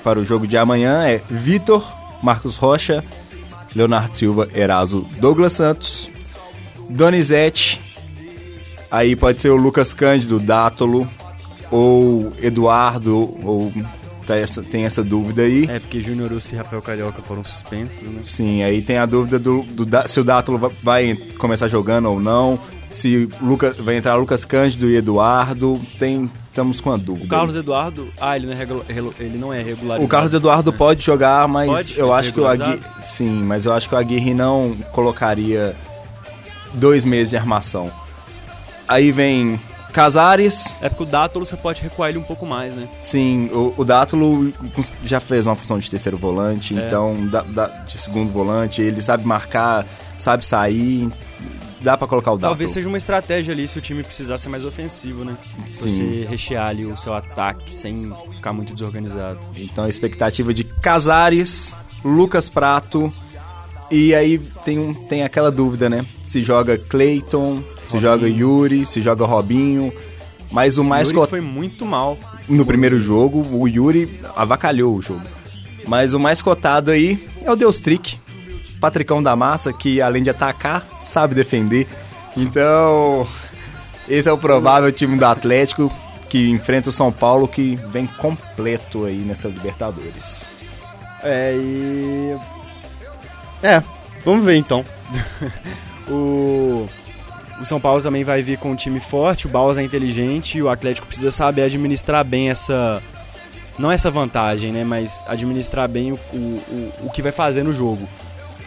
para 0.03 0.19
o 0.19 0.25
jogo 0.25 0.47
de 0.49 0.57
amanhã 0.59 1.07
é 1.07 1.23
Vitor, 1.31 1.83
Marcos 2.23 2.57
Rocha, 2.57 3.03
Leonardo 3.75 4.17
Silva, 4.17 4.49
Eraso, 4.55 5.07
Douglas 5.19 5.53
Santos, 5.55 6.11
Donizete, 6.89 7.81
aí 8.91 9.17
pode 9.17 9.41
ser 9.41 9.51
o 9.51 9.57
Lucas 9.57 9.93
Cândido, 9.95 10.39
Dátulo, 10.39 11.09
ou 11.71 12.33
Eduardo, 12.41 13.37
ou 13.43 13.73
tá 14.27 14.37
essa, 14.37 14.63
tem 14.63 14.85
essa 14.85 15.03
dúvida 15.03 15.43
aí. 15.43 15.67
É, 15.69 15.79
porque 15.79 16.01
Júnior 16.01 16.33
Urso 16.33 16.55
e 16.55 16.59
Rafael 16.59 16.81
Carioca 16.83 17.21
foram 17.23 17.45
suspensos, 17.45 18.03
né? 18.03 18.21
Sim, 18.23 18.63
aí 18.63 18.81
tem 18.83 18.99
a 18.99 19.07
dúvida 19.07 19.39
do, 19.39 19.63
do 19.63 19.87
se 20.09 20.21
o 20.21 20.25
Dátulo 20.25 20.59
va- 20.59 20.71
vai 20.83 21.15
começar 21.39 21.67
jogando 21.69 22.09
ou 22.11 22.21
não, 22.21 22.59
se 22.91 23.29
Lucas, 23.43 23.77
vai 23.79 23.97
entrar 23.97 24.15
Lucas 24.15 24.45
Cândido 24.45 24.89
e 24.89 24.97
Eduardo, 24.97 25.81
tem, 25.99 26.31
estamos 26.47 26.81
com 26.81 26.93
a 26.93 26.97
dúvida. 26.97 27.27
O 27.27 27.29
Carlos 27.29 27.57
Eduardo, 27.57 28.09
ah, 28.21 28.37
ele 28.37 28.47
não 28.47 28.53
é, 28.53 28.57
regula- 28.57 28.85
relo- 28.89 29.15
ele 29.19 29.37
não 29.39 29.53
é 29.53 29.63
regularizado. 29.63 30.05
O 30.05 30.09
Carlos 30.09 30.33
Eduardo 30.33 30.71
né? 30.71 30.79
pode 30.79 31.05
jogar, 31.05 31.49
mas 31.49 31.69
Pode? 31.69 31.99
eu 31.99 32.07
Ele 32.07 32.15
acho 32.15 32.33
que 32.33 32.41
o 32.41 32.47
Aguirre, 32.47 32.81
sim, 33.03 33.43
mas 33.43 33.67
eu 33.67 33.73
acho 33.73 33.89
que 33.89 33.95
o 33.95 33.99
Aguirre 33.99 34.33
não 34.33 34.77
colocaria 34.93 35.75
dois 36.75 37.05
meses 37.05 37.31
de 37.31 37.37
armação. 37.37 37.91
Aí 38.87 39.11
vem 39.13 39.59
Casares, 39.93 40.75
É 40.83 40.89
porque 40.89 41.05
o 41.05 41.07
Dátulo 41.07 41.47
você 41.47 41.57
pode 41.57 41.81
recuar 41.81 42.09
ele 42.11 42.19
um 42.19 42.23
pouco 42.23 42.45
mais, 42.45 42.75
né? 42.75 42.89
Sim, 43.01 43.49
o, 43.53 43.73
o 43.77 43.85
Dátulo 43.85 44.53
já 45.05 45.21
fez 45.21 45.47
uma 45.47 45.55
função 45.55 45.79
de 45.79 45.89
terceiro 45.89 46.19
volante, 46.19 46.77
É. 46.77 46.85
então 46.85 47.15
da- 47.29 47.43
da- 47.43 47.67
de 47.85 47.97
segundo 47.97 48.31
volante, 48.33 48.83
ele 48.83 49.01
sabe 49.01 49.25
marcar, 49.25 49.87
sabe 50.19 50.45
sair, 50.45 51.09
dá 51.81 51.97
pra 51.97 52.09
colocar 52.09 52.33
o 52.33 52.35
Dátulo. 52.35 52.51
Talvez 52.51 52.73
seja 52.73 52.89
uma 52.89 52.99
estratégia 52.99 53.55
ali 53.55 53.69
se 53.69 53.79
o 53.79 53.81
time 53.81 54.03
precisar 54.03 54.37
ser 54.37 54.49
mais 54.49 54.65
ofensivo, 54.65 55.25
né? 55.25 55.37
Sim. 55.69 55.79
Você 55.89 56.27
rechear 56.29 56.67
ali 56.67 56.85
o 56.87 56.97
seu 56.97 57.15
ataque 57.15 57.73
sem 57.73 58.13
ficar 58.33 58.53
muito 58.53 58.75
desorganizado. 58.75 59.39
Então 59.57 59.85
a 59.85 59.89
expectativa 59.89 60.53
de 60.53 60.65
Casares, 60.65 61.73
Lucas 62.05 62.49
Prato 62.49 63.13
e 63.91 64.15
aí 64.15 64.39
tem, 64.65 64.79
um, 64.79 64.95
tem 64.95 65.23
aquela 65.23 65.51
dúvida, 65.51 65.89
né? 65.89 66.05
Se 66.25 66.43
joga 66.43 66.79
Clayton, 66.79 67.63
se 67.87 67.99
joga 67.99 68.29
Yuri, 68.29 68.87
se 68.87 69.01
joga 69.01 69.25
Robinho, 69.27 69.93
mas 70.51 70.79
o 70.79 70.85
mais 70.85 71.09
Yuri 71.09 71.15
cotado 71.21 71.31
foi 71.31 71.41
muito 71.41 71.85
mal. 71.85 72.19
no 72.49 72.65
primeiro 72.65 73.01
jogo, 73.01 73.47
o 73.53 73.69
Yuri 73.69 74.21
avacalhou 74.35 74.95
o 74.97 75.03
jogo. 75.03 75.23
Mas 75.87 76.15
o 76.15 76.19
mais 76.19 76.41
cotado 76.41 76.91
aí 76.91 77.29
é 77.43 77.51
o 77.51 77.57
Deus 77.57 77.81
Trick, 77.81 78.19
Patricão 78.81 79.23
da 79.23 79.37
Massa, 79.37 79.73
que 79.73 80.01
além 80.01 80.23
de 80.23 80.31
atacar, 80.31 80.87
sabe 81.03 81.35
defender. 81.35 81.87
Então, 82.37 83.27
esse 84.09 84.29
é 84.29 84.33
o 84.33 84.39
provável 84.39 84.91
time 84.91 85.17
do 85.17 85.27
Atlético 85.27 85.93
que 86.35 86.51
enfrenta 86.51 86.91
o 86.91 86.93
São 86.93 87.13
Paulo, 87.13 87.47
que 87.47 87.77
vem 87.93 88.09
completo 88.09 89.05
aí 89.05 89.19
nessa 89.19 89.47
Libertadores. 89.47 90.47
É, 91.23 91.55
e. 91.55 92.37
É, 93.65 93.83
vamos 94.25 94.45
ver 94.45 94.57
então. 94.57 94.85
o. 96.09 96.87
O 97.61 97.65
São 97.65 97.81
Paulo 97.81 98.03
também 98.03 98.25
vai 98.25 98.43
vir 98.43 98.59
com 98.59 98.73
um 98.73 98.75
time 98.75 98.99
forte, 98.99 99.47
o 99.47 99.49
Baus 99.49 99.79
é 99.79 99.83
inteligente 99.83 100.59
e 100.59 100.63
o 100.63 100.69
Atlético 100.69 101.07
precisa 101.07 101.31
saber 101.31 101.63
administrar 101.63 102.25
bem 102.25 102.51
essa. 102.51 103.01
Não 103.79 103.91
essa 103.93 104.11
vantagem, 104.11 104.73
né? 104.73 104.85
Mas 104.85 105.23
administrar 105.27 105.89
bem 105.89 106.13
o, 106.13 106.19
o, 106.33 106.37
o, 106.37 106.93
o 107.07 107.11
que 107.11 107.23
vai 107.23 107.31
fazer 107.33 107.63
no 107.63 107.73
jogo. 107.73 108.09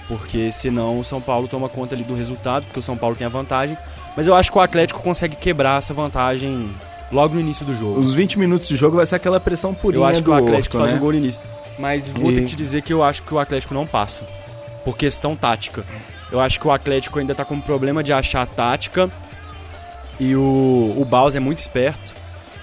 Porque 0.08 0.52
senão 0.54 1.00
o 1.00 1.04
São 1.04 1.20
Paulo 1.22 1.50
toma 1.50 1.68
conta 1.68 1.96
ali 1.96 2.04
do 2.04 2.16
resultado, 2.16 2.64
porque 2.64 2.80
o 2.80 2.84
São 2.84 2.96
Paulo 2.98 3.16
tem 3.16 3.28
a 3.28 3.30
vantagem. 3.30 3.78
Mas 4.16 4.26
eu 4.26 4.34
acho 4.34 4.52
que 4.52 4.58
o 4.58 4.62
Atlético 4.62 5.02
consegue 5.02 5.36
quebrar 5.36 5.78
essa 5.80 5.94
vantagem 5.94 6.70
logo 7.12 7.34
no 7.36 7.42
início 7.42 7.66
do 7.66 7.76
jogo. 7.76 8.00
Os 8.00 8.14
20 8.16 8.40
minutos 8.40 8.70
de 8.70 8.78
jogo 8.78 8.96
vai 8.96 9.06
ser 9.06 9.16
aquela 9.16 9.40
pressão 9.40 9.74
purinha 9.74 10.02
Eu 10.02 10.06
acho 10.06 10.24
que 10.24 10.30
o 10.30 10.34
Atlético 10.34 10.78
Horto, 10.78 10.86
faz 10.88 10.92
né? 10.92 10.98
um 10.98 11.00
gol 11.02 11.12
no 11.12 11.18
início. 11.18 11.42
Mas 11.78 12.10
vou 12.10 12.32
E- 12.32 12.36
ter 12.36 12.42
que 12.42 12.48
te 12.48 12.56
dizer 12.56 12.82
que 12.82 12.92
eu 12.94 13.04
acho 13.04 13.22
que 13.24 13.34
o 13.34 13.38
Atlético 13.38 13.74
não 13.74 13.86
passa. 13.86 14.24
Por 14.88 14.96
questão 14.96 15.36
tática. 15.36 15.84
Eu 16.32 16.40
acho 16.40 16.62
que 16.62 16.66
o 16.66 16.72
Atlético 16.72 17.20
ainda 17.20 17.36
tá 17.36 17.44
com 17.44 17.56
um 17.56 17.60
problema 17.60 18.02
de 18.02 18.14
achar 18.14 18.48
tática. 18.48 19.10
E 20.18 20.34
o, 20.34 20.96
o 20.98 21.04
Baus 21.04 21.36
é 21.36 21.42
muito 21.42 21.60
esperto. 21.60 22.16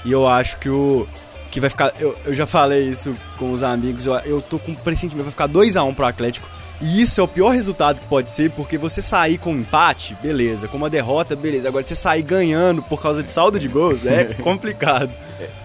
E 0.07 0.11
eu 0.11 0.27
acho 0.27 0.57
que 0.57 0.71
o. 0.71 1.07
Que 1.51 1.61
vai 1.61 1.69
ficar. 1.69 1.93
Eu, 2.01 2.17
eu 2.25 2.33
já 2.33 2.47
falei 2.47 2.89
isso 2.89 3.15
com 3.39 3.53
os 3.53 3.63
amigos. 3.63 4.07
Eu, 4.07 4.15
eu 4.21 4.41
tô 4.41 4.59
com 4.59 4.73
um 4.73 4.75
pressentimento. 4.75 5.25
Vai 5.25 5.33
ficar 5.33 5.51
2x1 5.51 5.95
pro 5.95 6.07
Atlético. 6.07 6.49
E 6.81 7.03
isso 7.03 7.21
é 7.21 7.25
o 7.25 7.29
pior 7.29 7.51
resultado 7.51 8.01
que 8.01 8.07
pode 8.07 8.31
ser, 8.31 8.51
porque 8.53 8.79
você 8.79 9.03
sair 9.03 9.37
com 9.37 9.53
um 9.53 9.61
empate, 9.61 10.17
beleza. 10.23 10.67
Com 10.67 10.79
uma 10.79 10.89
derrota, 10.89 11.37
beleza. 11.37 11.69
Agora, 11.69 11.85
você 11.85 11.95
sair 11.95 12.23
ganhando 12.23 12.83
por 12.83 13.03
causa 13.03 13.23
de 13.23 13.31
saldo 13.31 13.59
de 13.59 13.69
gols 13.69 14.07
é 14.07 14.33
complicado. 14.43 15.11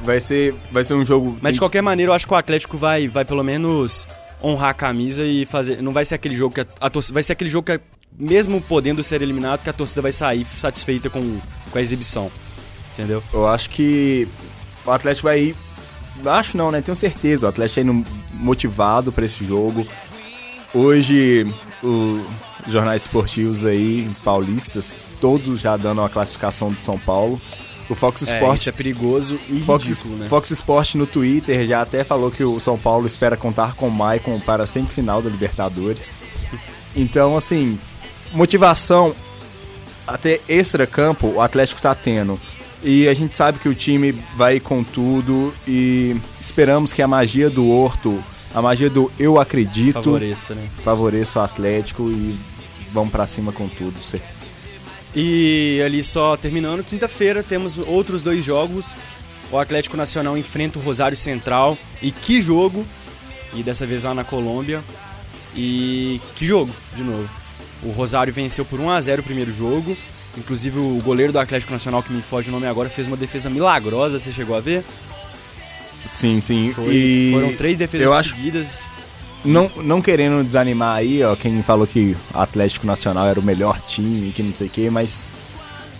Vai 0.01 0.19
ser, 0.19 0.53
vai 0.69 0.83
ser 0.83 0.93
um 0.95 1.05
jogo. 1.05 1.37
Mas 1.41 1.53
de 1.53 1.59
qualquer 1.59 1.81
maneira, 1.81 2.11
eu 2.11 2.15
acho 2.15 2.27
que 2.27 2.33
o 2.33 2.37
Atlético 2.37 2.77
vai, 2.77 3.07
vai 3.07 3.23
pelo 3.23 3.45
menos 3.45 4.05
honrar 4.43 4.69
a 4.69 4.73
camisa 4.73 5.25
e 5.25 5.45
fazer. 5.45 5.81
Não 5.81 5.91
vai 5.93 6.05
ser 6.05 6.15
aquele 6.15 6.35
jogo 6.35 6.55
que 6.55 6.61
a, 6.61 6.65
a 6.81 6.89
torcida. 6.89 7.13
Vai 7.13 7.23
ser 7.23 7.33
aquele 7.33 7.49
jogo 7.49 7.65
que, 7.65 7.71
a- 7.73 7.79
mesmo 8.17 8.59
podendo 8.61 9.01
ser 9.03 9.21
eliminado, 9.21 9.61
que 9.61 9.69
a 9.69 9.73
torcida 9.73 10.01
vai 10.01 10.11
sair 10.11 10.45
satisfeita 10.45 11.09
com, 11.09 11.39
com 11.71 11.77
a 11.77 11.81
exibição. 11.81 12.31
Entendeu? 12.93 13.23
Eu 13.33 13.47
acho 13.47 13.69
que 13.69 14.27
o 14.85 14.91
Atlético 14.91 15.27
vai 15.27 15.39
ir. 15.41 15.55
Acho 16.25 16.57
não, 16.57 16.69
né? 16.71 16.81
Tenho 16.81 16.95
certeza. 16.95 17.45
O 17.45 17.49
Atlético 17.49 17.75
tá 17.75 17.81
indo 17.81 18.05
motivado 18.33 19.11
pra 19.11 19.25
esse 19.25 19.43
jogo. 19.45 19.87
Hoje, 20.73 21.45
os 21.81 22.71
jornais 22.71 23.03
esportivos 23.03 23.65
aí, 23.65 24.09
paulistas, 24.23 24.97
todos 25.19 25.61
já 25.61 25.75
dando 25.77 25.99
uma 26.01 26.09
classificação 26.09 26.71
do 26.71 26.79
São 26.79 26.99
Paulo. 26.99 27.41
O 27.89 27.95
Fox 27.95 28.21
É, 28.21 28.33
Sports 28.35 28.61
isso 28.61 28.69
é 28.69 28.71
perigoso 28.71 29.39
e 29.49 29.59
Fox, 29.61 29.83
ridículo, 29.85 30.15
né? 30.17 30.27
Fox 30.27 30.51
Sport 30.51 30.95
no 30.95 31.07
Twitter 31.07 31.65
já 31.65 31.81
até 31.81 32.03
falou 32.03 32.29
que 32.29 32.43
o 32.43 32.59
São 32.59 32.77
Paulo 32.77 33.07
espera 33.07 33.35
contar 33.35 33.73
com 33.73 33.87
o 33.87 33.91
Maicon 33.91 34.39
para 34.39 34.63
a 34.63 34.67
semifinal 34.67 35.21
da 35.21 35.29
Libertadores. 35.29 36.21
Então, 36.95 37.35
assim, 37.35 37.79
motivação 38.31 39.15
até 40.07 40.39
extra-campo 40.47 41.27
o 41.27 41.41
Atlético 41.41 41.81
tá 41.81 41.93
tendo. 41.95 42.39
E 42.83 43.07
a 43.07 43.13
gente 43.13 43.35
sabe 43.35 43.59
que 43.59 43.67
o 43.67 43.75
time 43.75 44.11
vai 44.37 44.59
com 44.59 44.83
tudo 44.83 45.53
e 45.67 46.15
esperamos 46.39 46.93
que 46.93 47.01
a 47.01 47.07
magia 47.07 47.49
do 47.49 47.67
Horto, 47.69 48.23
a 48.55 48.61
magia 48.61 48.89
do 48.89 49.11
eu 49.19 49.39
acredito, 49.39 49.95
Favoreça, 50.03 50.55
né? 50.55 50.67
favoreça 50.83 51.39
o 51.39 51.41
Atlético 51.41 52.09
e 52.09 52.39
vamos 52.91 53.11
pra 53.11 53.27
cima 53.27 53.51
com 53.51 53.67
tudo. 53.67 54.01
Cê- 54.01 54.21
E 55.15 55.81
ali 55.85 56.03
só 56.03 56.37
terminando, 56.37 56.83
quinta-feira 56.83 57.41
temos 57.43 57.77
outros 57.77 58.21
dois 58.21 58.43
jogos. 58.45 58.95
O 59.51 59.57
Atlético 59.57 59.97
Nacional 59.97 60.37
enfrenta 60.37 60.77
o 60.77 60.81
Rosário 60.81 61.17
Central. 61.17 61.77
E 62.01 62.11
que 62.11 62.41
jogo! 62.41 62.85
E 63.53 63.63
dessa 63.63 63.85
vez 63.85 64.03
lá 64.03 64.13
na 64.13 64.23
Colômbia. 64.23 64.81
E 65.55 66.21
que 66.35 66.45
jogo, 66.45 66.71
de 66.95 67.03
novo. 67.03 67.27
O 67.81 67.89
Rosário 67.91 68.31
venceu 68.31 68.63
por 68.63 68.79
1 68.79 68.89
a 68.91 69.01
0 69.01 69.21
o 69.21 69.25
primeiro 69.25 69.51
jogo. 69.51 69.97
Inclusive 70.37 70.77
o 70.77 70.99
goleiro 71.03 71.33
do 71.33 71.39
Atlético 71.39 71.73
Nacional, 71.73 72.03
que 72.03 72.13
me 72.13 72.21
foge 72.21 72.49
o 72.49 72.51
nome 72.51 72.67
agora, 72.67 72.89
fez 72.89 73.07
uma 73.07 73.17
defesa 73.17 73.49
milagrosa, 73.49 74.19
você 74.19 74.31
chegou 74.31 74.55
a 74.55 74.59
ver? 74.61 74.83
Sim, 76.05 76.39
sim. 76.39 76.71
Foi- 76.73 76.93
e 76.93 77.31
foram 77.33 77.53
três 77.55 77.77
defesas 77.77 78.05
eu 78.05 78.13
acho 78.13 78.29
seguidas. 78.35 78.87
Não, 79.43 79.71
não 79.77 80.01
querendo 80.01 80.43
desanimar 80.43 80.97
aí, 80.97 81.23
ó, 81.23 81.35
quem 81.35 81.61
falou 81.63 81.87
que 81.87 82.15
o 82.33 82.37
Atlético 82.37 82.85
Nacional 82.85 83.27
era 83.27 83.39
o 83.39 83.43
melhor 83.43 83.79
time, 83.81 84.31
que 84.31 84.43
não 84.43 84.53
sei 84.53 84.67
o 84.67 84.69
que, 84.69 84.89
mas 84.89 85.29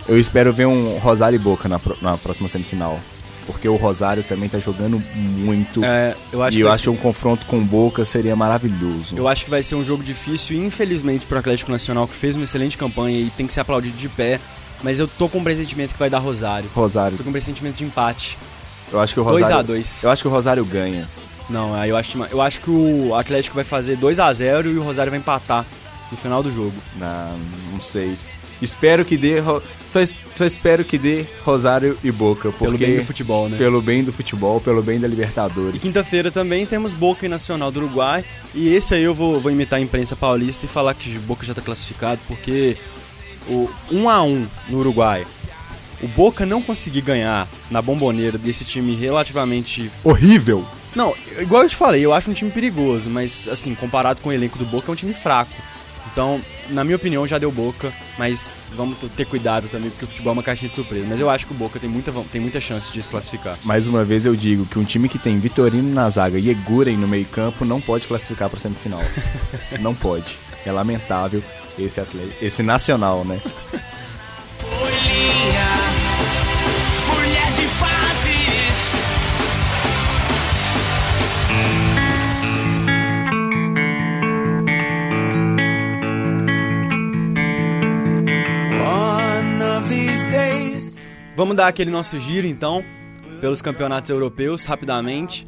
eu 0.08 0.20
espero 0.20 0.52
ver 0.52 0.66
um 0.66 0.98
Rosário 0.98 1.36
e 1.38 1.40
Boca 1.40 1.70
na, 1.70 1.80
na 2.02 2.18
próxima 2.18 2.50
semifinal. 2.50 3.00
Porque 3.46 3.68
o 3.68 3.76
Rosário 3.78 4.24
também 4.24 4.48
tá 4.48 4.60
jogando 4.60 5.02
muito. 5.16 5.84
É, 5.84 6.16
eu 6.32 6.44
acho 6.44 6.58
e 6.58 6.62
que 6.62 6.64
eu 6.64 6.72
acho 6.72 6.84
que 6.84 6.90
um 6.90 6.96
confronto 6.96 7.48
com 7.48 7.58
o 7.58 7.62
Boca 7.66 8.06
seria 8.06 8.36
maravilhoso. 8.36 9.16
Eu 9.18 9.28
acho 9.28 9.44
que 9.44 9.50
vai 9.50 9.64
ser 9.64 9.74
um 9.74 9.84
jogo 9.84 10.04
difícil, 10.04 10.64
infelizmente, 10.64 11.26
pro 11.26 11.40
Atlético 11.40 11.72
Nacional, 11.72 12.08
que 12.08 12.14
fez 12.14 12.36
uma 12.36 12.44
excelente 12.44 12.78
campanha 12.78 13.20
e 13.20 13.30
tem 13.32 13.48
que 13.48 13.54
ser 13.54 13.62
aplaudido 13.62 13.98
de 13.98 14.08
pé. 14.08 14.40
Mas 14.84 15.00
eu 15.00 15.08
tô 15.08 15.28
com 15.28 15.40
um 15.40 15.44
pressentimento 15.44 15.94
que 15.94 16.00
vai 16.00 16.12
dar 16.12 16.20
Rosário. 16.20 16.70
Rosário. 16.76 17.18
Tô 17.18 17.24
com 17.24 17.30
um 17.30 17.34
pressentimento 17.34 17.78
de 17.78 17.86
empate. 17.86 18.38
Eu 18.92 19.00
acho 19.00 19.14
que 19.16 19.20
o 19.20 19.24
Rosário. 19.24 19.74
2x2. 19.74 20.04
Eu 20.04 20.12
acho 20.12 20.22
que 20.22 20.28
o 20.28 20.32
Rosário 20.32 20.64
ganha. 20.64 21.08
Não, 21.50 21.74
aí 21.74 21.90
eu 21.90 21.98
acho, 21.98 22.12
que- 22.18 22.34
eu 22.34 22.42
acho 22.42 22.62
que 22.62 22.70
o 22.70 23.16
Atlético 23.16 23.56
vai 23.56 23.64
fazer 23.64 23.98
2x0 23.98 24.68
e 24.72 24.78
o 24.78 24.84
Rosário 24.84 25.10
vai 25.12 25.20
empatar 25.20 25.66
no 26.12 26.18
final 26.18 26.44
do 26.44 26.52
jogo. 26.52 26.74
Na, 26.98 27.36
não 27.74 27.82
sei. 27.82 28.16
Espero 28.62 29.06
que 29.06 29.16
dê. 29.16 29.36
Só, 29.88 30.00
só 30.36 30.46
espero 30.46 30.84
que 30.84 30.98
dê 30.98 31.26
Rosário 31.46 31.98
e 32.04 32.12
Boca. 32.12 32.52
Porque, 32.52 32.66
Pelo 32.66 32.78
bem 32.78 32.98
do 32.98 33.04
futebol, 33.06 33.48
né? 33.50 33.58
Pelo 33.58 33.82
bem 33.82 34.04
do 34.04 34.12
futebol, 34.12 34.60
pelo 34.60 34.82
bem 34.84 35.00
da 35.00 35.08
E 35.08 35.10
Libertadores. 35.10 35.82
quinta-feira 35.82 36.30
também 36.30 36.66
temos 36.66 36.94
Boca 36.94 37.26
e 37.26 37.30
Nacional 37.30 37.72
do 37.72 37.80
Uruguai. 37.80 38.24
E 38.54 38.68
esse 38.76 38.94
aí 38.94 39.04
eu 39.04 39.14
vou, 39.14 39.40
vou 39.40 39.50
imitar 39.52 39.80
a 39.80 39.82
imprensa 39.82 40.14
paulista 40.16 40.66
e 40.66 40.70
falar 40.70 40.94
que 40.94 41.10
Boca 41.20 41.46
já 41.46 41.54
tá 41.54 41.62
classificado, 41.62 42.20
porque 42.28 42.76
o 43.48 43.70
1x1 43.92 44.46
no 44.68 44.80
Uruguai 44.80 45.26
o 46.04 46.08
Boca 46.10 46.46
não 46.46 46.62
conseguir 46.62 47.02
ganhar 47.02 47.48
na 47.72 47.82
bomboneira 47.82 48.38
desse 48.38 48.64
time 48.66 48.94
relativamente. 48.96 49.90
Horrível. 50.04 50.66
Não, 50.96 51.16
igual 51.40 51.64
eu 51.64 51.70
te 51.70 51.76
falei, 51.76 52.04
eu 52.04 52.14
acho 52.14 52.30
um 52.30 52.34
time 52.34 52.52
perigoso, 52.52 53.10
mas 53.10 53.48
assim, 53.48 53.76
comparado 53.76 54.22
com 54.22 54.30
o 54.30 54.34
elenco 54.34 54.58
do 54.58 54.66
Boca, 54.66 54.90
é 54.90 54.92
um 54.92 54.96
time 54.96 55.14
fraco. 55.14 55.54
Então, 56.12 56.42
na 56.70 56.84
minha 56.84 56.96
opinião, 56.96 57.28
já 57.28 57.38
deu 57.38 57.52
Boca, 57.52 57.94
mas 58.18 58.60
vamos 58.76 58.98
ter 59.16 59.26
cuidado 59.26 59.68
também, 59.68 59.92
porque 59.92 60.06
o 60.06 60.08
futebol 60.08 60.32
é 60.32 60.34
uma 60.34 60.44
caixinha 60.44 60.70
de 60.70 60.76
surpresa. 60.76 61.06
Mas 61.08 61.20
eu 61.20 61.30
acho 61.30 61.46
que 61.46 61.54
o 61.54 61.56
Boca 61.56 61.80
tem 61.80 61.90
muita, 61.90 62.12
tem 62.32 62.42
muita 62.42 62.60
chance 62.60 62.92
de 62.92 63.02
se 63.02 63.08
classificar. 63.08 63.58
Mais 63.64 63.88
uma 63.88 64.04
vez 64.04 64.26
eu 64.26 64.36
digo 64.36 64.66
que 64.66 64.80
um 64.80 64.84
time 64.84 65.08
que 65.08 65.20
tem 65.20 65.40
Vitorino 65.40 65.94
na 65.94 66.10
zaga 66.10 66.40
e 66.40 66.50
Eguren 66.50 66.98
no 66.98 67.08
meio 67.08 67.26
campo 67.26 67.64
não 67.64 67.80
pode 67.80 68.08
classificar 68.08 68.50
para 68.50 68.60
semifinal. 68.60 69.02
não 69.80 69.94
pode. 69.94 70.36
É 70.66 70.72
lamentável 70.72 71.44
esse 71.78 72.02
atleta, 72.02 72.34
esse 72.42 72.64
nacional, 72.64 73.24
né? 73.24 73.40
Vamos 91.40 91.56
dar 91.56 91.70
aquele 91.70 91.90
nosso 91.90 92.20
giro 92.20 92.46
então 92.46 92.84
pelos 93.40 93.62
campeonatos 93.62 94.12
europeus 94.12 94.66
rapidamente. 94.66 95.48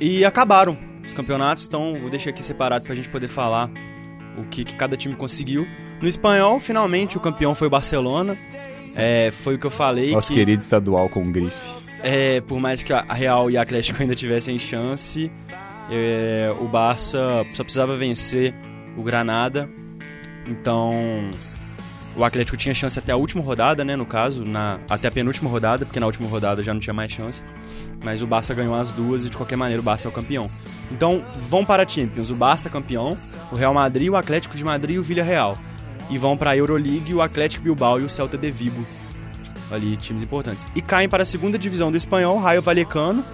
E 0.00 0.24
acabaram 0.24 0.76
os 1.06 1.12
campeonatos, 1.12 1.66
então 1.66 1.96
vou 2.00 2.10
deixar 2.10 2.30
aqui 2.30 2.42
separado 2.42 2.84
pra 2.84 2.96
gente 2.96 3.08
poder 3.08 3.28
falar 3.28 3.70
o 4.36 4.42
que, 4.42 4.64
que 4.64 4.74
cada 4.74 4.96
time 4.96 5.14
conseguiu. 5.14 5.68
No 6.02 6.08
espanhol, 6.08 6.58
finalmente 6.58 7.16
o 7.16 7.20
campeão 7.20 7.54
foi 7.54 7.68
o 7.68 7.70
Barcelona. 7.70 8.36
É, 8.96 9.30
foi 9.30 9.54
o 9.54 9.58
que 9.58 9.64
eu 9.64 9.70
falei. 9.70 10.10
Nosso 10.10 10.32
que, 10.32 10.34
querido 10.34 10.60
estadual 10.60 11.08
com 11.08 11.30
grife. 11.30 11.54
é, 12.02 12.40
por 12.40 12.58
mais 12.58 12.82
que 12.82 12.92
a 12.92 13.14
Real 13.14 13.48
e 13.48 13.56
a 13.56 13.62
Atlético 13.62 14.02
ainda 14.02 14.16
tivessem 14.16 14.58
chance, 14.58 15.30
é, 15.92 16.52
o 16.60 16.64
Barça 16.64 17.46
só 17.54 17.62
precisava 17.62 17.96
vencer 17.96 18.52
o 18.96 19.02
Granada. 19.04 19.70
Então, 20.44 21.30
o 22.16 22.24
Atlético 22.24 22.56
tinha 22.56 22.74
chance 22.74 22.98
até 22.98 23.12
a 23.12 23.16
última 23.16 23.42
rodada, 23.42 23.84
né, 23.84 23.96
no 23.96 24.06
caso, 24.06 24.44
na, 24.44 24.78
até 24.88 25.08
a 25.08 25.10
penúltima 25.10 25.50
rodada, 25.50 25.84
porque 25.84 25.98
na 25.98 26.06
última 26.06 26.28
rodada 26.28 26.62
já 26.62 26.72
não 26.72 26.80
tinha 26.80 26.94
mais 26.94 27.10
chance. 27.10 27.42
Mas 28.02 28.22
o 28.22 28.26
Barça 28.26 28.54
ganhou 28.54 28.74
as 28.74 28.90
duas 28.90 29.24
e 29.24 29.30
de 29.30 29.36
qualquer 29.36 29.56
maneira 29.56 29.80
o 29.80 29.84
Barça 29.84 30.06
é 30.06 30.10
o 30.10 30.12
campeão. 30.12 30.48
Então, 30.92 31.24
vão 31.48 31.64
para 31.64 31.82
a 31.82 31.88
Champions, 31.88 32.30
o 32.30 32.34
Barça 32.34 32.70
campeão, 32.70 33.16
o 33.50 33.56
Real 33.56 33.74
Madrid, 33.74 34.08
o 34.08 34.16
Atlético 34.16 34.56
de 34.56 34.64
Madrid 34.64 34.96
e 34.96 34.98
o 34.98 35.02
Villarreal. 35.02 35.58
E 36.10 36.18
vão 36.18 36.36
para 36.36 36.50
a 36.50 36.56
Euroleague 36.56 37.14
o 37.14 37.22
Atlético 37.22 37.64
Bilbao 37.64 37.98
e 37.98 38.04
o 38.04 38.08
Celta 38.08 38.36
de 38.36 38.50
Vigo. 38.50 38.86
Ali, 39.70 39.96
times 39.96 40.22
importantes. 40.22 40.68
E 40.74 40.82
caem 40.82 41.08
para 41.08 41.22
a 41.22 41.26
segunda 41.26 41.58
divisão 41.58 41.90
do 41.90 41.96
espanhol, 41.96 42.38
Raio 42.38 42.62
Vallecano, 42.62 43.24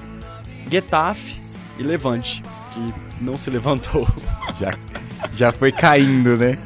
Getafe 0.70 1.40
e 1.78 1.82
Levante, 1.82 2.42
que 2.72 3.24
não 3.24 3.36
se 3.36 3.50
levantou. 3.50 4.08
Já, 4.58 4.78
já 5.34 5.52
foi 5.52 5.72
caindo, 5.72 6.36
né? 6.36 6.58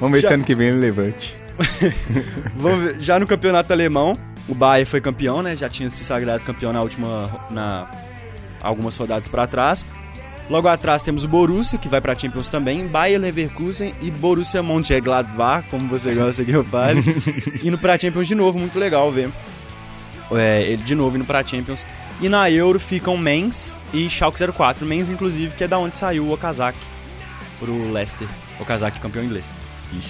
Vamos 0.00 0.16
ver 0.16 0.22
Já- 0.22 0.28
se 0.28 0.34
ano 0.34 0.44
que 0.44 0.54
vem 0.54 0.68
ele 0.68 0.78
levante. 0.78 1.34
Vamos 2.54 3.04
já 3.04 3.18
no 3.18 3.26
campeonato 3.26 3.72
alemão, 3.72 4.18
o 4.48 4.54
Bayern 4.54 4.84
foi 4.88 5.00
campeão, 5.00 5.42
né? 5.42 5.56
Já 5.56 5.68
tinha 5.68 5.88
se 5.88 6.04
sagrado 6.04 6.44
campeão 6.44 6.72
na 6.72 6.82
última 6.82 7.30
na 7.50 7.90
algumas 8.60 8.96
rodadas 8.96 9.28
para 9.28 9.46
trás. 9.46 9.86
Logo 10.48 10.68
atrás 10.68 11.02
temos 11.02 11.24
o 11.24 11.28
Borussia, 11.28 11.76
que 11.78 11.88
vai 11.88 12.00
para 12.00 12.16
Champions 12.16 12.48
também, 12.48 12.86
Bayer 12.86 13.18
Leverkusen 13.20 13.92
e 14.00 14.10
Borussia 14.12 14.62
Mönchengladbach, 14.62 15.66
como 15.68 15.88
você 15.88 16.14
gosta 16.14 16.44
que 16.44 16.52
eu 16.52 16.62
fale, 16.62 17.02
indo 17.64 17.76
para 17.76 17.98
Champions 17.98 18.28
de 18.28 18.34
novo, 18.36 18.56
muito 18.58 18.78
legal 18.78 19.10
ver. 19.10 19.28
É, 20.30 20.62
ele 20.62 20.82
de 20.82 20.94
novo 20.94 21.16
indo 21.16 21.24
para 21.24 21.44
Champions. 21.44 21.84
E 22.20 22.28
na 22.28 22.48
Euro 22.50 22.78
ficam 22.78 23.16
Mainz 23.16 23.76
e 23.92 24.08
Schalke 24.08 24.38
04, 24.52 24.86
Mainz 24.86 25.10
inclusive, 25.10 25.54
que 25.54 25.64
é 25.64 25.68
da 25.68 25.78
onde 25.78 25.96
saiu 25.96 26.24
o 26.24 26.32
Okazaki 26.32 26.78
pro 27.58 27.92
Leicester, 27.92 28.28
Okazaki 28.60 29.00
campeão 29.00 29.24
inglês. 29.24 29.44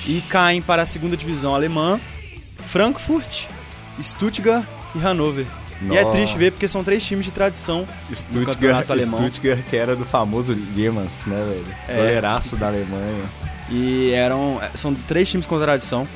E 0.07 0.21
caem 0.29 0.61
para 0.63 0.83
a 0.83 0.87
segunda 0.87 1.17
divisão 1.17 1.55
alemã 1.55 2.01
Frankfurt, 2.65 3.47
Stuttgart 4.01 4.65
e 4.95 4.99
Hannover. 4.99 5.47
E 5.83 5.95
é 5.97 6.03
Nossa. 6.03 6.17
triste 6.17 6.39
ver 6.39 6.53
porque 6.53 6.67
são 6.67 6.83
três 6.83 7.05
times 7.05 7.25
de 7.27 7.31
tradição 7.31 7.87
Stuttgart, 8.13 8.55
campeonato 8.55 8.93
alemão. 8.93 9.19
Stuttgart, 9.19 9.61
que 9.69 9.77
era 9.77 9.95
do 9.95 10.07
famoso 10.07 10.55
Liemans, 10.55 11.27
né, 11.27 11.37
velho? 11.37 11.67
É. 11.89 11.97
Goleiraço 11.97 12.57
da 12.57 12.69
Alemanha. 12.69 13.25
E 13.71 14.11
eram 14.13 14.59
são 14.75 14.95
três 14.95 15.29
times 15.31 15.45
com 15.45 15.59
tradição 15.61 16.09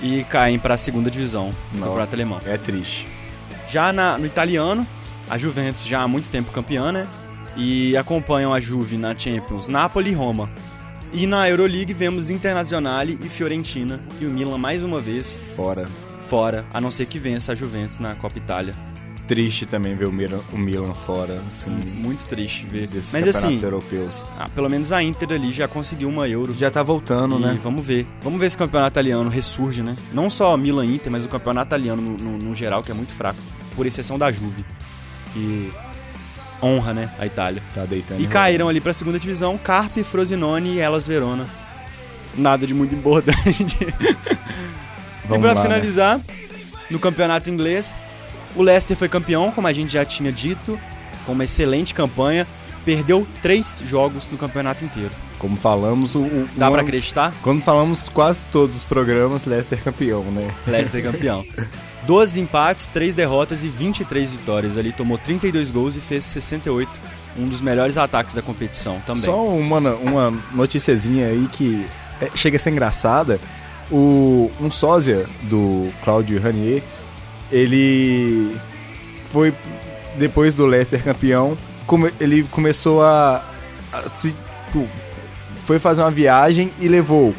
e 0.00 0.24
caem 0.24 0.58
para 0.58 0.74
a 0.74 0.76
segunda 0.78 1.10
divisão 1.10 1.52
do 1.72 1.78
Não. 1.80 1.86
campeonato 1.88 2.14
alemão. 2.14 2.40
É 2.46 2.56
triste. 2.56 3.08
Já 3.68 3.92
na- 3.92 4.16
no 4.18 4.26
italiano, 4.26 4.86
a 5.28 5.36
Juventus 5.36 5.84
já 5.84 6.02
há 6.02 6.08
muito 6.08 6.28
tempo 6.28 6.52
campeã, 6.52 6.92
né? 6.92 7.06
E 7.56 7.96
acompanham 7.96 8.54
a 8.54 8.60
Juve 8.60 8.96
na 8.96 9.16
Champions, 9.18 9.66
Napoli 9.68 10.10
e 10.10 10.14
Roma. 10.14 10.48
E 11.12 11.26
na 11.26 11.48
Euroleague 11.48 11.92
vemos 11.92 12.30
Internazionale 12.30 13.18
e 13.22 13.28
Fiorentina 13.28 14.00
e 14.20 14.24
o 14.24 14.30
Milan 14.30 14.56
mais 14.58 14.82
uma 14.82 15.00
vez 15.00 15.38
Fora. 15.54 15.86
fora, 16.28 16.64
a 16.72 16.80
não 16.80 16.90
ser 16.90 17.06
que 17.06 17.18
vença 17.18 17.52
a 17.52 17.54
Juventus 17.54 17.98
na 17.98 18.14
Copa 18.14 18.38
Itália. 18.38 18.74
Triste 19.28 19.66
também 19.66 19.94
ver 19.94 20.06
o 20.08 20.12
Milan, 20.12 20.40
o 20.52 20.58
Milan 20.58 20.92
fora, 20.94 21.40
assim, 21.48 21.70
Muito 21.70 22.24
triste 22.26 22.66
ver. 22.66 22.86
desses 22.88 23.12
Mas 23.12 23.28
assim, 23.28 23.58
europeus. 23.62 24.24
ah, 24.38 24.48
pelo 24.48 24.68
menos 24.68 24.90
a 24.90 25.02
Inter 25.02 25.32
ali 25.32 25.52
já 25.52 25.68
conseguiu 25.68 26.08
uma 26.08 26.26
Euro. 26.28 26.54
Já 26.58 26.70
tá 26.70 26.82
voltando, 26.82 27.36
E 27.38 27.40
né? 27.40 27.58
vamos 27.62 27.86
ver. 27.86 28.06
Vamos 28.22 28.40
ver 28.40 28.50
se 28.50 28.56
o 28.56 28.58
campeonato 28.58 28.94
italiano 28.94 29.30
ressurge, 29.30 29.82
né? 29.82 29.94
Não 30.12 30.28
só 30.28 30.56
Milan 30.56 30.86
Inter, 30.86 31.10
mas 31.12 31.24
o 31.24 31.28
campeonato 31.28 31.68
italiano 31.68 32.02
no, 32.02 32.16
no- 32.16 32.38
no 32.38 32.54
geral, 32.54 32.82
que 32.82 32.90
é 32.90 32.94
muito 32.94 33.12
fraco. 33.14 33.38
Por 33.76 33.86
exceção 33.86 34.18
da 34.18 34.30
Juve, 34.32 34.64
que 35.32 35.70
honra, 36.62 36.94
né, 36.94 37.10
a 37.18 37.26
Itália. 37.26 37.62
Tá 37.74 37.84
deitando. 37.84 38.20
E 38.20 38.26
caíram 38.26 38.68
ali 38.68 38.80
pra 38.80 38.92
segunda 38.92 39.18
divisão 39.18 39.58
Carpe, 39.58 40.02
Frosinone 40.02 40.74
e 40.74 40.78
Elas 40.78 41.06
Verona. 41.06 41.46
Nada 42.36 42.66
de 42.66 42.72
muito 42.74 42.94
importante. 42.94 43.76
e 43.86 45.38
pra 45.38 45.52
lá, 45.52 45.54
né? 45.54 45.62
finalizar, 45.62 46.20
no 46.90 46.98
campeonato 46.98 47.50
inglês, 47.50 47.94
o 48.56 48.62
Leicester 48.62 48.96
foi 48.96 49.08
campeão, 49.08 49.50
como 49.50 49.66
a 49.66 49.72
gente 49.72 49.92
já 49.92 50.04
tinha 50.04 50.32
dito, 50.32 50.78
com 51.26 51.32
uma 51.32 51.44
excelente 51.44 51.92
campanha. 51.94 52.46
Perdeu 52.84 53.24
três 53.40 53.80
jogos 53.86 54.28
no 54.32 54.36
campeonato 54.36 54.84
inteiro. 54.84 55.12
Como 55.38 55.56
falamos, 55.56 56.16
o, 56.16 56.20
o- 56.22 56.48
Dá 56.56 56.68
o- 56.68 56.72
pra 56.72 56.82
acreditar? 56.82 57.32
Quando 57.40 57.62
falamos 57.62 58.08
quase 58.08 58.44
todos 58.46 58.76
os 58.76 58.82
programas, 58.82 59.44
Leicester 59.44 59.80
campeão, 59.84 60.24
né? 60.24 60.50
Leicester 60.66 61.00
campeão. 61.02 61.44
12 62.06 62.40
empates, 62.40 62.86
3 62.88 63.14
derrotas 63.14 63.62
e 63.64 63.68
23 63.68 64.32
vitórias. 64.32 64.76
Ali 64.78 64.92
tomou 64.92 65.18
32 65.18 65.70
gols 65.70 65.96
e 65.96 66.00
fez 66.00 66.24
68. 66.24 66.90
Um 67.38 67.46
dos 67.46 67.60
melhores 67.60 67.96
ataques 67.96 68.34
da 68.34 68.42
competição 68.42 69.00
também. 69.06 69.22
Só 69.22 69.46
uma, 69.46 69.78
uma 69.94 70.34
noticiazinha 70.52 71.28
aí 71.28 71.48
que 71.52 71.86
é, 72.20 72.28
chega 72.34 72.56
a 72.56 72.60
ser 72.60 72.70
engraçada. 72.70 73.40
O, 73.90 74.50
um 74.60 74.70
sósia 74.70 75.26
do 75.42 75.90
Claudio 76.04 76.40
Ranier, 76.40 76.82
ele 77.50 78.56
foi, 79.26 79.52
depois 80.18 80.54
do 80.54 80.66
Leicester 80.66 81.02
campeão, 81.02 81.56
come- 81.86 82.12
ele 82.20 82.42
começou 82.44 83.02
a, 83.02 83.44
a 83.92 84.08
se, 84.14 84.34
foi 85.64 85.78
fazer 85.78 86.00
uma 86.00 86.10
viagem 86.10 86.72
e 86.78 86.88
levou 86.88 87.34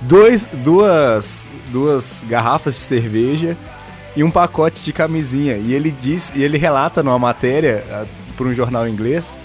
dois, 0.00 0.44
duas, 0.64 1.46
duas 1.70 2.22
garrafas 2.28 2.74
de 2.74 2.80
cerveja 2.80 3.56
e 4.16 4.24
um 4.24 4.30
pacote 4.30 4.82
de 4.82 4.92
camisinha. 4.92 5.56
E 5.56 5.74
ele 5.74 5.90
diz, 5.90 6.32
e 6.34 6.42
ele 6.42 6.56
relata 6.56 7.02
numa 7.02 7.18
matéria 7.18 7.84
para 8.36 8.46
um 8.46 8.54
jornal 8.54 8.88
inglês 8.88 9.38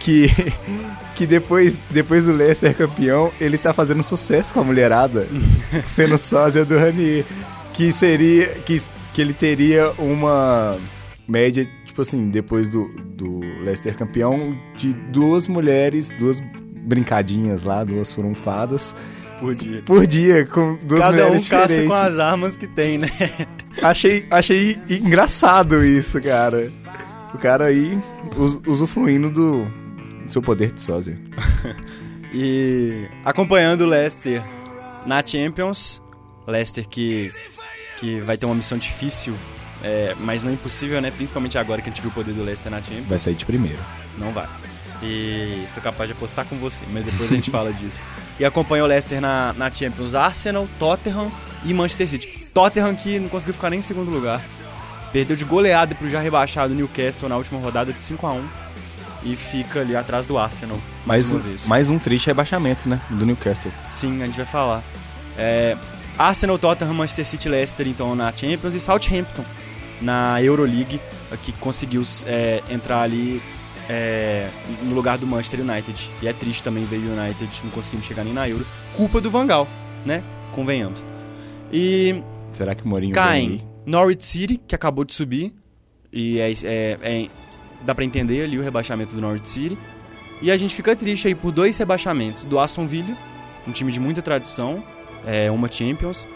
que, 0.00 0.28
que 1.14 1.26
depois, 1.26 1.78
depois 1.90 2.26
do 2.26 2.32
Leicester 2.32 2.74
campeão, 2.74 3.30
ele 3.40 3.58
tá 3.58 3.72
fazendo 3.72 4.02
sucesso 4.02 4.52
com 4.52 4.60
a 4.60 4.64
mulherada, 4.64 5.28
sendo 5.86 6.16
sósia 6.18 6.64
do 6.64 6.76
Ranier. 6.78 7.24
Que 7.72 7.92
seria. 7.92 8.46
Que, 8.66 8.80
que 9.12 9.20
ele 9.20 9.32
teria 9.32 9.92
uma 9.98 10.76
média, 11.26 11.68
tipo 11.86 12.02
assim, 12.02 12.28
depois 12.30 12.68
do, 12.68 12.88
do 13.16 13.40
Leicester 13.62 13.96
campeão, 13.96 14.56
de 14.76 14.92
duas 14.92 15.46
mulheres, 15.46 16.10
duas 16.18 16.40
brincadinhas 16.84 17.62
lá, 17.64 17.82
duas 17.82 18.12
furunfadas 18.12 18.94
por 19.40 19.54
dia. 19.54 19.80
por 19.86 20.06
dia, 20.06 20.46
com 20.46 20.76
duas 20.82 21.00
Cada 21.00 21.24
um 21.24 21.26
mulheres 21.26 21.48
caça 21.48 21.68
diferentes. 21.68 21.88
com 21.88 22.02
as 22.02 22.18
armas 22.18 22.56
que 22.56 22.66
tem, 22.66 22.98
né? 22.98 23.08
Achei, 23.82 24.26
achei 24.30 24.78
engraçado 24.88 25.84
isso, 25.84 26.20
cara. 26.20 26.70
O 27.34 27.38
cara 27.38 27.64
aí 27.66 27.98
us- 28.36 28.60
usufruindo 28.66 29.30
do 29.30 29.66
seu 30.26 30.40
poder 30.42 30.72
de 30.72 30.80
sósia. 30.82 31.18
E 32.36 33.08
acompanhando 33.24 33.82
o 33.82 33.86
Leicester 33.86 34.42
na 35.06 35.24
Champions. 35.24 36.02
Leicester 36.48 36.84
que, 36.88 37.30
que 37.98 38.20
vai 38.22 38.36
ter 38.36 38.44
uma 38.44 38.56
missão 38.56 38.76
difícil, 38.76 39.34
é, 39.84 40.14
mas 40.18 40.42
não 40.42 40.52
impossível, 40.52 41.00
né? 41.00 41.12
Principalmente 41.12 41.56
agora 41.56 41.80
que 41.80 41.88
a 41.88 41.92
gente 41.92 42.02
viu 42.02 42.10
o 42.10 42.12
poder 42.12 42.32
do 42.34 42.42
Leicester 42.42 42.72
na 42.72 42.82
Champions. 42.82 43.06
Vai 43.06 43.20
sair 43.20 43.34
de 43.36 43.44
primeiro. 43.44 43.78
Não 44.18 44.32
vai. 44.32 44.48
E 45.00 45.64
sou 45.72 45.80
capaz 45.80 46.08
de 46.08 46.12
apostar 46.16 46.44
com 46.46 46.56
você, 46.56 46.82
mas 46.92 47.04
depois 47.04 47.30
a 47.30 47.36
gente 47.36 47.50
fala 47.52 47.72
disso. 47.72 48.00
E 48.40 48.44
acompanha 48.44 48.82
o 48.82 48.86
Leicester 48.88 49.20
na, 49.20 49.52
na 49.56 49.70
Champions 49.70 50.16
Arsenal, 50.16 50.66
Tottenham 50.78 51.30
e 51.64 51.72
Manchester 51.72 52.08
City. 52.08 52.43
Tottenham 52.54 52.94
que 52.94 53.18
não 53.18 53.28
conseguiu 53.28 53.52
ficar 53.52 53.68
nem 53.68 53.80
em 53.80 53.82
segundo 53.82 54.10
lugar. 54.10 54.40
Perdeu 55.12 55.36
de 55.36 55.44
goleada 55.44 55.94
pro 55.94 56.08
já 56.08 56.20
rebaixado 56.20 56.74
Newcastle 56.74 57.28
na 57.28 57.36
última 57.36 57.60
rodada 57.60 57.92
de 57.92 58.02
5 58.02 58.26
a 58.26 58.32
1 58.32 58.44
e 59.24 59.36
fica 59.36 59.80
ali 59.80 59.96
atrás 59.96 60.26
do 60.26 60.38
Arsenal. 60.38 60.78
Mais 61.04 61.32
um, 61.32 61.38
vez. 61.38 61.66
mais 61.66 61.90
um 61.90 61.98
triste 61.98 62.26
rebaixamento, 62.26 62.88
né? 62.88 63.00
Do 63.10 63.26
Newcastle. 63.26 63.72
Sim, 63.90 64.22
a 64.22 64.26
gente 64.26 64.36
vai 64.36 64.46
falar. 64.46 64.82
É, 65.36 65.76
Arsenal, 66.16 66.58
Tottenham, 66.58 66.94
Manchester 66.94 67.24
City, 67.26 67.48
Leicester, 67.48 67.88
então 67.88 68.14
na 68.14 68.30
Champions 68.32 68.74
e 68.74 68.80
Southampton 68.80 69.44
na 70.00 70.40
Euroleague, 70.40 71.00
que 71.42 71.52
conseguiu 71.52 72.02
é, 72.26 72.62
entrar 72.70 73.02
ali 73.02 73.42
é, 73.88 74.48
no 74.82 74.94
lugar 74.94 75.18
do 75.18 75.26
Manchester 75.26 75.60
United. 75.60 76.10
E 76.22 76.28
é 76.28 76.32
triste 76.32 76.62
também 76.62 76.84
ver 76.84 76.98
o 76.98 77.20
United 77.20 77.50
não 77.64 77.70
conseguindo 77.70 78.04
chegar 78.04 78.24
nem 78.24 78.32
na 78.32 78.48
Euro. 78.48 78.66
Culpa 78.96 79.20
do 79.20 79.30
Vangal, 79.30 79.66
né? 80.04 80.22
Convenhamos. 80.52 81.04
E 81.72 82.22
Será 82.54 82.74
que 82.74 82.84
o 82.84 82.88
Mourinho 82.88 83.14
caem? 83.14 83.62
Norwich 83.84 84.24
City, 84.24 84.56
que 84.66 84.74
acabou 84.74 85.04
de 85.04 85.12
subir. 85.12 85.52
E 86.12 86.38
é, 86.38 86.52
é- 86.64 86.98
é- 87.02 87.28
dá 87.84 87.94
pra 87.94 88.04
entender 88.04 88.44
ali 88.44 88.58
o 88.58 88.62
rebaixamento 88.62 89.14
do 89.14 89.20
Norwich 89.20 89.48
City. 89.50 89.76
E 90.40 90.50
a 90.50 90.56
gente 90.56 90.74
fica 90.74 90.94
triste 90.96 91.28
aí 91.28 91.34
por 91.34 91.50
dois 91.52 91.76
rebaixamentos. 91.76 92.44
Do 92.44 92.58
Aston 92.58 92.86
Villa, 92.86 93.16
um 93.66 93.72
time 93.72 93.90
de 93.92 94.00
muita 94.00 94.22
tradição, 94.22 94.82
é, 95.26 95.50
uma 95.50 95.70
Champions. 95.70 96.26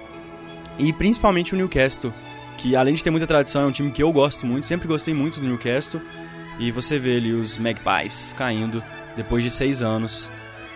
E 0.78 0.92
principalmente 0.92 1.54
o 1.54 1.56
Newcastle, 1.56 2.12
que 2.56 2.74
além 2.76 2.94
de 2.94 3.02
ter 3.02 3.10
muita 3.10 3.26
tradição, 3.26 3.62
é 3.62 3.66
um 3.66 3.72
time 3.72 3.90
que 3.90 4.02
eu 4.02 4.12
gosto 4.12 4.46
muito. 4.46 4.66
Sempre 4.66 4.88
gostei 4.88 5.14
muito 5.14 5.40
do 5.40 5.46
Newcastle. 5.46 6.00
E 6.58 6.70
você 6.72 6.98
vê 6.98 7.16
ali 7.16 7.32
os 7.32 7.56
Magpies 7.58 8.34
caindo 8.36 8.82
depois 9.16 9.44
de 9.44 9.50
seis 9.50 9.80
anos 9.82 10.28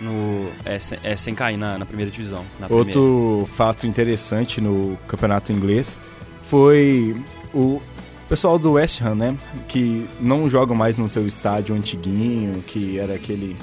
no, 0.02 0.50
é, 0.64 0.78
é, 1.04 1.16
sem 1.16 1.34
cair 1.34 1.56
na, 1.56 1.78
na 1.78 1.86
primeira 1.86 2.10
divisão. 2.10 2.44
Na 2.58 2.66
primeira. 2.66 2.98
Outro 2.98 3.48
fato 3.54 3.86
interessante 3.86 4.60
no 4.60 4.98
campeonato 5.06 5.52
inglês 5.52 5.96
foi 6.42 7.16
o 7.54 7.80
pessoal 8.28 8.58
do 8.58 8.72
West 8.72 9.00
Ham, 9.00 9.14
né? 9.14 9.36
Que 9.68 10.06
não 10.20 10.48
joga 10.48 10.74
mais 10.74 10.98
no 10.98 11.08
seu 11.08 11.26
estádio 11.26 11.74
antiguinho, 11.74 12.62
que 12.62 12.98
era 12.98 13.14
aquele, 13.14 13.56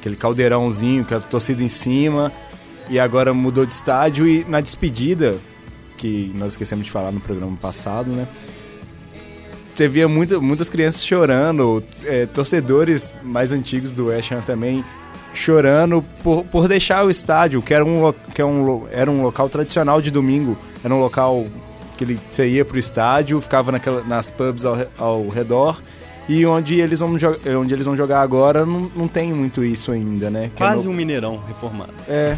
aquele 0.00 0.16
caldeirãozinho 0.16 1.04
com 1.04 1.14
a 1.14 1.20
torcida 1.20 1.62
em 1.62 1.68
cima, 1.68 2.32
e 2.90 2.98
agora 2.98 3.32
mudou 3.32 3.64
de 3.64 3.72
estádio 3.72 4.26
e 4.26 4.44
na 4.44 4.60
despedida, 4.60 5.36
que 5.96 6.32
nós 6.34 6.52
esquecemos 6.52 6.84
de 6.84 6.90
falar 6.90 7.12
no 7.12 7.20
programa 7.20 7.56
passado, 7.56 8.10
né? 8.10 8.26
Você 9.74 9.86
via 9.86 10.08
muita, 10.08 10.40
muitas 10.40 10.68
crianças 10.68 11.06
chorando, 11.06 11.84
é, 12.04 12.26
torcedores 12.26 13.12
mais 13.22 13.52
antigos 13.52 13.92
do 13.92 14.06
West 14.06 14.32
Ham 14.32 14.40
também 14.40 14.84
chorando 15.38 16.04
por, 16.22 16.44
por 16.44 16.68
deixar 16.68 17.04
o 17.04 17.10
estádio, 17.10 17.62
que 17.62 17.72
era 17.72 17.84
um, 17.84 18.12
que 18.34 18.42
é 18.42 18.44
um, 18.44 18.86
era 18.90 19.10
um 19.10 19.22
local 19.22 19.48
tradicional 19.48 20.00
de 20.02 20.10
domingo. 20.10 20.56
Era 20.84 20.94
um 20.94 21.00
local 21.00 21.46
que 21.96 22.04
ele, 22.04 22.18
você 22.30 22.48
ia 22.48 22.64
pro 22.64 22.78
estádio, 22.78 23.40
ficava 23.40 23.72
naquela, 23.72 24.02
nas 24.04 24.30
pubs 24.30 24.64
ao, 24.64 24.76
ao 24.98 25.28
redor. 25.28 25.80
E 26.28 26.44
onde 26.44 26.78
eles 26.80 26.98
vão, 27.00 27.16
jo- 27.16 27.38
onde 27.58 27.72
eles 27.72 27.86
vão 27.86 27.96
jogar 27.96 28.20
agora 28.20 28.66
não, 28.66 28.90
não 28.94 29.08
tem 29.08 29.32
muito 29.32 29.64
isso 29.64 29.90
ainda, 29.92 30.28
né? 30.28 30.50
Que 30.54 30.62
é 30.62 30.66
Quase 30.66 30.84
no- 30.86 30.92
um 30.92 30.94
Mineirão 30.96 31.40
reformado. 31.48 31.92
É. 32.06 32.36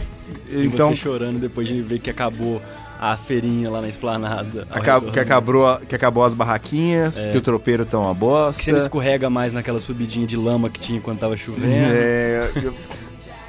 E 0.49 0.65
Então, 0.67 0.89
você 0.91 0.95
chorando 0.97 1.41
depois 1.41 1.67
de 1.67 1.81
ver 1.83 1.99
que 1.99 2.09
acabou 2.09 2.63
a 3.03 3.17
feirinha 3.17 3.71
lá 3.71 3.81
na 3.81 3.89
esplanada. 3.89 4.67
acab- 4.71 5.11
que, 5.11 5.19
acabou, 5.19 5.79
que 5.89 5.95
acabou 5.95 6.23
as 6.23 6.35
barraquinhas, 6.35 7.17
É. 7.25 7.31
que 7.33 7.39
o 7.39 7.41
tropeiro 7.41 7.87
tá 7.87 7.99
uma 7.99 8.13
bosta. 8.13 8.59
Que 8.59 8.65
você 8.67 8.73
não 8.73 8.79
escorrega 8.79 9.31
mais 9.31 9.53
naquela 9.55 9.81
subidinha 9.81 10.27
de 10.27 10.37
lama 10.37 10.69
que 10.69 10.79
tinha 10.79 11.01
quando 11.01 11.19
tava 11.19 11.35
chovendo. 11.37 11.67
É, 11.67 12.51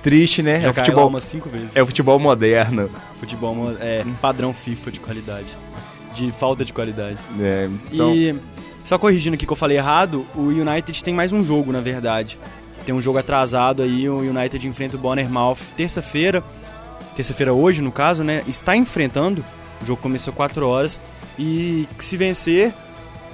triste, 0.01 0.41
né? 0.41 0.61
Já 0.61 0.67
é 0.67 0.71
o 0.71 0.73
futebol, 0.73 1.07
umas 1.09 1.23
cinco 1.25 1.49
vezes. 1.49 1.75
é 1.75 1.83
o 1.83 1.85
futebol 1.85 2.17
moderno. 2.19 2.89
Futebol 3.19 3.55
é 3.79 4.03
um 4.05 4.13
padrão 4.13 4.53
FIFA 4.53 4.91
de 4.91 4.99
qualidade. 4.99 5.57
De 6.13 6.31
falta 6.31 6.63
de 6.65 6.73
qualidade. 6.73 7.17
É, 7.39 7.69
então, 7.91 8.13
E 8.13 8.35
só 8.83 8.97
corrigindo 8.97 9.35
aqui 9.35 9.45
que 9.45 9.51
eu 9.51 9.55
falei 9.57 9.77
errado, 9.77 10.25
o 10.35 10.43
United 10.47 11.03
tem 11.03 11.13
mais 11.13 11.31
um 11.31 11.43
jogo, 11.43 11.71
na 11.71 11.79
verdade. 11.81 12.37
Tem 12.85 12.95
um 12.95 13.01
jogo 13.01 13.17
atrasado 13.19 13.83
aí, 13.83 14.09
o 14.09 14.17
United 14.19 14.67
enfrenta 14.67 14.95
o 14.95 14.99
Bournemouth 14.99 15.57
terça-feira. 15.77 16.43
Terça-feira 17.15 17.53
hoje, 17.53 17.81
no 17.81 17.91
caso, 17.91 18.23
né? 18.23 18.43
Está 18.47 18.75
enfrentando. 18.75 19.43
O 19.81 19.85
jogo 19.85 20.01
começou 20.01 20.33
4 20.33 20.65
horas. 20.67 20.97
E 21.37 21.87
se 21.99 22.15
vencer, 22.17 22.73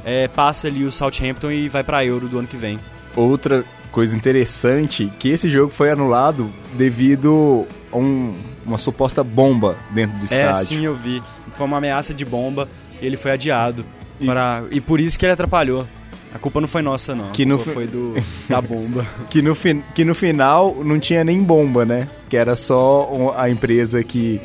é, 0.06 0.28
passa 0.28 0.68
ali 0.68 0.84
o 0.86 0.92
Southampton 0.92 1.52
e 1.52 1.68
vai 1.68 1.84
pra 1.84 2.06
Euro 2.06 2.28
do 2.28 2.40
ano 2.40 2.48
que 2.48 2.58
vem. 2.58 2.80
outra 3.16 3.63
coisa 3.92 4.16
interessante, 4.16 5.12
que 5.18 5.30
esse 5.30 5.50
jogo 5.50 5.72
foi 5.74 5.90
anulado 5.90 6.52
devido 6.74 7.66
a 7.92 7.98
um- 7.98 8.36
uma 8.63 8.78
suposta 8.78 9.24
bomba 9.24 9.76
dentro 9.90 10.18
do 10.20 10.22
É, 10.22 10.26
estádio. 10.26 10.66
sim, 10.68 10.86
eu 10.86 10.94
vi. 10.96 11.24
Foi 11.54 11.66
uma 11.66 11.78
ameaça 11.78 12.13
de 12.13 12.24
bomba 12.24 12.70
e 13.02 13.06
ele 13.08 13.18
foi 13.18 13.32
adiado. 13.32 13.84
E- 14.20 14.26
para- 14.28 14.63
E 14.70 14.80
por 14.80 15.00
isso 15.00 15.18
que 15.18 15.26
ele 15.26 15.32
atrapalhou. 15.34 15.88
A 16.34 16.40
culpa 16.40 16.60
não 16.62 16.68
foi 16.68 16.82
nossa, 16.82 17.16
não. 17.16 17.32
Que 17.32 17.44
a 17.44 17.46
no 17.46 17.56
culpa 17.58 17.70
fi- 17.72 17.76
foi 17.76 17.88
do, 17.88 18.13
da 18.50 18.62
bomba. 18.62 19.06
Que, 19.30 19.42
no 19.42 19.56
fin- 19.56 19.82
que 19.96 20.04
no 20.06 20.13
final 20.13 20.76
não 20.84 21.00
tinha 21.00 21.24
nem 21.24 21.42
bomba, 21.42 21.86
né? 21.86 22.08
Que 22.30 22.38
era 22.38 22.56
só 22.56 23.34
a 23.38 23.50
empresa 23.50 24.04
que 24.04 24.40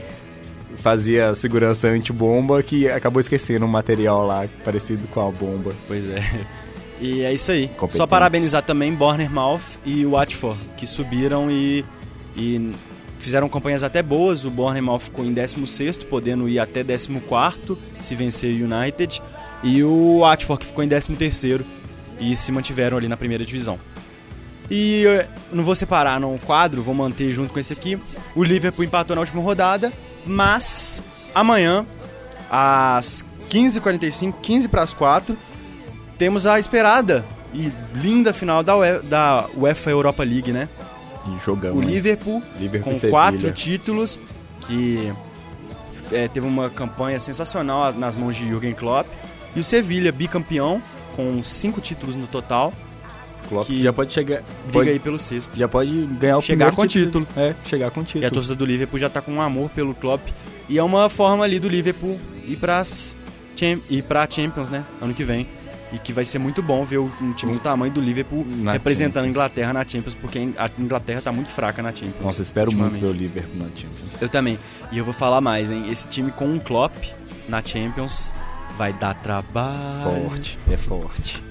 fazia 0.79 1.35
segurança 1.35 1.89
antibomba 1.89 2.63
que 2.63 2.89
acabou 2.89 3.21
esquecendo 3.21 3.65
um 3.65 3.69
material 3.69 4.27
lá 4.27 4.47
parecido 4.65 5.07
com 5.09 5.27
a 5.27 5.31
bomba. 5.31 5.73
Pois 5.87 6.09
é. 6.09 6.23
E 7.01 7.23
é 7.23 7.33
isso 7.33 7.51
aí. 7.53 7.69
Só 7.91 8.07
parabenizar 8.07 8.63
também 8.63 8.95
Bournemouth 8.95 9.61
e 9.85 10.05
o 10.07 10.11
Watford, 10.13 10.59
que 10.77 10.87
subiram 10.87 11.51
e, 11.51 11.85
e 12.37 12.73
fizeram 13.19 13.49
campanhas 13.49 13.83
até 13.83 14.03
boas. 14.03 14.45
O 14.45 14.51
Bournemouth 14.51 15.01
ficou 15.01 15.25
em 15.25 15.35
16º, 15.35 16.05
podendo 16.07 16.49
ir 16.49 16.59
até 16.61 16.83
14º 16.85 17.77
se 18.01 18.15
vencer 18.15 18.51
o 18.53 18.65
United. 18.73 19.21
E 19.63 19.83
o 19.83 20.21
Watford 20.21 20.61
que 20.61 20.67
ficou 20.67 20.83
em 20.83 20.89
13º 20.89 21.63
e 22.19 22.37
se 22.37 22.51
mantiveram 22.53 22.97
ali 22.97 23.09
na 23.09 23.17
primeira 23.17 23.45
divisão. 23.45 23.79
E 24.71 25.05
não 25.53 25.63
vou 25.63 25.75
separar 25.75 26.19
no 26.19 26.39
quadro, 26.39 26.83
vou 26.83 26.95
manter 26.95 27.33
junto 27.33 27.53
com 27.53 27.59
esse 27.59 27.73
aqui. 27.73 27.99
O 28.35 28.43
Liverpool 28.43 28.85
empatou 28.85 29.15
na 29.15 29.21
última 29.21 29.43
rodada, 29.43 29.93
mas 30.25 31.03
amanhã, 31.35 31.85
às 32.51 33.25
15h45, 33.51 34.35
15 34.41 34.69
para 34.69 34.83
as 34.83 34.93
4, 34.93 35.37
temos 36.17 36.47
a 36.47 36.59
esperada 36.59 37.25
e 37.53 37.71
linda 37.95 38.33
final 38.33 38.63
da, 38.63 38.77
UE 38.77 39.01
da 39.01 39.47
UEFA 39.57 39.91
Europa 39.91 40.25
League, 40.25 40.53
né? 40.53 40.69
E 41.27 41.45
jogão. 41.45 41.77
O? 41.77 41.81
Liverpool 41.81 42.43
Liverpool 42.59 42.95
com 42.95 43.11
quatro 43.11 43.53
títulos, 43.53 44.19
que 44.67 45.13
é, 46.11 46.29
teve 46.29 46.47
uma 46.47 46.71
campanha 46.71 47.21
sensacional 47.21 47.93
nas 47.93 48.17
mãos 48.17 48.37
de 48.37 48.49
Jürgen 48.49 48.73
Klopp. 48.75 49.07
E 49.55 49.61
o 49.61 49.65
Sevilha, 49.65 50.11
bicampeão, 50.13 50.81
com 51.15 51.43
cinco 51.45 51.81
títulos 51.81 52.15
no 52.17 52.27
total, 52.27 52.73
Klopp 53.49 53.67
que 53.67 53.83
já 53.83 53.93
pode 53.93 54.13
chegar. 54.13 54.37
briga 54.65 54.73
Pode, 54.73 54.91
aí 54.91 54.99
pelo 54.99 55.19
sexto. 55.19 55.57
já 55.59 55.69
pode 55.69 55.91
ganhar 56.19 56.39
o 56.39 56.41
Chegar 56.41 56.73
primeiro 56.73 56.77
com 56.77 56.87
título. 56.87 57.27
É, 57.37 57.55
chegar 57.67 57.91
com 57.91 58.01
E 58.01 58.03
a 58.03 58.07
título. 58.07 58.31
torcida 58.31 58.55
do 58.55 58.65
Liverpool 58.65 58.99
já 58.99 59.11
tá 59.11 59.21
com 59.21 59.33
um 59.33 59.41
amor 59.43 59.69
pelo 59.71 59.95
Klopp. 59.95 60.27
E 60.69 60.79
é 60.79 60.83
uma 60.83 61.09
forma 61.09 61.45
ali 61.45 61.59
do 61.59 61.69
Liverpool 61.69 62.19
ir 62.45 62.57
pras 62.57 63.17
ir 63.91 64.03
pra 64.03 64.27
Champions, 64.29 64.69
né? 64.69 64.85
Ano 65.01 65.15
que 65.15 65.23
vem. 65.23 65.47
E 65.93 65.99
que 65.99 66.13
vai 66.13 66.25
ser 66.25 66.39
muito 66.39 66.63
bom 66.63 66.85
ver 66.85 66.99
um 66.99 67.33
time 67.35 67.53
do 67.53 67.59
tamanho 67.61 67.93
do 67.93 68.01
Liverpool 68.01 68.45
Na 68.49 68.73
representando 68.73 69.19
a 69.19 69.21
Champions. 69.21 69.31
Inglaterra 69.31 69.73
na 69.75 69.87
Champions, 69.87 70.15
porque 70.15 70.39
a 70.57 70.71
Inglaterra 70.79 71.21
tá 71.21 71.31
muito 71.31 71.51
fraca 71.51 71.83
na 71.83 71.91
Champions. 71.91 72.23
Nossa, 72.25 72.43
espero 72.43 72.73
muito 72.75 72.99
ver 72.99 73.07
o. 73.07 73.13
Liverpool 73.13 73.57
na 73.59 73.67
Champions. 73.67 74.21
Eu 74.21 74.29
também. 74.29 74.59
E 74.91 74.97
eu 74.99 75.05
vou 75.05 75.13
falar 75.13 75.41
mais, 75.43 75.71
hein? 75.71 75.85
Esse 75.91 76.09
time 76.09 76.31
com 76.33 76.47
um 76.47 76.59
Klopp 76.59 76.95
na 77.49 77.63
Champions 77.63 78.33
vai 78.77 78.93
dar 78.93 79.15
trabalho. 79.15 80.29
Forte, 80.29 80.59
é 80.71 80.77
forte. 80.77 81.43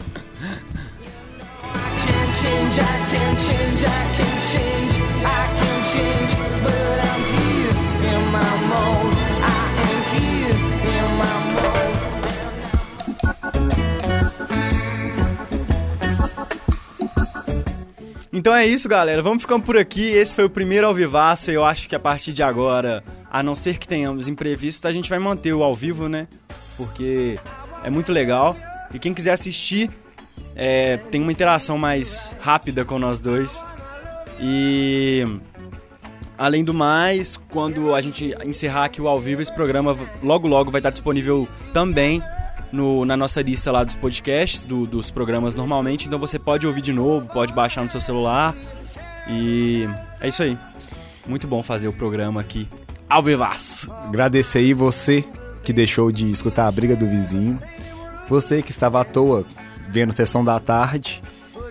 Então 18.34 18.56
é 18.56 18.66
isso, 18.66 18.88
galera. 18.88 19.22
Vamos 19.22 19.44
ficando 19.44 19.64
por 19.64 19.78
aqui. 19.78 20.10
Esse 20.10 20.34
foi 20.34 20.46
o 20.46 20.50
primeiro 20.50 20.88
ao 20.88 20.94
vivaço. 20.94 21.52
Eu 21.52 21.64
acho 21.66 21.88
que 21.88 21.96
a 21.96 22.00
partir 22.00 22.32
de 22.32 22.42
agora, 22.42 23.04
a 23.30 23.44
não 23.44 23.54
ser 23.54 23.78
que 23.78 23.88
tenhamos 23.88 24.28
imprevistos, 24.28 24.86
a 24.86 24.92
gente 24.92 25.10
vai 25.10 25.20
manter 25.20 25.54
o 25.54 25.62
ao 25.62 25.76
vivo, 25.76 26.08
né? 26.08 26.28
Porque 26.78 27.40
é 27.84 27.90
muito 27.90 28.12
legal. 28.12 28.56
E 28.94 29.00
quem 29.00 29.14
quiser 29.14 29.32
assistir, 29.32 29.90
é, 30.56 30.98
tem 30.98 31.22
uma 31.22 31.32
interação 31.32 31.78
mais 31.78 32.36
rápida 32.42 32.84
com 32.84 33.00
nós 33.00 33.22
dois. 33.22 33.64
E 34.40 35.26
além 36.38 36.64
do 36.64 36.74
mais, 36.74 37.38
quando 37.52 37.94
a 37.94 38.02
gente 38.02 38.36
encerrar 38.46 38.86
aqui 38.86 39.02
o 39.02 39.08
ao 39.08 39.20
vivo, 39.20 39.42
esse 39.42 39.54
programa 39.54 39.96
logo 40.24 40.48
logo 40.48 40.72
vai 40.72 40.80
estar 40.80 40.90
disponível 40.90 41.48
também 41.74 42.22
no- 42.72 43.06
na 43.06 43.16
nossa 43.16 43.42
lista 43.42 43.72
lá 43.72 43.84
dos 43.84 43.96
podcasts, 43.96 44.64
do- 44.64 44.86
dos 44.88 45.12
programas 45.12 45.56
normalmente. 45.56 46.08
Então 46.08 46.18
você 46.18 46.40
pode 46.40 46.66
ouvir 46.66 46.82
de 46.82 46.92
novo, 46.92 47.28
pode 47.28 47.54
baixar 47.54 47.84
no 47.84 47.90
seu 47.92 48.02
celular. 48.02 48.56
E 49.30 49.88
é 50.20 50.28
isso 50.28 50.42
aí. 50.42 50.58
Muito 51.28 51.48
bom 51.48 51.62
fazer 51.62 51.88
o 51.88 51.94
programa 51.94 52.42
aqui 52.42 52.68
ao 53.08 53.22
vivaço. 53.22 53.92
Agradecer 53.94 54.60
aí 54.60 54.74
você 54.74 55.24
que 55.64 55.72
deixou 55.74 56.12
de 56.12 56.30
escutar 56.32 56.68
a 56.68 56.72
briga 56.72 56.96
do 56.96 57.08
vizinho. 57.08 57.58
Você 58.30 58.62
que 58.62 58.72
estava 58.72 59.02
à 59.02 59.04
toa 59.04 59.46
vendo 59.90 60.14
sessão 60.14 60.44
da 60.44 60.60
tarde. 60.60 61.22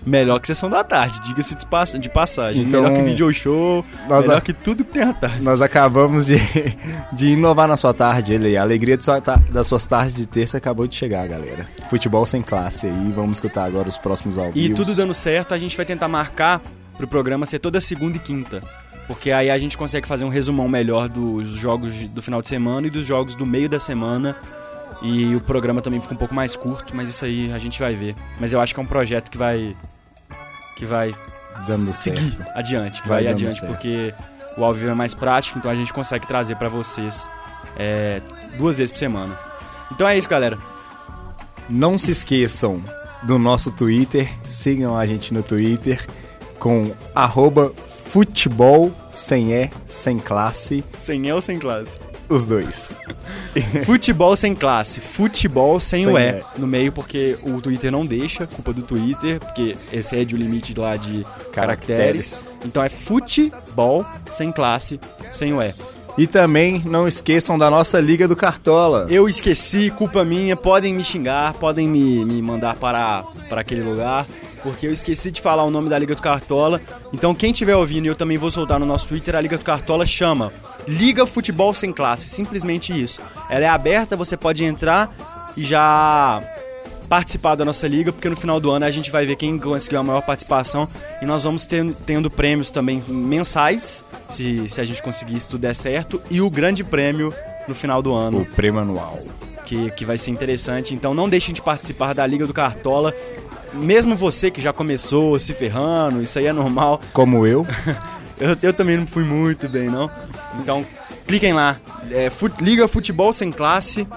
Melhor 0.06 0.38
que 0.40 0.46
sessão 0.46 0.70
da 0.70 0.82
tarde, 0.82 1.20
diga-se 1.20 1.54
de 1.54 1.66
pass- 1.66 1.92
de 1.92 2.08
passagem. 2.08 2.62
Então, 2.62 2.82
melhor 2.82 2.96
que 2.96 3.02
video 3.02 3.30
show, 3.34 3.84
melhor 4.08 4.36
a- 4.38 4.40
que 4.40 4.52
tudo 4.54 4.82
que 4.82 4.92
tem 4.92 5.02
à 5.02 5.12
tarde. 5.12 5.42
Nós 5.42 5.60
acabamos 5.60 6.24
de, 6.24 6.36
de 7.12 7.28
inovar 7.32 7.68
na 7.68 7.76
sua 7.76 7.92
tarde, 7.92 8.32
ele. 8.32 8.56
A 8.56 8.62
alegria 8.62 8.96
de 8.96 9.04
sua 9.04 9.20
das 9.20 9.66
suas 9.66 9.84
tardes 9.84 10.14
de 10.14 10.24
terça 10.26 10.56
acabou 10.56 10.86
de 10.86 10.94
chegar, 10.96 11.28
galera. 11.28 11.66
Futebol 11.90 12.24
sem 12.24 12.40
classe 12.40 12.86
aí, 12.86 13.12
vamos 13.14 13.32
escutar 13.38 13.64
agora 13.64 13.90
os 13.90 13.98
próximos 13.98 14.38
ao 14.38 14.50
E 14.54 14.72
tudo 14.72 14.94
dando 14.94 15.12
certo, 15.12 15.52
a 15.52 15.58
gente 15.58 15.76
vai 15.76 15.84
tentar 15.84 16.08
marcar 16.08 16.62
pro 16.96 17.06
programa 17.06 17.44
ser 17.44 17.58
toda 17.58 17.78
segunda 17.78 18.16
e 18.16 18.20
quinta. 18.20 18.60
Porque 19.10 19.32
aí 19.32 19.50
a 19.50 19.58
gente 19.58 19.76
consegue 19.76 20.06
fazer 20.06 20.24
um 20.24 20.28
resumão 20.28 20.68
melhor 20.68 21.08
dos 21.08 21.48
jogos 21.48 22.08
do 22.10 22.22
final 22.22 22.40
de 22.40 22.46
semana 22.46 22.86
e 22.86 22.90
dos 22.90 23.04
jogos 23.04 23.34
do 23.34 23.44
meio 23.44 23.68
da 23.68 23.80
semana. 23.80 24.36
E 25.02 25.34
o 25.34 25.40
programa 25.40 25.82
também 25.82 26.00
fica 26.00 26.14
um 26.14 26.16
pouco 26.16 26.32
mais 26.32 26.54
curto, 26.54 26.94
mas 26.94 27.10
isso 27.10 27.24
aí 27.24 27.52
a 27.52 27.58
gente 27.58 27.80
vai 27.80 27.92
ver. 27.96 28.14
Mas 28.38 28.52
eu 28.52 28.60
acho 28.60 28.72
que 28.72 28.78
é 28.78 28.82
um 28.84 28.86
projeto 28.86 29.28
que 29.28 29.36
vai. 29.36 29.76
que 30.76 30.86
vai 30.86 31.10
dando 31.66 31.92
seguir 31.92 32.36
certo. 32.36 32.52
adiante. 32.54 33.00
Vai 33.00 33.24
vai, 33.24 33.32
adiante, 33.32 33.58
certo. 33.58 33.72
porque 33.72 34.14
o 34.56 34.62
ao 34.62 34.72
vivo 34.72 34.92
é 34.92 34.94
mais 34.94 35.12
prático, 35.12 35.58
então 35.58 35.68
a 35.68 35.74
gente 35.74 35.92
consegue 35.92 36.24
trazer 36.24 36.54
pra 36.54 36.68
vocês 36.68 37.28
é, 37.76 38.22
duas 38.56 38.78
vezes 38.78 38.92
por 38.92 38.98
semana. 38.98 39.36
Então 39.90 40.06
é 40.06 40.16
isso, 40.16 40.28
galera. 40.28 40.56
Não 41.68 41.98
se 41.98 42.12
esqueçam 42.12 42.80
do 43.24 43.40
nosso 43.40 43.72
Twitter, 43.72 44.30
sigam 44.46 44.96
a 44.96 45.04
gente 45.04 45.34
no 45.34 45.42
Twitter 45.42 46.06
com 46.60 46.94
arroba 47.12 47.72
futebol 48.10 48.99
sem 49.10 49.52
E, 49.52 49.70
sem 49.86 50.18
classe, 50.18 50.84
Sem 50.98 51.26
E 51.26 51.32
ou 51.32 51.40
sem 51.40 51.58
classe? 51.58 51.98
os 52.28 52.46
dois. 52.46 52.92
Futebol 53.84 54.36
sem 54.36 54.54
classe, 54.54 55.00
futebol 55.00 55.80
sem, 55.80 56.04
Sem 56.04 56.12
o 56.14 56.18
E. 56.18 56.42
E 56.56 56.60
no 56.60 56.66
meio, 56.66 56.92
porque 56.92 57.36
o 57.42 57.60
Twitter 57.60 57.90
não 57.90 58.06
deixa, 58.06 58.46
culpa 58.46 58.72
do 58.72 58.82
Twitter, 58.82 59.40
porque 59.40 59.76
excede 59.92 60.34
o 60.34 60.38
limite 60.38 60.72
lá 60.78 60.94
de 60.96 61.26
caracteres. 61.52 62.44
Caracteres. 62.44 62.46
Então 62.64 62.82
é 62.84 62.88
futebol 62.88 64.04
sem 64.30 64.52
classe, 64.52 65.00
sem 65.32 65.52
o 65.52 65.60
E. 65.62 65.72
E 66.18 66.26
também 66.26 66.82
não 66.84 67.08
esqueçam 67.08 67.56
da 67.56 67.70
nossa 67.70 67.98
Liga 68.00 68.28
do 68.28 68.36
Cartola. 68.36 69.06
Eu 69.08 69.28
esqueci, 69.28 69.90
culpa 69.90 70.24
minha, 70.24 70.56
podem 70.56 70.92
me 70.92 71.02
xingar, 71.02 71.54
podem 71.54 71.88
me, 71.88 72.24
me 72.24 72.42
mandar 72.42 72.76
para, 72.76 73.22
para 73.48 73.60
aquele 73.62 73.82
lugar, 73.82 74.26
porque 74.62 74.86
eu 74.86 74.92
esqueci 74.92 75.30
de 75.30 75.40
falar 75.40 75.64
o 75.64 75.70
nome 75.70 75.88
da 75.88 75.98
Liga 75.98 76.14
do 76.14 76.22
Cartola. 76.22 76.80
Então 77.12 77.34
quem 77.34 77.52
estiver 77.52 77.76
ouvindo, 77.76 78.04
e 78.04 78.08
eu 78.08 78.14
também 78.14 78.38
vou 78.38 78.50
soltar 78.50 78.78
no 78.78 78.86
nosso 78.86 79.06
Twitter, 79.08 79.34
a 79.34 79.40
Liga 79.40 79.56
do 79.58 79.64
Cartola 79.64 80.06
chama 80.06 80.52
Liga 80.86 81.26
Futebol 81.26 81.74
Sem 81.74 81.92
Classe, 81.92 82.28
simplesmente 82.28 82.92
isso. 82.92 83.20
Ela 83.48 83.64
é 83.64 83.68
aberta, 83.68 84.16
você 84.16 84.36
pode 84.36 84.64
entrar 84.64 85.14
e 85.56 85.64
já 85.64 86.42
participar 87.08 87.56
da 87.56 87.64
nossa 87.64 87.88
liga, 87.88 88.12
porque 88.12 88.28
no 88.28 88.36
final 88.36 88.60
do 88.60 88.70
ano 88.70 88.84
a 88.84 88.90
gente 88.90 89.10
vai 89.10 89.26
ver 89.26 89.34
quem 89.34 89.58
conseguiu 89.58 89.98
a 89.98 90.02
maior 90.02 90.22
participação 90.22 90.86
e 91.20 91.26
nós 91.26 91.42
vamos 91.42 91.66
ter, 91.66 91.84
tendo 92.06 92.30
prêmios 92.30 92.70
também 92.70 93.02
mensais, 93.08 94.04
se, 94.28 94.68
se 94.68 94.80
a 94.80 94.84
gente 94.84 95.02
conseguir 95.02 95.34
isso 95.34 95.50
tudo 95.50 95.62
der 95.62 95.74
certo, 95.74 96.22
e 96.30 96.40
o 96.40 96.48
grande 96.48 96.84
prêmio 96.84 97.34
no 97.66 97.74
final 97.74 98.00
do 98.00 98.14
ano 98.14 98.42
O 98.42 98.46
prêmio 98.46 98.80
anual. 98.80 99.18
que, 99.66 99.90
que 99.90 100.04
vai 100.04 100.18
ser 100.18 100.30
interessante. 100.30 100.94
Então 100.94 101.12
não 101.12 101.28
deixem 101.28 101.52
de 101.52 101.60
participar 101.60 102.14
da 102.14 102.26
Liga 102.26 102.46
do 102.46 102.52
Cartola. 102.54 103.14
Mesmo 103.72 104.16
você 104.16 104.50
que 104.50 104.60
já 104.60 104.72
começou 104.72 105.38
se 105.38 105.52
ferrando, 105.54 106.22
isso 106.22 106.38
aí 106.38 106.46
é 106.46 106.52
normal. 106.52 107.00
Como 107.12 107.46
eu. 107.46 107.66
Eu, 108.40 108.56
eu 108.62 108.72
também 108.72 108.96
não 108.96 109.06
fui 109.06 109.22
muito 109.22 109.68
bem, 109.68 109.90
não. 109.90 110.10
Então 110.60 110.82
cliquem 111.26 111.52
lá. 111.52 111.76
É, 112.10 112.30
Fut- 112.30 112.58
liga 112.64 112.88
Futebol 112.88 113.34
Sem 113.34 113.52
Classe. 113.52 114.08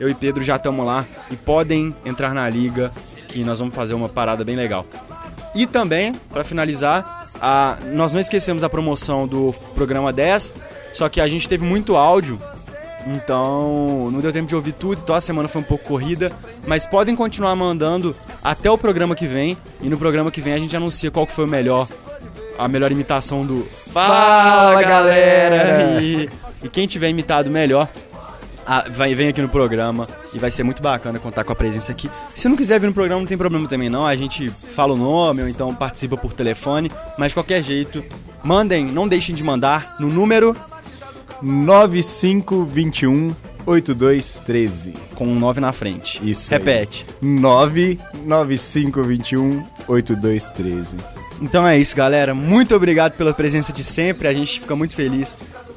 Eu 0.00 0.08
e 0.08 0.14
Pedro 0.14 0.42
já 0.42 0.56
estamos 0.56 0.86
lá 0.86 1.04
e 1.30 1.36
podem 1.36 1.94
entrar 2.02 2.32
na 2.32 2.48
liga 2.48 2.90
que 3.28 3.44
nós 3.44 3.58
vamos 3.58 3.74
fazer 3.74 3.92
uma 3.92 4.08
parada 4.08 4.42
bem 4.46 4.56
legal. 4.56 4.86
E 5.54 5.66
também, 5.66 6.14
para 6.32 6.42
finalizar, 6.42 7.26
a- 7.38 7.76
nós 7.92 8.14
não 8.14 8.20
esquecemos 8.20 8.64
a 8.64 8.68
promoção 8.70 9.26
do 9.28 9.52
programa 9.74 10.10
10, 10.10 10.54
só 10.94 11.06
que 11.10 11.20
a 11.20 11.28
gente 11.28 11.46
teve 11.46 11.62
muito 11.62 11.96
áudio 11.96 12.38
então, 13.06 14.10
não 14.10 14.20
deu 14.20 14.32
tempo 14.32 14.48
de 14.48 14.56
ouvir 14.56 14.72
tudo, 14.72 15.00
então 15.00 15.14
a 15.14 15.20
semana 15.20 15.48
foi 15.48 15.60
um 15.60 15.64
pouco 15.64 15.84
corrida. 15.84 16.32
Mas 16.66 16.84
podem 16.84 17.14
continuar 17.14 17.54
mandando 17.54 18.16
até 18.42 18.68
o 18.68 18.76
programa 18.76 19.14
que 19.14 19.26
vem. 19.26 19.56
E 19.80 19.88
no 19.88 19.96
programa 19.96 20.30
que 20.30 20.40
vem 20.40 20.52
a 20.52 20.58
gente 20.58 20.76
anuncia 20.76 21.10
qual 21.10 21.26
que 21.26 21.32
foi 21.32 21.44
o 21.44 21.48
melhor. 21.48 21.86
A 22.58 22.66
melhor 22.66 22.90
imitação 22.90 23.46
do. 23.46 23.62
Fala, 23.92 24.82
galera! 24.82 26.02
E, 26.02 26.28
e 26.64 26.68
quem 26.68 26.86
tiver 26.86 27.08
imitado 27.08 27.48
melhor. 27.48 27.88
vai, 28.90 29.14
vem 29.14 29.28
aqui 29.28 29.40
no 29.40 29.48
programa 29.48 30.08
e 30.34 30.38
vai 30.38 30.50
ser 30.50 30.64
muito 30.64 30.82
bacana 30.82 31.18
contar 31.20 31.44
com 31.44 31.52
a 31.52 31.56
presença 31.56 31.92
aqui. 31.92 32.10
Se 32.34 32.48
não 32.48 32.56
quiser 32.56 32.80
vir 32.80 32.88
no 32.88 32.94
programa, 32.94 33.20
não 33.20 33.28
tem 33.28 33.38
problema 33.38 33.68
também 33.68 33.88
não. 33.88 34.04
A 34.04 34.16
gente 34.16 34.48
fala 34.48 34.94
o 34.94 34.96
nome 34.96 35.42
ou 35.42 35.48
então 35.48 35.72
participa 35.72 36.16
por 36.16 36.32
telefone. 36.32 36.90
Mas 37.18 37.28
de 37.28 37.34
qualquer 37.34 37.62
jeito, 37.62 38.02
mandem, 38.42 38.84
não 38.86 39.06
deixem 39.06 39.34
de 39.34 39.44
mandar 39.44 39.94
no 40.00 40.08
número 40.08 40.56
9521 41.42 43.34
8213. 43.66 44.94
com 45.14 45.26
um 45.26 45.38
9 45.38 45.60
na 45.60 45.72
frente. 45.72 46.18
Isso 46.28 46.54
aí. 46.54 46.58
Repete. 46.58 47.06
99521 47.20 49.62
8213. 49.88 50.96
Então 51.42 51.66
é 51.66 51.76
isso, 51.78 51.96
galera. 51.96 52.34
Muito 52.34 52.74
obrigado 52.74 53.14
pela 53.16 53.34
presença 53.34 53.70
de 53.72 53.84
sempre. 53.84 54.26
A 54.28 54.32
gente 54.32 54.60
fica 54.60 54.76
muito 54.76 54.94
feliz 54.94 55.36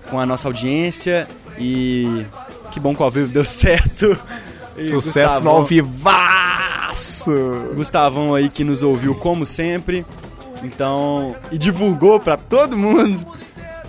com 0.10 0.18
a 0.20 0.26
nossa 0.26 0.48
audiência 0.48 1.28
e 1.58 2.26
que 2.72 2.80
bom 2.80 2.96
que 2.96 3.02
o 3.02 3.04
ao 3.04 3.12
vivo 3.12 3.34
deu 3.34 3.44
certo. 3.44 4.18
E 4.78 4.84
Sucesso 4.84 5.42
no 5.42 5.50
ao 5.50 5.66
vivaço! 5.66 7.32
Gustavão 7.76 8.34
aí 8.34 8.48
que 8.50 8.64
nos 8.64 8.82
ouviu 8.84 9.14
como 9.16 9.46
sempre. 9.46 10.06
Então, 10.64 11.36
e 11.52 11.58
divulgou 11.58 12.18
pra 12.20 12.38
todo 12.38 12.78
mundo. 12.78 13.26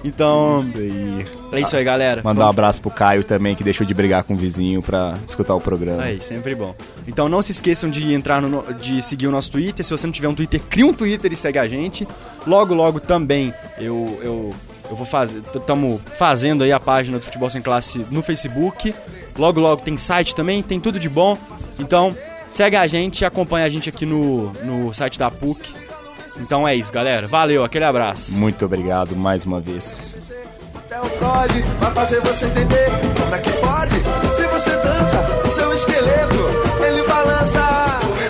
Então, 0.02 0.64
Isso 0.68 0.78
aí. 0.78 1.26
é 1.52 1.60
isso 1.60 1.76
aí, 1.76 1.84
galera. 1.84 2.22
Mandar 2.24 2.46
um 2.46 2.48
abraço 2.48 2.80
pro 2.80 2.90
Caio 2.90 3.22
também, 3.22 3.54
que 3.54 3.62
deixou 3.62 3.86
de 3.86 3.92
brigar 3.92 4.24
com 4.24 4.34
o 4.34 4.36
vizinho 4.36 4.80
pra 4.80 5.14
escutar 5.26 5.54
o 5.54 5.60
programa. 5.60 6.02
Aí, 6.02 6.22
sempre 6.22 6.54
bom. 6.54 6.74
Então 7.06 7.28
não 7.28 7.42
se 7.42 7.52
esqueçam 7.52 7.90
de 7.90 8.12
entrar 8.14 8.40
no, 8.40 8.62
de 8.74 9.02
seguir 9.02 9.26
o 9.26 9.30
nosso 9.30 9.50
Twitter. 9.50 9.84
Se 9.84 9.90
você 9.90 10.06
não 10.06 10.12
tiver 10.12 10.28
um 10.28 10.34
Twitter, 10.34 10.60
cria 10.70 10.86
um 10.86 10.92
Twitter 10.92 11.32
e 11.32 11.36
segue 11.36 11.58
a 11.58 11.66
gente. 11.68 12.06
Logo, 12.46 12.74
logo 12.74 12.98
também 13.00 13.52
eu 13.78 14.18
eu, 14.22 14.54
eu 14.90 14.96
vou 14.96 15.06
fazer, 15.06 15.42
estamos 15.54 16.00
fazendo 16.14 16.64
aí 16.64 16.72
a 16.72 16.80
página 16.80 17.18
do 17.18 17.24
Futebol 17.24 17.50
Sem 17.50 17.60
Classe 17.62 18.04
no 18.10 18.22
Facebook. 18.22 18.94
Logo, 19.38 19.60
logo 19.60 19.82
tem 19.82 19.96
site 19.96 20.34
também, 20.34 20.62
tem 20.62 20.80
tudo 20.80 20.98
de 20.98 21.08
bom. 21.08 21.36
Então 21.78 22.16
segue 22.48 22.76
a 22.76 22.86
gente 22.86 23.20
e 23.20 23.24
acompanha 23.24 23.66
a 23.66 23.68
gente 23.68 23.88
aqui 23.88 24.06
no, 24.06 24.50
no 24.64 24.92
site 24.92 25.18
da 25.18 25.30
PUC. 25.30 25.72
Então 26.40 26.66
é 26.66 26.74
isso, 26.74 26.92
galera. 26.92 27.26
Valeu, 27.26 27.62
aquele 27.62 27.84
abraço. 27.84 28.32
Muito 28.32 28.64
obrigado 28.64 29.14
mais 29.14 29.44
uma 29.44 29.60
vez. 29.60 30.18
Até 30.74 31.00
o 31.00 31.04
Freud 31.04 31.62
vai 31.78 31.92
fazer 31.92 32.20
você 32.20 32.46
entender 32.46 32.90
como 33.20 33.34
é 33.34 33.38
que 33.38 33.50
pode. 33.52 33.94
Se 34.36 34.46
você 34.46 34.70
dança, 34.78 35.42
o 35.46 35.50
seu 35.50 35.72
esqueleto 35.72 36.34
ele 36.84 37.02
balança. 37.06 37.60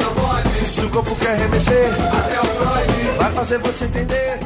Não 0.03 0.15
pode? 0.15 0.67
Se 0.67 0.85
o 0.85 0.91
corpo 0.91 1.15
quer 1.17 1.39
remexer, 1.39 1.91
até 2.19 2.41
o 2.41 2.45
Freud 2.45 3.17
vai 3.17 3.33
fazer 3.33 3.59
você 3.59 3.85
entender. 3.87 4.41